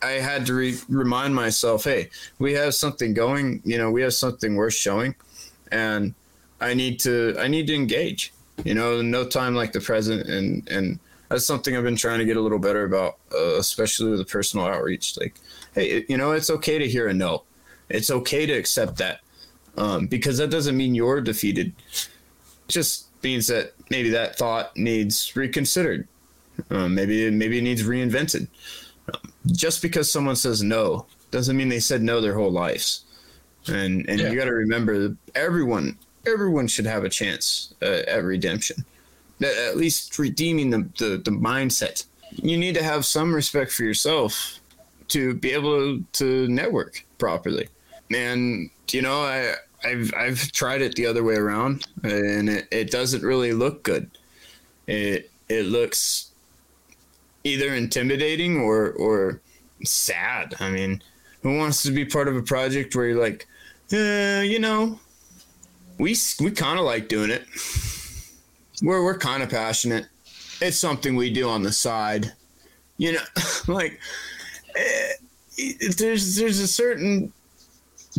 [0.01, 3.61] I, I had to re- remind myself, hey, we have something going.
[3.64, 5.15] You know, we have something worth showing,
[5.72, 6.14] and
[6.59, 8.33] I need to I need to engage.
[8.65, 10.99] You know, no time like the present, and and
[11.30, 14.25] that's something I've been trying to get a little better about, uh, especially with the
[14.25, 15.17] personal outreach.
[15.17, 15.35] Like,
[15.73, 17.43] hey, you know, it's okay to hear a no.
[17.90, 19.22] It's okay to accept that,
[19.77, 21.74] um, because that doesn't mean you're defeated.
[21.91, 22.07] It
[22.67, 26.07] just means that maybe that thought needs reconsidered.
[26.69, 28.48] Um, maybe maybe it needs reinvented.
[29.14, 33.06] Um, just because someone says no doesn't mean they said no their whole lives.
[33.67, 34.32] And and Yeah.
[34.32, 38.83] you got to remember, everyone everyone should have a chance uh, at redemption
[39.43, 42.06] at least redeeming the, the, the mindset.
[42.32, 44.59] You need to have some respect for yourself
[45.09, 47.69] to be able to, to network properly.
[48.13, 52.91] And you know, I I've I've tried it the other way around, and it, it
[52.91, 54.09] doesn't really look good.
[54.87, 56.31] It it looks
[57.43, 59.41] either intimidating or or
[59.83, 60.55] sad.
[60.59, 61.01] I mean,
[61.43, 63.47] who wants to be part of a project where you're like,
[63.93, 64.99] uh, you know,
[65.97, 67.45] we we kind of like doing it
[68.81, 70.07] we're we're kind of passionate.
[70.61, 72.33] It's something we do on the side,
[72.97, 73.21] you know.
[73.67, 73.99] like
[74.75, 75.11] eh,
[75.97, 77.31] there's there's a certain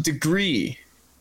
[0.02, 0.78] degree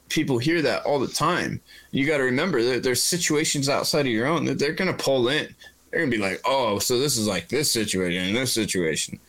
[0.10, 1.60] people hear that all the time.
[1.92, 5.28] You got to remember that there's situations outside of your own that they're gonna pull
[5.30, 5.54] in.
[5.92, 9.20] They're gonna be like, oh, so this is like this situation and this situation,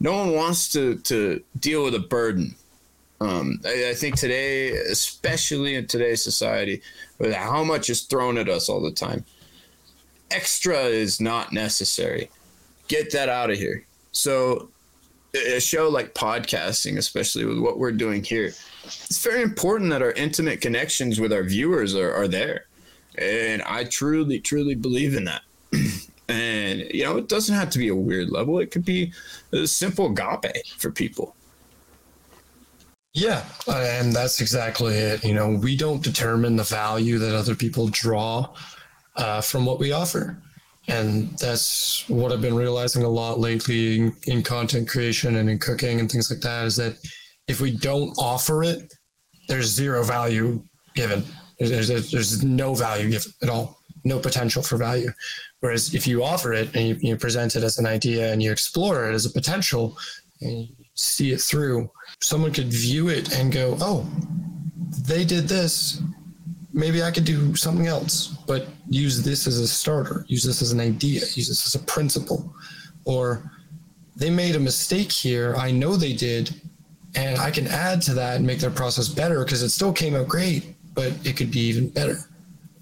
[0.00, 2.54] no one wants to to deal with a burden.
[3.20, 6.82] Um, I, I think today, especially in today's society,
[7.18, 9.24] with how much is thrown at us all the time,
[10.32, 12.30] extra is not necessary.
[12.88, 13.84] Get that out of here.
[14.10, 14.70] So,
[15.34, 18.52] a show like podcasting, especially with what we're doing here,
[18.84, 22.66] it's very important that our intimate connections with our viewers are, are there.
[23.16, 25.42] And I truly, truly believe in that.
[26.28, 29.12] and, you know, it doesn't have to be a weird level, it could be
[29.52, 31.36] a simple agape for people.
[33.14, 35.22] Yeah, and that's exactly it.
[35.22, 38.48] You know, we don't determine the value that other people draw
[39.16, 40.38] uh, from what we offer.
[40.88, 45.58] And that's what I've been realizing a lot lately in, in, content creation and in
[45.58, 46.96] cooking and things like that is that
[47.48, 48.92] if we don't offer it,
[49.48, 50.62] there's zero value
[50.94, 51.24] given.
[51.58, 55.10] There's, there's, there's no value given at all, no potential for value.
[55.60, 58.50] Whereas if you offer it and you, you present it as an idea and you
[58.50, 59.96] explore it as a potential
[60.40, 61.90] and you see it through,
[62.20, 64.06] someone could view it and go, oh,
[65.06, 66.00] they did this.
[66.72, 70.72] Maybe I could do something else, but use this as a starter, use this as
[70.72, 72.54] an idea, use this as a principle.
[73.04, 73.50] Or
[74.16, 75.54] they made a mistake here.
[75.56, 76.60] I know they did.
[77.14, 80.14] And I can add to that and make their process better because it still came
[80.14, 82.16] out great, but it could be even better.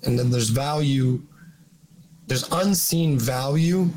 [0.04, 1.20] And then there's value,
[2.26, 3.88] there's unseen value.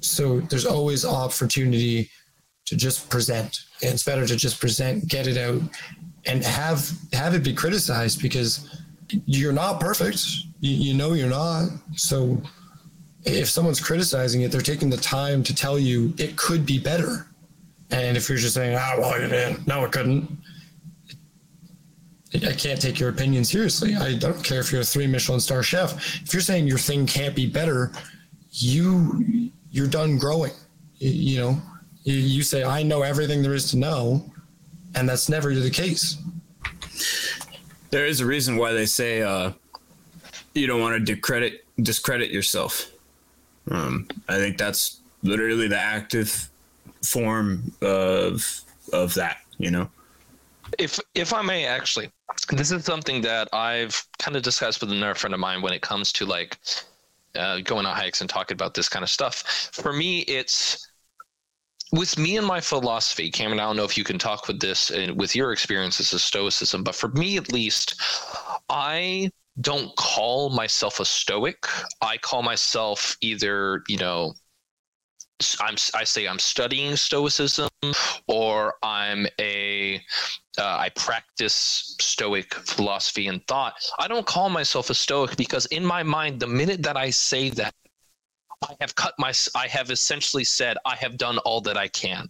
[0.00, 2.10] So there's always opportunity
[2.66, 3.60] to just present.
[3.82, 5.62] And it's better to just present, get it out,
[6.26, 8.82] and have have it be criticized because
[9.26, 10.24] you're not perfect.
[10.60, 11.68] You, you know you're not.
[11.96, 12.42] So
[13.24, 17.26] if someone's criticizing it, they're taking the time to tell you it could be better.
[17.90, 19.62] And if you're just saying, ah, well, it in.
[19.66, 20.28] no, it couldn't.
[22.34, 23.94] I can't take your opinion seriously.
[23.94, 25.92] I don't care if you're a three Michelin star chef.
[26.22, 27.92] If you're saying your thing can't be better,
[28.50, 30.52] you you're done growing.
[30.98, 31.62] You, you know,
[32.02, 34.28] you, you say, I know everything there is to know,
[34.96, 36.16] and that's never the case.
[37.90, 39.52] There is a reason why they say uh,
[40.54, 42.90] you don't want to discredit discredit yourself.
[43.70, 46.48] Um, I think that's literally the active
[47.04, 48.60] form of
[48.92, 49.38] of that.
[49.58, 49.90] You know.
[50.78, 52.10] If if I may actually,
[52.50, 55.82] this is something that I've kind of discussed with another friend of mine when it
[55.82, 56.58] comes to like
[57.36, 59.70] uh, going on hikes and talking about this kind of stuff.
[59.72, 60.88] For me, it's
[61.92, 64.90] with me and my philosophy, Cameron, I don't know if you can talk with this
[64.90, 68.00] and with your experiences of Stoicism, but for me at least,
[68.68, 71.66] I don't call myself a Stoic.
[72.02, 74.34] I call myself either, you know,
[75.60, 77.68] I'm, I say I'm studying Stoicism,
[78.26, 80.00] or I'm a
[80.58, 83.74] uh, I practice Stoic philosophy and thought.
[83.98, 87.50] I don't call myself a Stoic because in my mind, the minute that I say
[87.50, 87.74] that,
[88.62, 92.28] I have cut my, I have essentially said, I have done all that I can.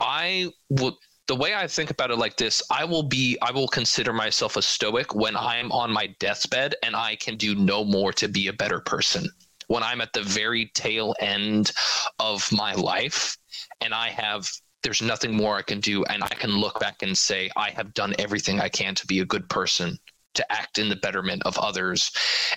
[0.00, 0.94] I would,
[1.26, 4.56] the way I think about it like this, I will be, I will consider myself
[4.56, 8.46] a stoic when I'm on my deathbed and I can do no more to be
[8.46, 9.28] a better person.
[9.68, 11.72] When I'm at the very tail end
[12.18, 13.38] of my life
[13.80, 14.50] and I have,
[14.82, 17.94] there's nothing more I can do, and I can look back and say, I have
[17.94, 19.98] done everything I can to be a good person,
[20.34, 22.12] to act in the betterment of others,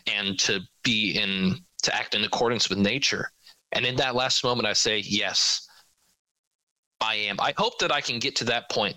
[0.07, 3.31] and to be in to act in accordance with nature.
[3.72, 5.67] And in that last moment, I say, yes,
[7.01, 7.38] I am.
[7.40, 8.95] I hope that I can get to that point.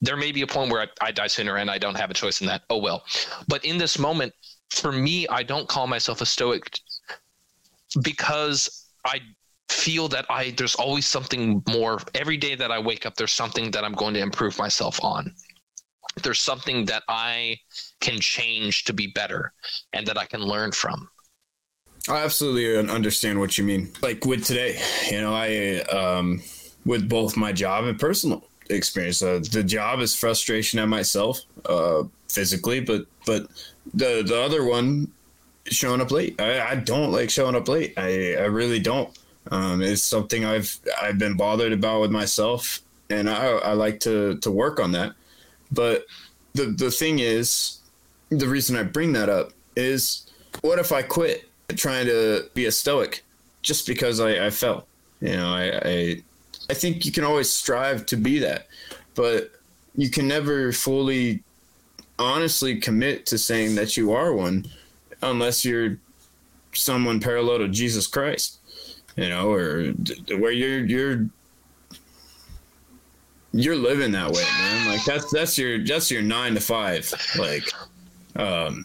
[0.00, 2.14] There may be a point where I, I die sooner and I don't have a
[2.14, 2.62] choice in that.
[2.70, 3.04] Oh, well.
[3.46, 4.32] But in this moment,
[4.70, 6.80] for me, I don't call myself a stoic
[8.02, 9.20] because I
[9.68, 13.70] feel that I there's always something more every day that I wake up there's something
[13.72, 15.34] that I'm going to improve myself on.
[16.22, 17.58] There's something that I
[18.00, 19.52] can change to be better
[19.92, 21.08] and that I can learn from.
[22.08, 23.90] I absolutely understand what you mean.
[24.02, 24.78] Like with today,
[25.10, 26.42] you know, I um,
[26.84, 29.22] with both my job and personal experience.
[29.22, 33.46] Uh, the job is frustration at myself, uh, physically, but but
[33.92, 35.10] the the other one,
[35.66, 36.40] showing up late.
[36.40, 37.94] I, I don't like showing up late.
[37.96, 39.16] I I really don't.
[39.50, 44.36] Um, it's something I've I've been bothered about with myself, and I I like to
[44.38, 45.14] to work on that.
[45.72, 46.06] But
[46.54, 47.78] the the thing is,
[48.30, 50.30] the reason I bring that up is,
[50.62, 51.48] what if I quit?
[51.76, 53.24] trying to be a stoic
[53.62, 54.86] just because I, I fell.
[55.20, 56.22] You know, I, I
[56.70, 58.68] I think you can always strive to be that,
[59.14, 59.50] but
[59.96, 61.42] you can never fully
[62.18, 64.66] honestly commit to saying that you are one
[65.24, 65.98] unless you're
[66.72, 68.58] someone parallel to Jesus Christ,
[69.16, 69.92] you know, or
[70.38, 71.26] where you're you're
[73.52, 74.88] you're living that way, man.
[74.88, 77.64] Like that's that's your that's your nine to five, like,
[78.36, 78.84] um,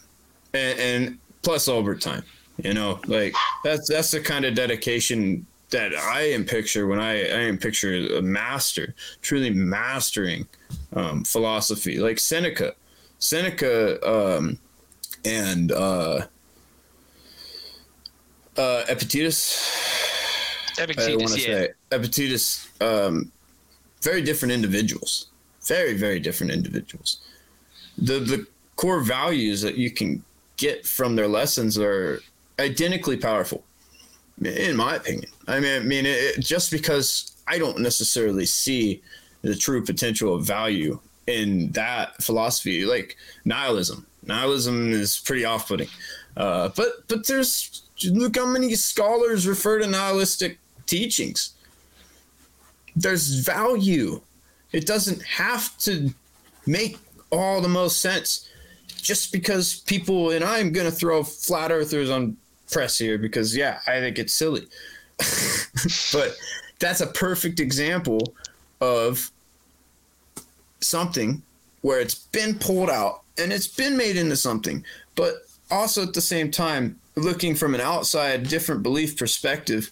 [0.54, 2.22] and, and plus overtime.
[2.62, 7.12] You know, like that's that's the kind of dedication that I am picture when I,
[7.12, 10.46] I am picture a master, truly mastering
[10.94, 12.74] um, philosophy, like Seneca.
[13.18, 14.58] Seneca um,
[15.24, 16.26] and uh,
[18.56, 20.72] uh, Epictetus.
[20.78, 21.54] Epictetus, yeah.
[21.54, 23.30] Say, Epictetus, um,
[24.02, 25.26] very different individuals.
[25.66, 27.20] Very, very different individuals.
[27.98, 30.24] The the core values that you can
[30.56, 32.20] get from their lessons are
[32.58, 33.62] identically powerful,
[34.42, 35.30] in my opinion.
[35.46, 39.02] I mean, I mean, it, just because I don't necessarily see
[39.42, 44.06] the true potential of value in that philosophy, like nihilism.
[44.30, 45.88] Nihilism is pretty off-putting,
[46.36, 51.54] uh, but but there's look how many scholars refer to nihilistic teachings.
[52.94, 54.20] There's value.
[54.72, 56.14] It doesn't have to
[56.66, 56.96] make
[57.32, 58.48] all the most sense
[59.02, 62.36] just because people and I'm gonna throw flat earthers on
[62.70, 64.66] press here because yeah, I think it's silly.
[66.12, 66.36] but
[66.78, 68.34] that's a perfect example
[68.80, 69.30] of
[70.80, 71.42] something
[71.82, 75.34] where it's been pulled out and it's been made into something, but
[75.70, 79.90] also at the same time, looking from an outside, different belief perspective,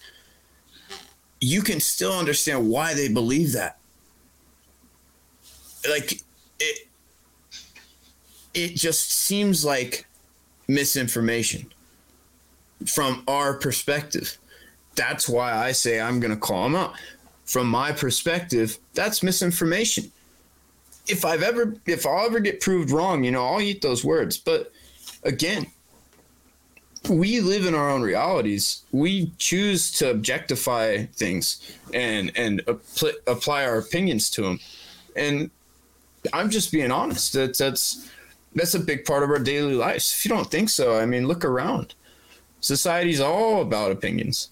[1.41, 3.77] you can still understand why they believe that.
[5.89, 6.21] Like
[6.59, 6.87] it,
[8.53, 10.05] it just seems like
[10.67, 11.71] misinformation
[12.85, 14.37] from our perspective.
[14.95, 16.93] That's why I say I'm going to call them out.
[17.45, 20.11] From my perspective, that's misinformation.
[21.09, 24.37] If I've ever, if I'll ever get proved wrong, you know, I'll eat those words.
[24.37, 24.71] But
[25.23, 25.67] again,
[27.09, 28.83] we live in our own realities.
[28.91, 34.59] We choose to objectify things and and apl- apply our opinions to them.
[35.15, 35.49] And
[36.33, 37.33] I'm just being honest.
[37.33, 38.09] That's that's
[38.55, 40.13] that's a big part of our daily lives.
[40.13, 41.95] If you don't think so, I mean, look around.
[42.61, 44.49] Society's all about opinions.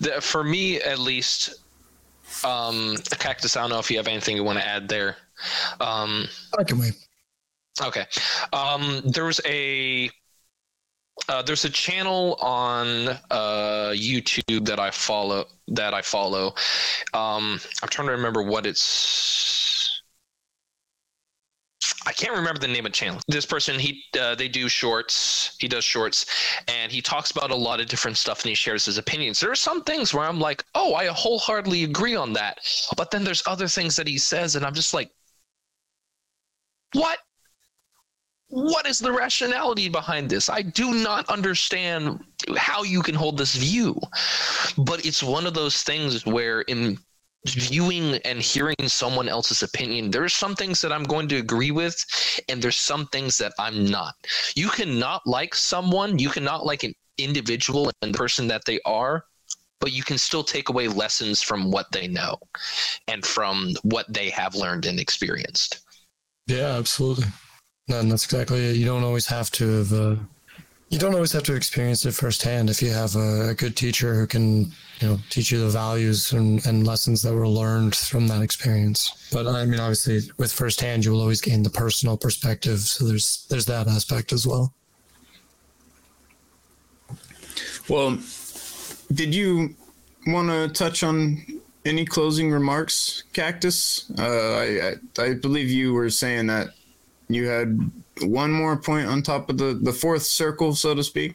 [0.00, 1.54] The, for me, at least,
[2.44, 5.16] um, Cactus, I don't know if you have anything you want to add there.
[5.80, 6.28] Um,
[6.58, 6.94] I can wait.
[7.82, 8.04] Okay.
[8.52, 10.10] Um, there's a
[11.28, 16.48] uh, there's a channel on uh, YouTube that I follow that I follow.
[17.14, 19.69] Um, I'm trying to remember what it's.
[22.10, 23.20] I can't remember the name of the channel.
[23.28, 25.56] This person, he uh, they do shorts.
[25.60, 26.26] He does shorts,
[26.66, 29.38] and he talks about a lot of different stuff, and he shares his opinions.
[29.38, 32.58] There are some things where I'm like, oh, I wholeheartedly agree on that,
[32.96, 35.12] but then there's other things that he says, and I'm just like,
[36.94, 37.18] what?
[38.48, 40.50] what is the rationality behind this?
[40.50, 42.24] I do not understand
[42.56, 44.00] how you can hold this view.
[44.76, 46.98] But it's one of those things where, in
[47.46, 52.04] viewing and hearing someone else's opinion, there's some things that I'm going to agree with,
[52.48, 54.14] and there's some things that I'm not.
[54.54, 59.24] You cannot like someone, you cannot like an individual and the person that they are,
[59.80, 62.38] but you can still take away lessons from what they know
[63.08, 65.80] and from what they have learned and experienced.
[66.46, 67.26] Yeah, absolutely.
[67.88, 68.76] And that's exactly it.
[68.76, 69.92] You don't always have to have.
[69.92, 70.16] Uh,
[70.90, 72.68] you don't always have to experience it firsthand.
[72.68, 76.32] If you have a, a, good teacher who can, you know, teach you the values
[76.32, 79.28] and, and lessons that were learned from that experience.
[79.32, 82.80] But I mean, obviously, with firsthand, you will always gain the personal perspective.
[82.80, 84.74] So there's there's that aspect as well.
[87.88, 88.18] Well,
[89.12, 89.76] did you
[90.26, 91.44] want to touch on
[91.84, 94.10] any closing remarks, Cactus?
[94.18, 96.70] Uh, I, I I believe you were saying that
[97.28, 97.78] you had
[98.22, 101.34] one more point on top of the the fourth circle, so to speak.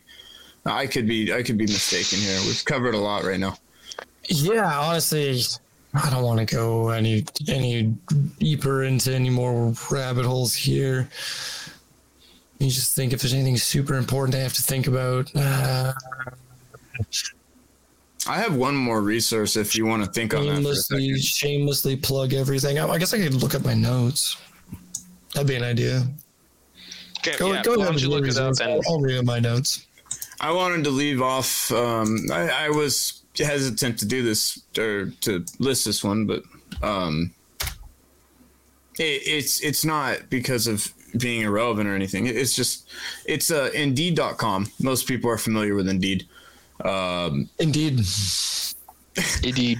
[0.66, 2.40] I could be I could be mistaken here.
[2.46, 3.58] We've covered a lot right now.
[4.28, 5.40] Yeah, honestly,
[5.94, 7.96] I don't want to go any any
[8.40, 11.08] deeper into any more rabbit holes here.
[12.60, 15.30] You just think if there's anything super important I have to think about.
[15.36, 15.94] Uh,
[18.28, 21.18] I have one more resource if you want to think on that.
[21.22, 22.80] Shamelessly plug everything.
[22.80, 24.38] I guess I could look at my notes.
[25.34, 26.08] That'd be an idea.
[27.28, 28.60] Okay, go, yeah, go ahead and look it up.
[28.60, 28.84] And...
[28.88, 29.86] I'll read my notes.
[30.40, 31.72] I wanted to leave off.
[31.72, 36.44] Um, I, I, was hesitant to do this or to list this one, but
[36.82, 37.34] um,
[39.00, 42.28] it, it's it's not because of being irrelevant or anything.
[42.28, 42.90] It's just
[43.26, 44.68] it's uh, Indeed.com.
[44.82, 46.28] Most people are familiar with Indeed.
[46.84, 48.02] Um, Indeed.
[49.44, 49.80] Indeed.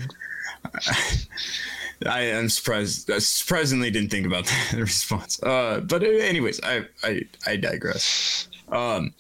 [2.06, 3.10] I am surprised.
[3.10, 5.42] I surprisingly didn't think about that response.
[5.42, 8.48] Uh, but anyways, I, I I digress.
[8.70, 9.14] Um,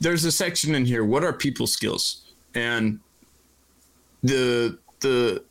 [0.00, 1.04] there's a section in here.
[1.04, 2.24] What are people skills?
[2.54, 3.00] And
[4.22, 5.44] the the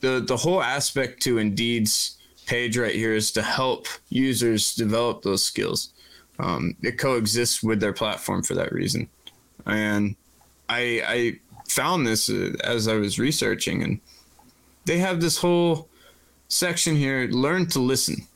[0.00, 2.16] the the whole aspect to Indeed's
[2.46, 5.92] page right here is to help users develop those skills.
[6.38, 9.08] Um, it coexists with their platform for that reason,
[9.66, 10.16] and
[10.68, 14.00] I I found this uh, as I was researching, and
[14.88, 15.88] they have this whole
[16.48, 18.26] section here: learn to listen.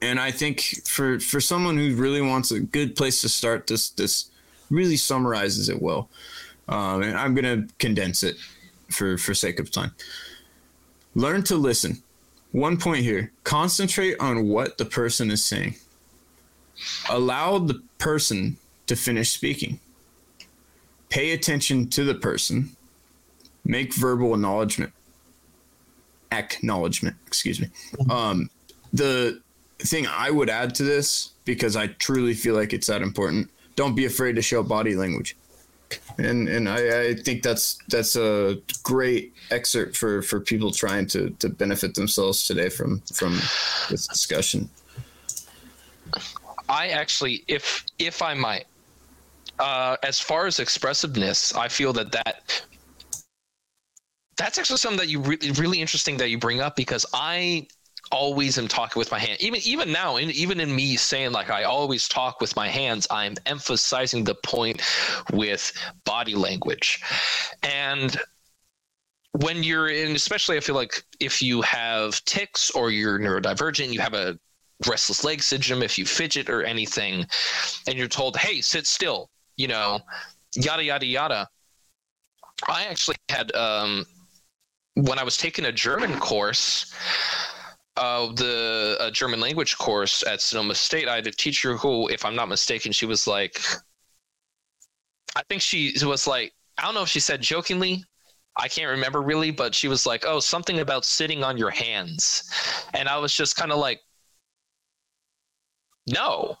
[0.00, 3.90] And I think for for someone who really wants a good place to start, this
[3.90, 4.30] this
[4.70, 6.08] really summarizes it well.
[6.68, 8.36] Um, and I'm gonna condense it
[8.90, 9.92] for for sake of time.
[11.14, 12.02] Learn to listen.
[12.50, 15.76] One point here: concentrate on what the person is saying.
[17.08, 18.56] Allow the person
[18.88, 19.78] to finish speaking
[21.12, 22.74] pay attention to the person,
[23.66, 24.90] make verbal acknowledgement,
[26.38, 27.68] acknowledgement, excuse me.
[28.10, 28.50] Um,
[28.92, 29.40] the
[29.78, 33.94] thing I would add to this, because I truly feel like it's that important, don't
[33.94, 35.36] be afraid to show body language.
[36.18, 41.30] And and I, I think that's that's a great excerpt for, for people trying to,
[41.38, 43.34] to benefit themselves today from from
[43.90, 44.70] this discussion.
[46.68, 48.66] I actually, if if I might,
[49.58, 52.64] uh, as far as expressiveness, I feel that that
[54.42, 57.68] that's actually something that you really really interesting that you bring up because I
[58.10, 59.40] always am talking with my hand.
[59.40, 63.06] Even even now, in, even in me saying like I always talk with my hands,
[63.08, 64.82] I'm emphasizing the point
[65.32, 65.72] with
[66.04, 67.00] body language,
[67.62, 68.16] and
[69.30, 74.00] when you're in, especially I feel like if you have tics or you're neurodivergent, you
[74.00, 74.38] have a
[74.88, 77.26] restless leg syndrome, if you fidget or anything,
[77.86, 80.00] and you're told, "Hey, sit still," you know,
[80.56, 81.48] yada yada yada.
[82.68, 84.04] I actually had um,
[84.94, 86.92] when I was taking a German course,
[87.96, 91.08] uh, the a German language course at Sonoma State.
[91.08, 93.58] I had a teacher who, if I'm not mistaken, she was like,
[95.36, 98.04] I think she was like, I don't know if she said jokingly.
[98.56, 102.42] I can't remember really, but she was like, "Oh, something about sitting on your hands,"
[102.92, 104.00] and I was just kind of like,
[106.06, 106.58] "No,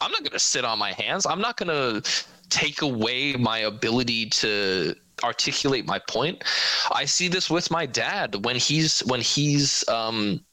[0.00, 1.24] I'm not going to sit on my hands.
[1.24, 1.68] I'm not going
[2.02, 6.42] to take away my ability to articulate my point.
[6.90, 10.44] I see this with my dad when he's when he's um,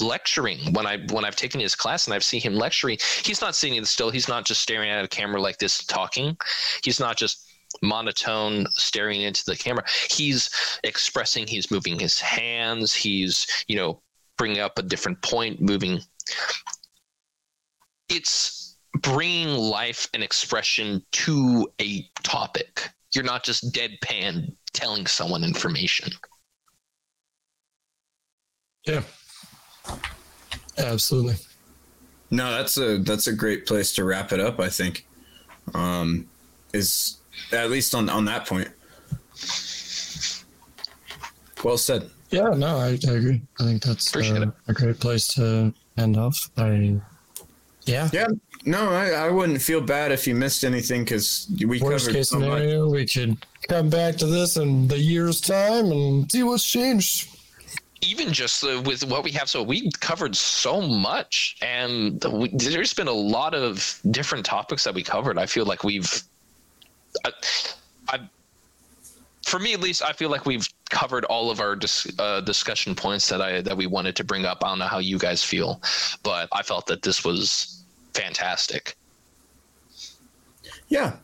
[0.00, 2.98] lecturing when I when I've taken his class and I've seen him lecturing.
[3.24, 4.10] He's not sitting still.
[4.10, 6.36] He's not just staring at a camera like this talking.
[6.82, 7.44] He's not just
[7.82, 9.84] monotone staring into the camera.
[10.10, 10.50] He's
[10.84, 11.46] expressing.
[11.46, 12.94] He's moving his hands.
[12.94, 14.02] He's you know
[14.36, 16.00] bringing up a different point, moving.
[18.08, 22.90] It's bringing life and expression to a topic.
[23.18, 26.12] You're not just deadpan telling someone information.
[28.86, 29.02] Yeah.
[30.78, 31.34] Absolutely.
[32.30, 34.60] No, that's a that's a great place to wrap it up.
[34.60, 35.04] I think,
[35.74, 36.28] um,
[36.72, 37.16] is
[37.50, 38.68] at least on on that point.
[41.64, 42.08] Well said.
[42.30, 43.42] Yeah, no, I, I agree.
[43.58, 46.50] I think that's uh, a great place to end off.
[46.56, 47.00] I,
[47.84, 48.28] yeah, yeah.
[48.68, 52.28] No, I, I wouldn't feel bad if you missed anything because we Worst covered case
[52.28, 52.92] so scenario, much.
[52.92, 57.34] we could come back to this in the year's time and see what's changed.
[58.02, 62.92] Even just uh, with what we have, so we covered so much, and we, there's
[62.92, 65.38] been a lot of different topics that we covered.
[65.38, 66.22] I feel like we've,
[67.24, 67.30] I,
[68.10, 68.20] I
[69.46, 72.94] for me at least, I feel like we've covered all of our dis, uh, discussion
[72.94, 74.62] points that I that we wanted to bring up.
[74.62, 75.80] I don't know how you guys feel,
[76.22, 77.77] but I felt that this was
[78.18, 78.96] fantastic.
[80.88, 81.16] Yeah.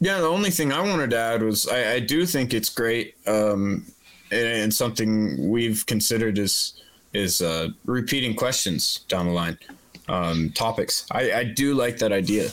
[0.00, 3.16] Yeah, the only thing I wanted to add was I, I do think it's great,
[3.26, 3.84] um,
[4.32, 9.58] and, and, something we've considered is is uh, repeating questions down the line,
[10.08, 11.06] um, topics.
[11.10, 12.50] I, I do like that idea.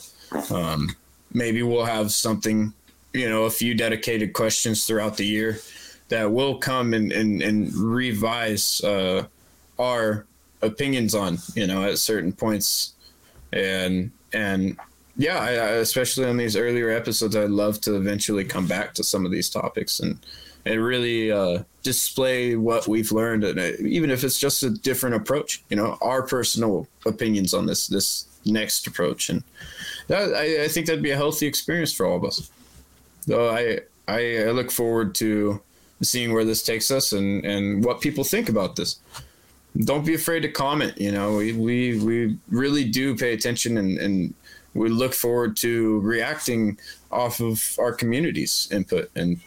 [0.49, 0.93] Um,
[1.31, 2.73] maybe we'll have something,
[3.13, 5.59] you know, a few dedicated questions throughout the year
[6.09, 9.25] that will come and and, and revise uh,
[9.79, 10.25] our
[10.61, 12.96] opinions on, you know, at certain points
[13.53, 14.77] and and
[15.17, 19.03] yeah, I, I, especially on these earlier episodes, I'd love to eventually come back to
[19.03, 20.19] some of these topics and
[20.65, 25.15] and really uh, display what we've learned, and uh, even if it's just a different
[25.15, 29.43] approach, you know, our personal opinions on this this next approach, and
[30.07, 32.51] that, I, I think that'd be a healthy experience for all of us.
[33.21, 35.61] So I I, I look forward to
[36.01, 38.99] seeing where this takes us and and what people think about this
[39.83, 40.99] don't be afraid to comment.
[40.99, 44.33] You know, we we, we really do pay attention and, and
[44.73, 46.77] we look forward to reacting
[47.11, 49.09] off of our community's input.
[49.15, 49.39] And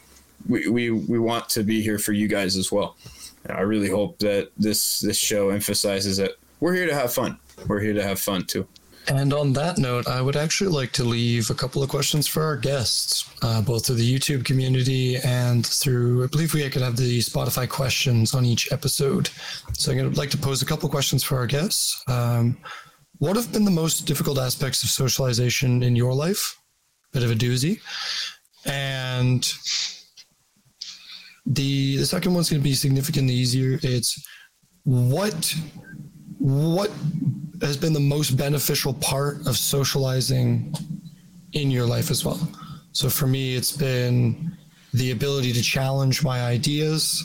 [0.48, 2.96] we, we, we want to be here for you guys as well.
[3.48, 7.38] I really hope that this this show emphasizes that we're here to have fun.
[7.66, 8.66] We're here to have fun too.
[9.08, 12.42] And on that note, I would actually like to leave a couple of questions for
[12.42, 16.96] our guests, uh, both through the YouTube community and through, I believe we could have
[16.96, 19.30] the Spotify questions on each episode.
[19.72, 22.02] So I'm going to like to pose a couple of questions for our guests.
[22.08, 22.58] Um,
[23.18, 26.56] what have been the most difficult aspects of socialization in your life?
[27.12, 27.80] Bit of a doozy.
[28.64, 29.46] And
[31.46, 33.80] the the second one's going to be significantly easier.
[33.82, 34.22] It's
[34.84, 35.54] what
[36.40, 36.90] what
[37.60, 40.74] has been the most beneficial part of socializing
[41.52, 42.40] in your life as well.
[42.92, 44.56] So for me, it's been
[44.94, 47.22] the ability to challenge my ideas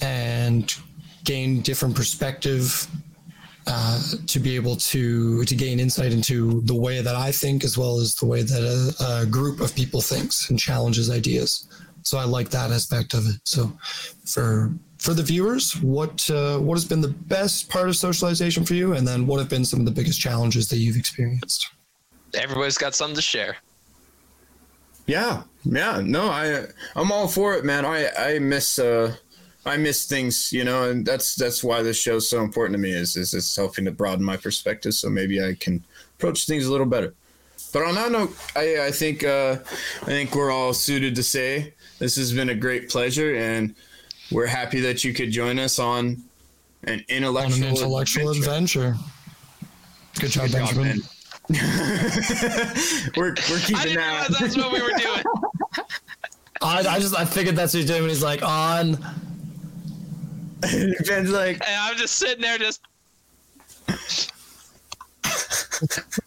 [0.00, 0.74] and
[1.24, 2.88] gain different perspective
[3.66, 7.76] uh, to be able to to gain insight into the way that I think as
[7.76, 11.68] well as the way that a, a group of people thinks and challenges ideas.
[12.02, 13.40] So I like that aspect of it.
[13.44, 13.72] So
[14.24, 18.74] for for the viewers, what uh, what has been the best part of socialization for
[18.74, 21.70] you, and then what have been some of the biggest challenges that you've experienced?
[22.34, 23.56] Everybody's got something to share.
[25.06, 26.00] Yeah, yeah.
[26.04, 27.84] No, I I'm all for it, man.
[27.84, 29.14] I I miss uh
[29.64, 32.92] I miss things, you know, and that's that's why this show's so important to me.
[32.92, 35.84] Is is it's helping to broaden my perspective, so maybe I can
[36.16, 37.14] approach things a little better.
[37.72, 39.56] But on that note, I I think uh,
[40.02, 43.74] I think we're all suited to say this has been a great pleasure, and
[44.30, 46.22] we're happy that you could join us on
[46.84, 48.96] an intellectual, On an intellectual adventure.
[50.18, 50.98] Good job, Good job, Benjamin.
[51.00, 51.08] Ben.
[53.16, 54.28] we're we're I keeping didn't that.
[54.28, 55.22] realize that's what we were doing.
[56.62, 58.00] I, I just I figured that's what he's doing.
[58.02, 58.94] when He's like on.
[61.06, 62.80] Ben's like, And I'm just sitting there, just.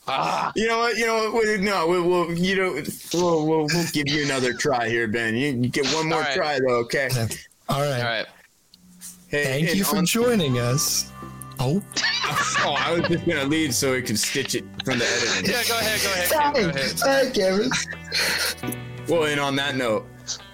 [0.07, 0.97] ah, You know what?
[0.97, 1.43] You know what?
[1.43, 2.81] We, no, we, we'll you know
[3.13, 5.35] we'll, we'll we'll give you another try here, Ben.
[5.35, 6.35] You, you get one more All right.
[6.35, 7.09] try though, okay?
[7.69, 7.99] All right.
[7.99, 8.25] all right.
[9.27, 11.11] Hey, Thank and you for on- joining us.
[11.59, 11.83] Oh,
[12.61, 15.51] Oh, I was just gonna lead so we could stitch it from the editing.
[15.51, 16.73] Yeah, go ahead, go ahead.
[16.73, 16.99] Go ahead.
[17.01, 17.69] Hi, Kevin.
[19.07, 20.05] Well, and on that note,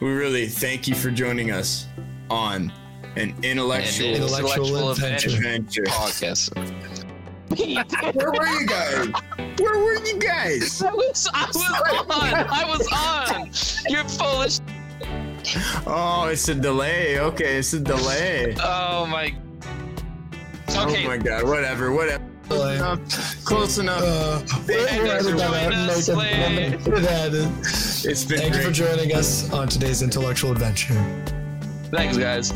[0.01, 1.85] we really thank you for joining us
[2.29, 2.71] on
[3.15, 5.83] an intellectual And Intellectual adventure adventure.
[5.83, 6.55] podcast.
[8.15, 9.07] Where were you guys?
[9.59, 10.81] Where were you guys?
[10.81, 11.57] I was, I was
[12.09, 12.33] on.
[12.33, 13.51] I was on.
[13.91, 14.51] You're full of.
[14.51, 14.59] sh-
[15.87, 17.19] Oh, it's a delay.
[17.19, 18.55] Okay, it's a delay.
[18.61, 19.33] Oh my.
[20.69, 21.07] Oh Okay.
[21.07, 22.23] my god, whatever, whatever.
[22.49, 23.45] Close enough.
[23.45, 24.01] Close enough.
[24.03, 25.89] Uh, we're Thank you editing for that joining out.
[25.89, 26.87] us, Make it- Slade.
[26.87, 27.47] make it added.
[28.11, 30.93] It's been Thank you for joining us on today's intellectual adventure.
[31.91, 32.53] Thanks, guys.